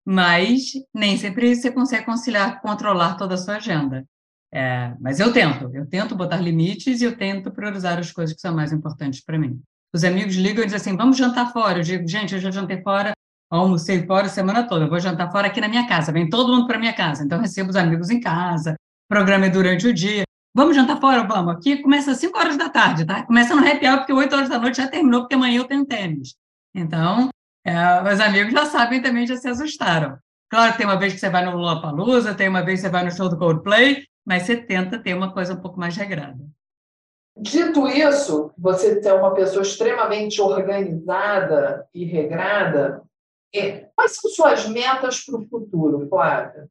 mas 0.06 0.74
nem 0.94 1.18
sempre 1.18 1.56
você 1.56 1.72
consegue 1.72 2.06
conciliar, 2.06 2.62
controlar 2.62 3.16
toda 3.16 3.34
a 3.34 3.38
sua 3.38 3.56
agenda. 3.56 4.06
É, 4.54 4.94
mas 5.00 5.20
eu 5.20 5.34
tento, 5.34 5.72
eu 5.74 5.88
tento 5.88 6.16
botar 6.16 6.38
limites 6.38 7.02
e 7.02 7.06
eu 7.06 7.18
tento 7.18 7.52
priorizar 7.52 7.98
as 7.98 8.12
coisas 8.12 8.36
que 8.36 8.42
são 8.42 8.56
mais 8.56 8.72
importantes 8.72 9.24
para 9.24 9.40
mim. 9.40 9.60
Os 9.94 10.04
amigos 10.04 10.36
ligam 10.36 10.64
e 10.64 10.66
dizem 10.66 10.78
assim: 10.78 10.98
vamos 10.98 11.18
jantar 11.18 11.52
fora. 11.52 11.80
Eu 11.80 11.84
digo, 11.84 12.08
gente, 12.08 12.36
eu 12.36 12.40
já 12.40 12.52
jantei 12.52 12.82
fora, 12.82 13.12
almocei 13.50 14.06
fora 14.06 14.28
a 14.28 14.30
semana 14.30 14.68
toda, 14.68 14.86
eu 14.86 14.90
vou 14.90 15.00
jantar 15.00 15.32
fora 15.32 15.48
aqui 15.48 15.60
na 15.60 15.68
minha 15.68 15.88
casa, 15.88 16.12
vem 16.12 16.30
todo 16.30 16.54
mundo 16.54 16.68
para 16.68 16.78
minha 16.78 16.94
casa. 16.94 17.24
Então, 17.24 17.40
recebo 17.40 17.70
os 17.70 17.76
amigos 17.76 18.10
em 18.10 18.20
casa, 18.20 18.76
programa 19.08 19.48
é 19.48 19.50
durante 19.50 19.88
o 19.88 19.94
dia. 19.94 20.24
Vamos 20.56 20.76
jantar 20.76 21.00
fora, 21.00 21.24
vamos. 21.24 21.56
Aqui 21.56 21.78
começa 21.78 22.12
às 22.12 22.18
5 22.18 22.38
horas 22.38 22.58
da 22.58 22.70
tarde, 22.70 23.06
tá? 23.06 23.24
Começa 23.24 23.56
no 23.56 23.68
happy 23.68 23.88
hour, 23.88 23.98
porque 24.00 24.14
8 24.14 24.36
horas 24.36 24.50
da 24.50 24.60
noite 24.60 24.78
já 24.78 24.88
terminou, 24.88 25.22
porque 25.22 25.36
amanhã 25.36 25.60
eu 25.60 25.66
tenho 25.66 25.86
tênis. 25.86 26.36
Então, 26.74 27.30
é, 27.66 28.02
meus 28.02 28.20
amigos 28.20 28.54
já 28.54 28.66
sabem 28.66 29.02
também, 29.02 29.28
já 29.28 29.38
se 29.38 29.48
assustaram. 29.48 30.18
Claro 30.50 30.72
que 30.72 30.80
tem 30.80 30.88
uma 30.88 30.98
vez 30.98 31.14
que 31.14 31.20
você 31.20 31.30
vai 31.30 31.46
no 31.46 31.52
Lollapalooza, 31.52 32.34
tem 32.34 32.50
uma 32.50 32.64
vez 32.64 32.80
que 32.80 32.88
você 32.88 32.92
vai 32.92 33.04
no 33.04 33.12
show 33.12 33.30
do 33.30 33.38
Coldplay, 33.38 34.04
mas 34.26 34.44
você 34.44 34.56
tenta 34.58 34.98
ter 34.98 35.14
uma 35.14 35.32
coisa 35.32 35.54
um 35.54 35.62
pouco 35.62 35.80
mais 35.80 35.96
regrada. 35.96 36.40
Dito 37.38 37.88
isso, 37.88 38.52
você 38.58 39.00
é 39.06 39.14
uma 39.14 39.34
pessoa 39.34 39.62
extremamente 39.62 40.42
organizada 40.42 41.88
e 41.94 42.04
regrada, 42.04 43.02
é, 43.54 43.90
quais 43.96 44.16
são 44.16 44.30
suas 44.30 44.68
metas 44.68 45.24
para 45.24 45.38
o 45.38 45.48
futuro, 45.48 46.08
Flávia? 46.08 46.68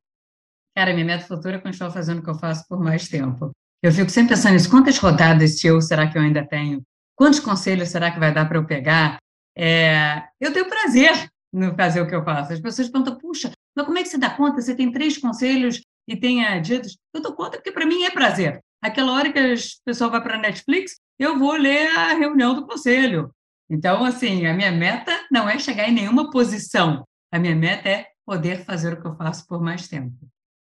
Cara, 0.77 0.92
minha 0.92 1.05
meta 1.05 1.25
futura 1.25 1.57
é 1.57 1.61
continuar 1.61 1.90
fazendo 1.90 2.21
o 2.21 2.23
que 2.23 2.31
eu 2.31 2.38
faço 2.38 2.66
por 2.68 2.79
mais 2.79 3.09
tempo. 3.09 3.51
Eu 3.83 3.92
fico 3.92 4.11
sempre 4.11 4.35
pensando 4.35 4.53
nisso, 4.53 4.71
quantas 4.71 4.99
rodadas 4.99 5.62
eu 5.64 5.81
será 5.81 6.09
que 6.09 6.16
eu 6.18 6.23
ainda 6.23 6.47
tenho? 6.47 6.83
Quantos 7.16 7.40
conselhos 7.40 7.88
será 7.88 8.11
que 8.11 8.21
vai 8.21 8.33
dar 8.33 8.47
para 8.47 8.59
eu 8.59 8.66
pegar? 8.66 9.18
É, 9.57 10.23
eu 10.40 10.53
tenho 10.53 10.68
prazer 10.68 11.29
no 11.53 11.75
fazer 11.75 12.01
o 12.01 12.07
que 12.07 12.14
eu 12.14 12.25
faço. 12.25 12.53
As 12.53 12.61
pessoas 12.61 12.88
perguntam, 12.88 13.18
puxa, 13.18 13.51
mas 13.75 13.87
como 13.87 13.99
é 13.99 14.03
que 14.03 14.09
você 14.09 14.18
dá 14.18 14.31
conta? 14.31 14.61
Você 14.61 14.75
tem 14.75 14.92
três 14.92 15.18
conselhos 15.18 15.81
e 16.07 16.16
tenha 16.16 16.59
ditos, 16.61 16.97
eu 17.12 17.21
dou 17.21 17.35
conta 17.35 17.57
porque 17.59 17.73
para 17.73 17.87
mim 17.87 18.05
é 18.05 18.11
prazer. 18.11 18.61
Aquela 18.82 19.12
hora 19.12 19.32
que 19.32 19.38
o 19.38 19.56
pessoal 19.84 20.10
vai 20.10 20.22
para 20.22 20.36
a 20.36 20.40
Netflix, 20.40 21.00
eu 21.18 21.38
vou 21.38 21.52
ler 21.52 21.88
a 21.96 22.14
reunião 22.14 22.54
do 22.54 22.66
conselho. 22.66 23.34
Então, 23.68 24.04
assim, 24.04 24.46
a 24.46 24.54
minha 24.54 24.72
meta 24.72 25.12
não 25.30 25.48
é 25.48 25.58
chegar 25.58 25.88
em 25.88 25.94
nenhuma 25.94 26.30
posição. 26.30 27.06
A 27.30 27.38
minha 27.38 27.54
meta 27.54 27.88
é 27.88 28.06
poder 28.24 28.64
fazer 28.64 28.94
o 28.94 29.00
que 29.00 29.06
eu 29.06 29.16
faço 29.16 29.46
por 29.46 29.60
mais 29.60 29.88
tempo. 29.88 30.16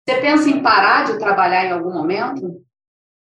Você 0.08 0.20
pensa 0.20 0.48
em 0.48 0.62
parar 0.62 1.04
de 1.04 1.18
trabalhar 1.18 1.64
em 1.64 1.72
algum 1.72 1.92
momento? 1.92 2.64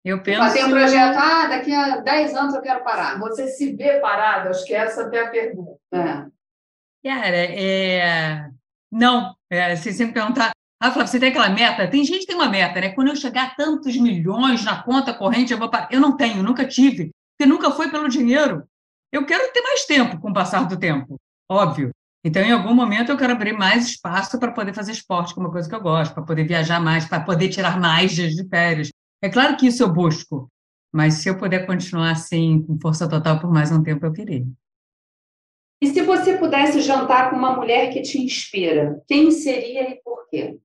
Eu 0.04 0.24
penso. 0.24 0.54
Tem 0.54 0.66
um 0.66 0.70
projeto, 0.70 1.18
ah, 1.18 1.48
daqui 1.48 1.74
a 1.74 1.98
10 1.98 2.36
anos 2.36 2.56
eu 2.56 2.62
quero 2.62 2.84
parar. 2.84 3.20
Você 3.20 3.48
se 3.48 3.76
vê 3.76 4.00
parada? 4.00 4.50
Acho 4.50 4.66
que 4.66 4.74
essa 4.74 5.04
é 5.04 5.20
a 5.20 5.30
pergunta. 5.30 5.80
É. 5.94 7.08
Cara, 7.08 7.38
é... 7.38 8.50
não. 8.92 9.36
É, 9.50 9.76
se 9.76 9.94
você 9.94 10.06
me 10.06 10.14
perguntar, 10.14 10.52
ah, 10.82 10.92
Flávia, 10.92 11.12
você 11.12 11.20
tem 11.20 11.30
aquela 11.30 11.50
meta? 11.50 11.88
Tem 11.88 12.04
gente 12.04 12.22
que 12.22 12.26
tem 12.26 12.36
uma 12.36 12.50
meta, 12.50 12.82
né? 12.82 12.90
Quando 12.90 13.10
eu 13.10 13.16
chegar 13.16 13.44
a 13.44 13.56
tantos 13.56 13.96
milhões 13.96 14.64
na 14.64 14.82
conta 14.82 15.14
corrente, 15.14 15.54
eu 15.54 15.60
vou 15.60 15.70
parar. 15.70 15.88
Eu 15.92 16.02
não 16.02 16.18
tenho, 16.18 16.42
nunca 16.42 16.68
tive, 16.68 17.12
porque 17.38 17.48
nunca 17.48 17.70
foi 17.70 17.92
pelo 17.92 18.10
dinheiro. 18.10 18.64
Eu 19.12 19.24
quero 19.24 19.54
ter 19.54 19.62
mais 19.62 19.86
tempo 19.86 20.20
com 20.20 20.32
o 20.32 20.34
passar 20.34 20.68
do 20.68 20.80
tempo, 20.80 21.22
óbvio. 21.48 21.92
Então, 22.26 22.42
em 22.42 22.52
algum 22.52 22.74
momento, 22.74 23.12
eu 23.12 23.18
quero 23.18 23.32
abrir 23.32 23.54
mais 23.54 23.90
espaço 23.90 24.40
para 24.40 24.52
poder 24.52 24.74
fazer 24.74 24.92
esporte, 24.94 25.36
que 25.36 25.40
é 25.40 25.44
uma 25.44 25.52
coisa 25.52 25.70
que 25.70 25.76
eu 25.76 25.82
gosto, 25.82 26.16
para 26.16 26.24
poder 26.24 26.48
viajar 26.48 26.80
mais, 26.80 27.06
para 27.06 27.20
poder 27.20 27.50
tirar 27.50 27.80
mais 27.80 28.14
dias 28.14 28.34
de 28.34 28.48
férias. 28.50 28.90
É 29.22 29.30
claro 29.30 29.56
que 29.58 29.68
isso 29.68 29.84
eu 29.84 29.94
busco, 29.94 30.50
mas 30.92 31.16
se 31.16 31.30
eu 31.30 31.38
puder 31.38 31.68
continuar 31.68 32.10
assim, 32.10 32.60
com 32.64 32.80
força 32.80 33.08
total 33.08 33.40
por 33.40 33.52
mais 33.52 33.72
um 33.72 33.84
tempo, 33.84 34.04
eu 34.04 34.14
queria. 34.14 34.44
E 35.80 35.88
se 35.88 36.02
você 36.02 36.40
pudesse 36.40 36.82
jantar 36.82 37.30
com 37.30 37.36
uma 37.36 37.56
mulher 37.56 37.94
que 37.94 38.02
te 38.02 38.20
inspira, 38.20 39.00
quem 39.08 39.30
seria 39.30 39.92
e 39.92 40.02
por 40.02 40.28
quê? 40.28 40.60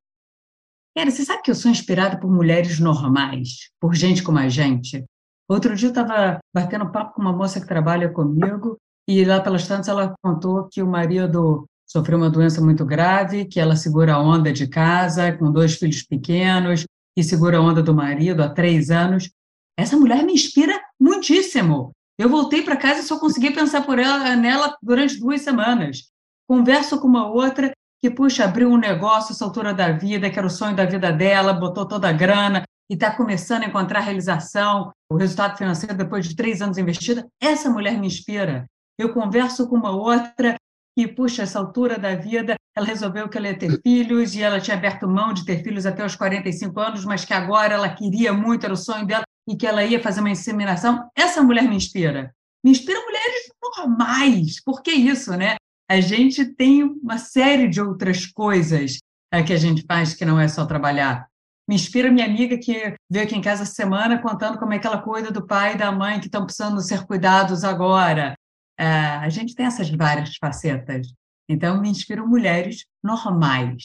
Cara, 0.97 1.11
você 1.11 1.27
sabe 1.27 1.43
que 1.43 1.51
eu 1.51 1.55
sou 1.55 1.71
inspirada 1.71 2.19
por 2.19 2.31
mulheres 2.31 2.81
normais, 2.81 3.71
por 3.79 3.95
gente 3.95 4.23
como 4.23 4.39
a 4.39 4.49
gente? 4.49 5.05
Outro 5.47 5.77
dia 5.77 5.89
eu 5.89 5.91
estava 5.91 6.39
batendo 6.55 6.91
papo 6.91 7.13
com 7.13 7.21
uma 7.21 7.35
moça 7.35 7.61
que 7.61 7.67
trabalha 7.67 8.09
comigo 8.09 8.79
e 9.07 9.23
lá 9.23 9.39
pelas 9.39 9.69
tantas 9.69 9.89
ela 9.89 10.15
contou 10.25 10.67
que 10.73 10.83
o 10.83 10.87
marido 10.87 11.67
sofreu 11.87 12.17
uma 12.17 12.31
doença 12.31 12.63
muito 12.63 12.83
grave, 12.87 13.45
que 13.45 13.61
ela 13.61 13.77
segura 13.77 14.15
a 14.15 14.23
onda 14.23 14.51
de 14.51 14.67
casa 14.67 15.37
com 15.37 15.53
dois 15.53 15.75
filhos 15.75 16.03
pequenos 16.03 16.87
e 17.15 17.23
segura 17.23 17.59
a 17.59 17.61
onda 17.61 17.83
do 17.83 17.95
marido 17.95 18.43
há 18.43 18.49
três 18.49 18.91
anos. 18.91 19.31
Essa 19.79 19.99
mulher 19.99 20.25
me 20.25 20.33
inspira 20.33 20.81
muitíssimo. 20.99 21.93
Eu 22.19 22.31
voltei 22.31 22.63
para 22.63 22.75
casa 22.75 23.01
e 23.01 23.03
só 23.03 23.21
consegui 23.21 23.53
pensar 23.53 23.85
por 23.85 23.99
ela 23.99 24.35
nela 24.35 24.75
durante 24.83 25.21
duas 25.21 25.43
semanas. 25.43 26.11
Converso 26.49 26.99
com 26.99 27.07
uma 27.07 27.31
outra 27.31 27.71
que, 28.01 28.11
puxa, 28.11 28.45
abriu 28.45 28.69
um 28.69 28.77
negócio 28.77 29.33
essa 29.33 29.45
altura 29.45 29.73
da 29.73 29.93
vida, 29.93 30.31
que 30.31 30.39
era 30.39 30.47
o 30.47 30.51
sonho 30.51 30.77
da 30.77 30.85
vida 30.85 31.13
dela, 31.13 31.53
botou 31.53 31.87
toda 31.87 32.09
a 32.09 32.13
grana 32.13 32.63
e 32.91 32.95
está 32.95 33.11
começando 33.11 33.65
a 33.65 33.67
encontrar 33.67 34.01
realização, 34.01 34.93
o 35.11 35.17
resultado 35.17 35.57
financeiro 35.57 35.97
depois 35.97 36.29
de 36.29 36.37
três 36.37 36.63
anos 36.63 36.79
investida. 36.79 37.27
Essa 37.41 37.69
mulher 37.71 37.99
me 37.99 38.07
inspira. 38.07 38.67
Eu 38.99 39.13
converso 39.13 39.69
com 39.69 39.77
uma 39.77 39.91
outra 39.91 40.57
que, 40.97 41.07
puxa, 41.07 41.43
essa 41.43 41.59
altura 41.59 41.99
da 41.99 42.15
vida, 42.15 42.55
ela 42.75 42.87
resolveu 42.87 43.29
que 43.29 43.37
ela 43.37 43.49
ia 43.49 43.59
ter 43.59 43.81
filhos 43.83 44.35
e 44.35 44.43
ela 44.43 44.61
tinha 44.61 44.77
aberto 44.77 45.09
mão 45.09 45.33
de 45.33 45.45
ter 45.45 45.63
filhos 45.63 45.85
até 45.85 46.05
os 46.05 46.17
45 46.17 46.79
anos, 46.81 47.05
mas 47.05 47.25
que 47.25 47.35
agora 47.35 47.75
ela 47.75 47.89
queria 47.89 48.33
muito, 48.33 48.65
era 48.65 48.73
o 48.73 48.77
sonho 48.77 49.07
dela, 49.07 49.25
e 49.49 49.57
que 49.57 49.67
ela 49.67 49.85
ia 49.85 50.01
fazer 50.01 50.21
uma 50.21 50.31
inseminação. 50.31 51.09
Essa 51.15 51.43
mulher 51.43 51.69
me 51.69 51.77
inspira. 51.77 52.35
Me 52.65 52.71
inspira 52.71 53.01
mulheres 53.01 53.51
normais. 53.77 54.63
Por 54.65 54.83
que 54.83 54.91
isso, 54.91 55.37
né? 55.37 55.57
A 55.89 56.01
gente 56.01 56.45
tem 56.45 56.83
uma 56.83 57.19
série 57.19 57.69
de 57.69 57.81
outras 57.81 58.27
coisas 58.27 58.99
é, 59.33 59.43
que 59.43 59.53
a 59.53 59.57
gente 59.57 59.85
faz 59.87 60.15
que 60.15 60.25
não 60.25 60.39
é 60.39 60.49
só 60.49 60.67
trabalhar. 60.67 61.29
Me 61.69 61.75
inspira 61.75 62.11
minha 62.11 62.27
amiga 62.27 62.57
que 62.59 62.95
veio 63.11 63.25
aqui 63.25 63.35
em 63.35 63.41
casa 63.41 63.65
semana 63.65 64.21
contando 64.23 64.59
como 64.59 64.73
é 64.73 64.79
que 64.79 64.87
ela 64.87 65.03
cuida 65.03 65.31
do 65.31 65.47
pai 65.47 65.75
e 65.75 65.79
da 65.79 65.91
mãe 65.91 66.21
que 66.21 66.27
estão 66.27 66.45
precisando 66.45 66.81
ser 66.81 67.05
cuidados 67.05 67.65
agora. 67.65 68.37
É, 68.79 68.87
a 68.87 69.29
gente 69.29 69.55
tem 69.55 69.67
essas 69.67 69.91
várias 69.91 70.37
facetas. 70.37 71.09
Então, 71.49 71.81
me 71.81 71.89
inspiram 71.89 72.27
mulheres 72.27 72.85
normais, 73.03 73.85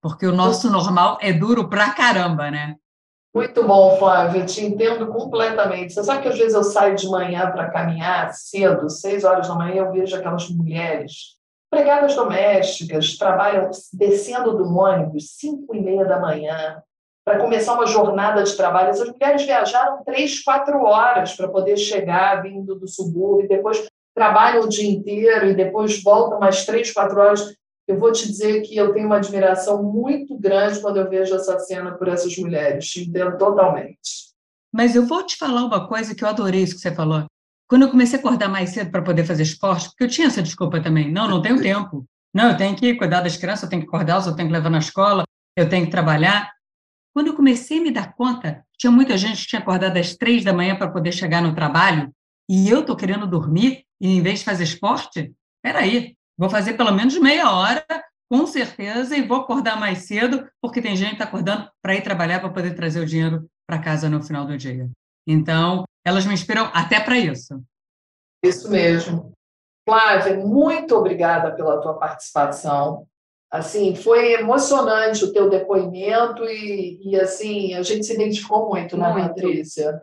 porque 0.00 0.26
o 0.26 0.34
nosso 0.34 0.70
normal 0.70 1.18
é 1.20 1.32
duro 1.32 1.68
pra 1.68 1.92
caramba, 1.92 2.50
né? 2.50 2.76
Muito 3.34 3.66
bom, 3.66 3.96
Flávia, 3.96 4.44
te 4.44 4.62
entendo 4.62 5.06
completamente. 5.06 5.94
Você 5.94 6.04
sabe 6.04 6.22
que 6.22 6.28
às 6.28 6.36
vezes 6.36 6.52
eu 6.52 6.62
saio 6.62 6.94
de 6.94 7.08
manhã 7.08 7.50
para 7.50 7.70
caminhar 7.70 8.30
cedo, 8.34 8.90
seis 8.90 9.24
horas 9.24 9.48
da 9.48 9.54
manhã, 9.54 9.76
eu 9.76 9.90
vejo 9.90 10.14
aquelas 10.14 10.50
mulheres, 10.50 11.38
empregadas 11.72 12.14
domésticas, 12.14 13.16
trabalham 13.16 13.70
descendo 13.94 14.54
do 14.54 14.76
ônibus 14.76 15.34
cinco 15.38 15.74
e 15.74 15.80
meia 15.80 16.04
da 16.04 16.20
manhã 16.20 16.82
para 17.24 17.38
começar 17.38 17.72
uma 17.72 17.86
jornada 17.86 18.42
de 18.42 18.54
trabalho. 18.54 18.90
Essas 18.90 19.08
mulheres 19.08 19.44
viajaram 19.44 20.04
três, 20.04 20.42
quatro 20.42 20.84
horas 20.84 21.34
para 21.34 21.48
poder 21.48 21.78
chegar 21.78 22.42
vindo 22.42 22.74
do 22.74 22.86
subúrbio, 22.86 23.48
depois 23.48 23.82
trabalham 24.14 24.64
o 24.64 24.68
dia 24.68 24.90
inteiro 24.90 25.46
e 25.46 25.54
depois 25.54 26.02
voltam 26.02 26.38
mais 26.38 26.66
três, 26.66 26.92
quatro 26.92 27.18
horas 27.18 27.54
eu 27.86 27.98
vou 27.98 28.12
te 28.12 28.26
dizer 28.26 28.62
que 28.62 28.76
eu 28.76 28.92
tenho 28.92 29.06
uma 29.06 29.16
admiração 29.16 29.82
muito 29.82 30.38
grande 30.38 30.80
quando 30.80 30.98
eu 30.98 31.08
vejo 31.08 31.34
essa 31.34 31.58
cena 31.58 31.92
por 31.92 32.08
essas 32.08 32.36
mulheres, 32.38 32.88
te 32.88 33.02
entendo 33.02 33.36
totalmente. 33.36 34.32
Mas 34.72 34.94
eu 34.94 35.04
vou 35.04 35.24
te 35.24 35.36
falar 35.36 35.64
uma 35.64 35.86
coisa 35.86 36.14
que 36.14 36.24
eu 36.24 36.28
adorei 36.28 36.62
isso 36.62 36.74
que 36.74 36.80
você 36.80 36.94
falou. 36.94 37.26
Quando 37.68 37.82
eu 37.82 37.90
comecei 37.90 38.18
a 38.18 38.20
acordar 38.20 38.48
mais 38.48 38.70
cedo 38.70 38.90
para 38.90 39.02
poder 39.02 39.24
fazer 39.24 39.42
esporte, 39.42 39.88
porque 39.88 40.04
eu 40.04 40.08
tinha 40.08 40.26
essa 40.28 40.42
desculpa 40.42 40.80
também, 40.80 41.10
não, 41.10 41.28
não 41.28 41.42
tenho 41.42 41.60
tempo. 41.60 42.06
Não, 42.34 42.50
eu 42.50 42.56
tenho 42.56 42.74
que 42.76 42.94
cuidar 42.94 43.20
das 43.20 43.36
crianças, 43.36 43.64
eu 43.64 43.68
tenho 43.68 43.82
que 43.82 43.88
acordá-las, 43.88 44.26
eu 44.26 44.34
tenho 44.34 44.48
que 44.48 44.54
levar 44.54 44.70
na 44.70 44.78
escola, 44.78 45.24
eu 45.56 45.68
tenho 45.68 45.84
que 45.84 45.90
trabalhar. 45.90 46.50
Quando 47.14 47.26
eu 47.26 47.34
comecei 47.34 47.78
a 47.78 47.82
me 47.82 47.90
dar 47.90 48.14
conta, 48.14 48.64
tinha 48.78 48.90
muita 48.90 49.18
gente 49.18 49.42
que 49.42 49.48
tinha 49.48 49.60
acordado 49.60 49.96
às 49.98 50.16
três 50.16 50.42
da 50.42 50.52
manhã 50.52 50.76
para 50.76 50.90
poder 50.90 51.12
chegar 51.12 51.42
no 51.42 51.54
trabalho, 51.54 52.10
e 52.48 52.68
eu 52.68 52.80
estou 52.80 52.96
querendo 52.96 53.26
dormir, 53.26 53.84
e 54.00 54.08
em 54.08 54.22
vez 54.22 54.38
de 54.38 54.44
fazer 54.46 54.64
esporte, 54.64 55.32
peraí, 55.62 56.16
Vou 56.42 56.50
fazer 56.50 56.72
pelo 56.72 56.90
menos 56.90 57.16
meia 57.20 57.52
hora, 57.52 57.86
com 58.28 58.44
certeza, 58.48 59.16
e 59.16 59.22
vou 59.22 59.42
acordar 59.42 59.78
mais 59.78 60.08
cedo, 60.08 60.44
porque 60.60 60.82
tem 60.82 60.96
gente 60.96 61.10
que 61.10 61.14
está 61.14 61.24
acordando 61.24 61.70
para 61.80 61.94
ir 61.94 62.02
trabalhar 62.02 62.40
para 62.40 62.50
poder 62.50 62.74
trazer 62.74 62.98
o 62.98 63.06
dinheiro 63.06 63.48
para 63.64 63.78
casa 63.78 64.10
no 64.10 64.20
final 64.20 64.44
do 64.44 64.58
dia. 64.58 64.90
Então, 65.24 65.84
elas 66.04 66.26
me 66.26 66.34
inspiram 66.34 66.68
até 66.74 66.98
para 66.98 67.16
isso. 67.16 67.62
Isso 68.44 68.68
mesmo. 68.68 69.32
Flávia, 69.88 70.44
muito 70.44 70.96
obrigada 70.96 71.54
pela 71.54 71.80
tua 71.80 71.94
participação. 71.94 73.06
Assim, 73.48 73.94
foi 73.94 74.32
emocionante 74.32 75.24
o 75.24 75.32
teu 75.32 75.48
depoimento 75.48 76.42
e, 76.46 77.08
e 77.08 77.20
assim, 77.20 77.74
a 77.74 77.84
gente 77.84 78.04
se 78.04 78.14
identificou 78.14 78.68
muito, 78.68 78.96
né, 78.96 79.12
muito. 79.12 79.28
Patrícia? 79.28 80.02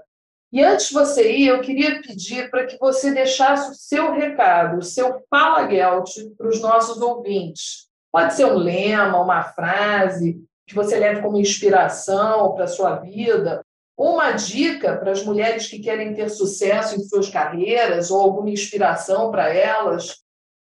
E 0.51 0.63
antes 0.63 0.87
de 0.87 0.93
você 0.93 1.31
ir, 1.31 1.47
eu 1.47 1.61
queria 1.61 2.01
pedir 2.01 2.49
para 2.49 2.65
que 2.65 2.77
você 2.79 3.13
deixasse 3.13 3.71
o 3.71 3.75
seu 3.75 4.13
recado, 4.13 4.79
o 4.79 4.83
seu 4.83 5.23
fala 5.29 5.69
Gelt 5.69 6.09
para 6.35 6.47
os 6.47 6.59
nossos 6.59 6.99
ouvintes. 7.01 7.87
Pode 8.11 8.33
ser 8.33 8.45
um 8.45 8.55
lema, 8.55 9.21
uma 9.21 9.43
frase 9.43 10.43
que 10.65 10.73
você 10.73 10.97
leve 10.97 11.21
como 11.21 11.39
inspiração 11.39 12.53
para 12.53 12.63
a 12.63 12.67
sua 12.67 12.95
vida, 12.95 13.63
ou 13.95 14.15
uma 14.15 14.31
dica 14.31 14.97
para 14.97 15.11
as 15.11 15.23
mulheres 15.23 15.67
que 15.67 15.79
querem 15.79 16.15
ter 16.15 16.29
sucesso 16.29 16.95
em 16.95 17.03
suas 17.03 17.29
carreiras, 17.29 18.09
ou 18.09 18.19
alguma 18.19 18.49
inspiração 18.49 19.29
para 19.29 19.53
elas. 19.53 20.17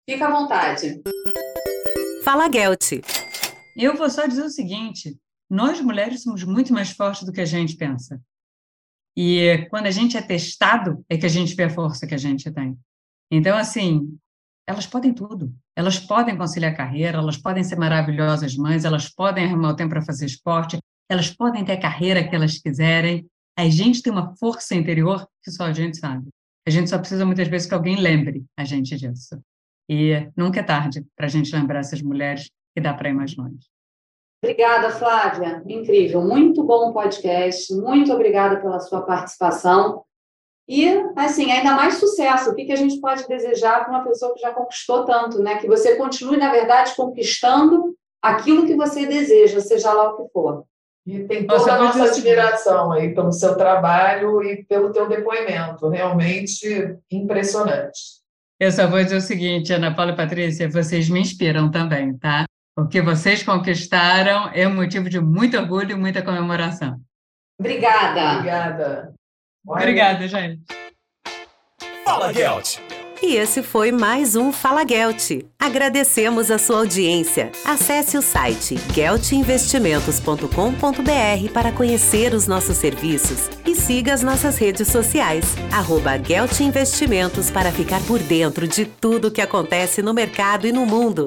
Fica 0.08 0.26
à 0.26 0.30
vontade. 0.30 1.00
Fala, 2.24 2.50
Gelt. 2.50 3.00
Eu 3.76 3.96
vou 3.96 4.10
só 4.10 4.26
dizer 4.26 4.42
o 4.42 4.50
seguinte: 4.50 5.16
nós 5.48 5.80
mulheres 5.80 6.22
somos 6.22 6.42
muito 6.42 6.72
mais 6.72 6.90
fortes 6.90 7.22
do 7.22 7.32
que 7.32 7.40
a 7.40 7.46
gente 7.46 7.76
pensa. 7.76 8.20
E 9.20 9.66
quando 9.68 9.86
a 9.86 9.90
gente 9.90 10.16
é 10.16 10.22
testado, 10.22 11.04
é 11.08 11.18
que 11.18 11.26
a 11.26 11.28
gente 11.28 11.52
vê 11.56 11.64
a 11.64 11.70
força 11.70 12.06
que 12.06 12.14
a 12.14 12.18
gente 12.18 12.48
tem. 12.52 12.78
Então, 13.28 13.58
assim, 13.58 14.16
elas 14.64 14.86
podem 14.86 15.12
tudo. 15.12 15.52
Elas 15.74 15.98
podem 15.98 16.36
conciliar 16.36 16.76
carreira, 16.76 17.18
elas 17.18 17.36
podem 17.36 17.64
ser 17.64 17.74
maravilhosas 17.74 18.54
mães, 18.54 18.84
elas 18.84 19.08
podem 19.08 19.44
arrumar 19.44 19.70
o 19.70 19.74
tempo 19.74 19.90
para 19.90 20.02
fazer 20.02 20.24
esporte, 20.24 20.78
elas 21.10 21.32
podem 21.32 21.64
ter 21.64 21.72
a 21.72 21.80
carreira 21.80 22.28
que 22.28 22.32
elas 22.32 22.58
quiserem. 22.58 23.26
A 23.58 23.68
gente 23.68 24.02
tem 24.02 24.12
uma 24.12 24.36
força 24.36 24.76
interior 24.76 25.26
que 25.42 25.50
só 25.50 25.64
a 25.64 25.72
gente 25.72 25.96
sabe. 25.96 26.28
A 26.64 26.70
gente 26.70 26.88
só 26.88 26.96
precisa 26.96 27.26
muitas 27.26 27.48
vezes 27.48 27.66
que 27.66 27.74
alguém 27.74 27.96
lembre 27.96 28.44
a 28.56 28.64
gente 28.64 28.96
disso. 28.96 29.42
E 29.90 30.30
nunca 30.36 30.60
é 30.60 30.62
tarde 30.62 31.04
para 31.16 31.26
a 31.26 31.28
gente 31.28 31.52
lembrar 31.52 31.80
essas 31.80 32.00
mulheres 32.00 32.48
que 32.72 32.80
dá 32.80 32.94
para 32.94 33.08
ir 33.08 33.14
mais 33.14 33.34
longe. 33.34 33.66
Obrigada, 34.42 34.90
Flávia. 34.90 35.62
Incrível. 35.66 36.22
Muito 36.22 36.62
bom 36.62 36.92
podcast. 36.92 37.74
Muito 37.74 38.12
obrigada 38.12 38.60
pela 38.60 38.78
sua 38.78 39.02
participação. 39.02 40.04
E, 40.68 40.86
assim, 41.16 41.50
ainda 41.50 41.74
mais 41.74 41.94
sucesso. 41.94 42.50
O 42.50 42.54
que, 42.54 42.66
que 42.66 42.72
a 42.72 42.76
gente 42.76 43.00
pode 43.00 43.26
desejar 43.26 43.80
para 43.80 43.90
uma 43.90 44.04
pessoa 44.04 44.34
que 44.34 44.40
já 44.40 44.52
conquistou 44.52 45.04
tanto, 45.04 45.42
né? 45.42 45.56
Que 45.56 45.66
você 45.66 45.96
continue, 45.96 46.36
na 46.36 46.52
verdade, 46.52 46.94
conquistando 46.94 47.96
aquilo 48.22 48.66
que 48.66 48.76
você 48.76 49.06
deseja, 49.06 49.60
seja 49.60 49.92
lá 49.92 50.10
o 50.10 50.16
que 50.16 50.32
for. 50.32 50.64
E 51.06 51.24
tem 51.24 51.46
toda 51.46 51.58
nossa, 51.58 51.72
a 51.72 51.78
nossa 51.78 52.04
admiração 52.04 52.92
aí 52.92 53.14
pelo 53.14 53.32
seu 53.32 53.56
trabalho 53.56 54.42
e 54.42 54.62
pelo 54.64 54.92
teu 54.92 55.08
depoimento. 55.08 55.88
Realmente 55.88 56.96
impressionante. 57.10 58.18
Eu 58.60 58.70
só 58.70 58.86
vou 58.86 59.02
dizer 59.02 59.16
o 59.16 59.20
seguinte, 59.20 59.72
Ana 59.72 59.94
Paula 59.94 60.12
e 60.12 60.16
Patrícia, 60.16 60.68
vocês 60.68 61.08
me 61.08 61.20
inspiram 61.20 61.70
também, 61.70 62.16
tá? 62.18 62.44
O 62.78 62.86
que 62.86 63.02
vocês 63.02 63.42
conquistaram 63.42 64.50
é 64.54 64.68
um 64.68 64.76
motivo 64.76 65.10
de 65.10 65.20
muito 65.20 65.58
orgulho 65.58 65.90
e 65.90 65.96
muita 65.96 66.22
comemoração. 66.22 67.00
Obrigada. 67.58 68.34
Obrigada. 68.34 69.12
Obrigada, 69.66 70.28
gente. 70.28 70.62
Fala, 72.04 72.32
Gelt. 72.32 72.78
E 73.20 73.34
esse 73.34 73.64
foi 73.64 73.90
mais 73.90 74.36
um 74.36 74.52
Fala 74.52 74.86
Gelt. 74.86 75.44
Agradecemos 75.58 76.52
a 76.52 76.58
sua 76.58 76.78
audiência. 76.78 77.50
Acesse 77.64 78.16
o 78.16 78.22
site 78.22 78.76
geltinvestimentos.com.br 78.94 81.52
para 81.52 81.72
conhecer 81.72 82.32
os 82.32 82.46
nossos 82.46 82.76
serviços 82.76 83.50
e 83.66 83.74
siga 83.74 84.14
as 84.14 84.22
nossas 84.22 84.56
redes 84.56 84.86
sociais, 84.86 85.56
arroba 85.72 86.16
Gelt 86.16 86.60
Investimentos 86.60 87.50
para 87.50 87.72
ficar 87.72 88.00
por 88.06 88.20
dentro 88.20 88.68
de 88.68 88.84
tudo 88.84 89.26
o 89.26 89.32
que 89.32 89.40
acontece 89.40 90.00
no 90.00 90.14
mercado 90.14 90.64
e 90.64 90.70
no 90.70 90.86
mundo. 90.86 91.26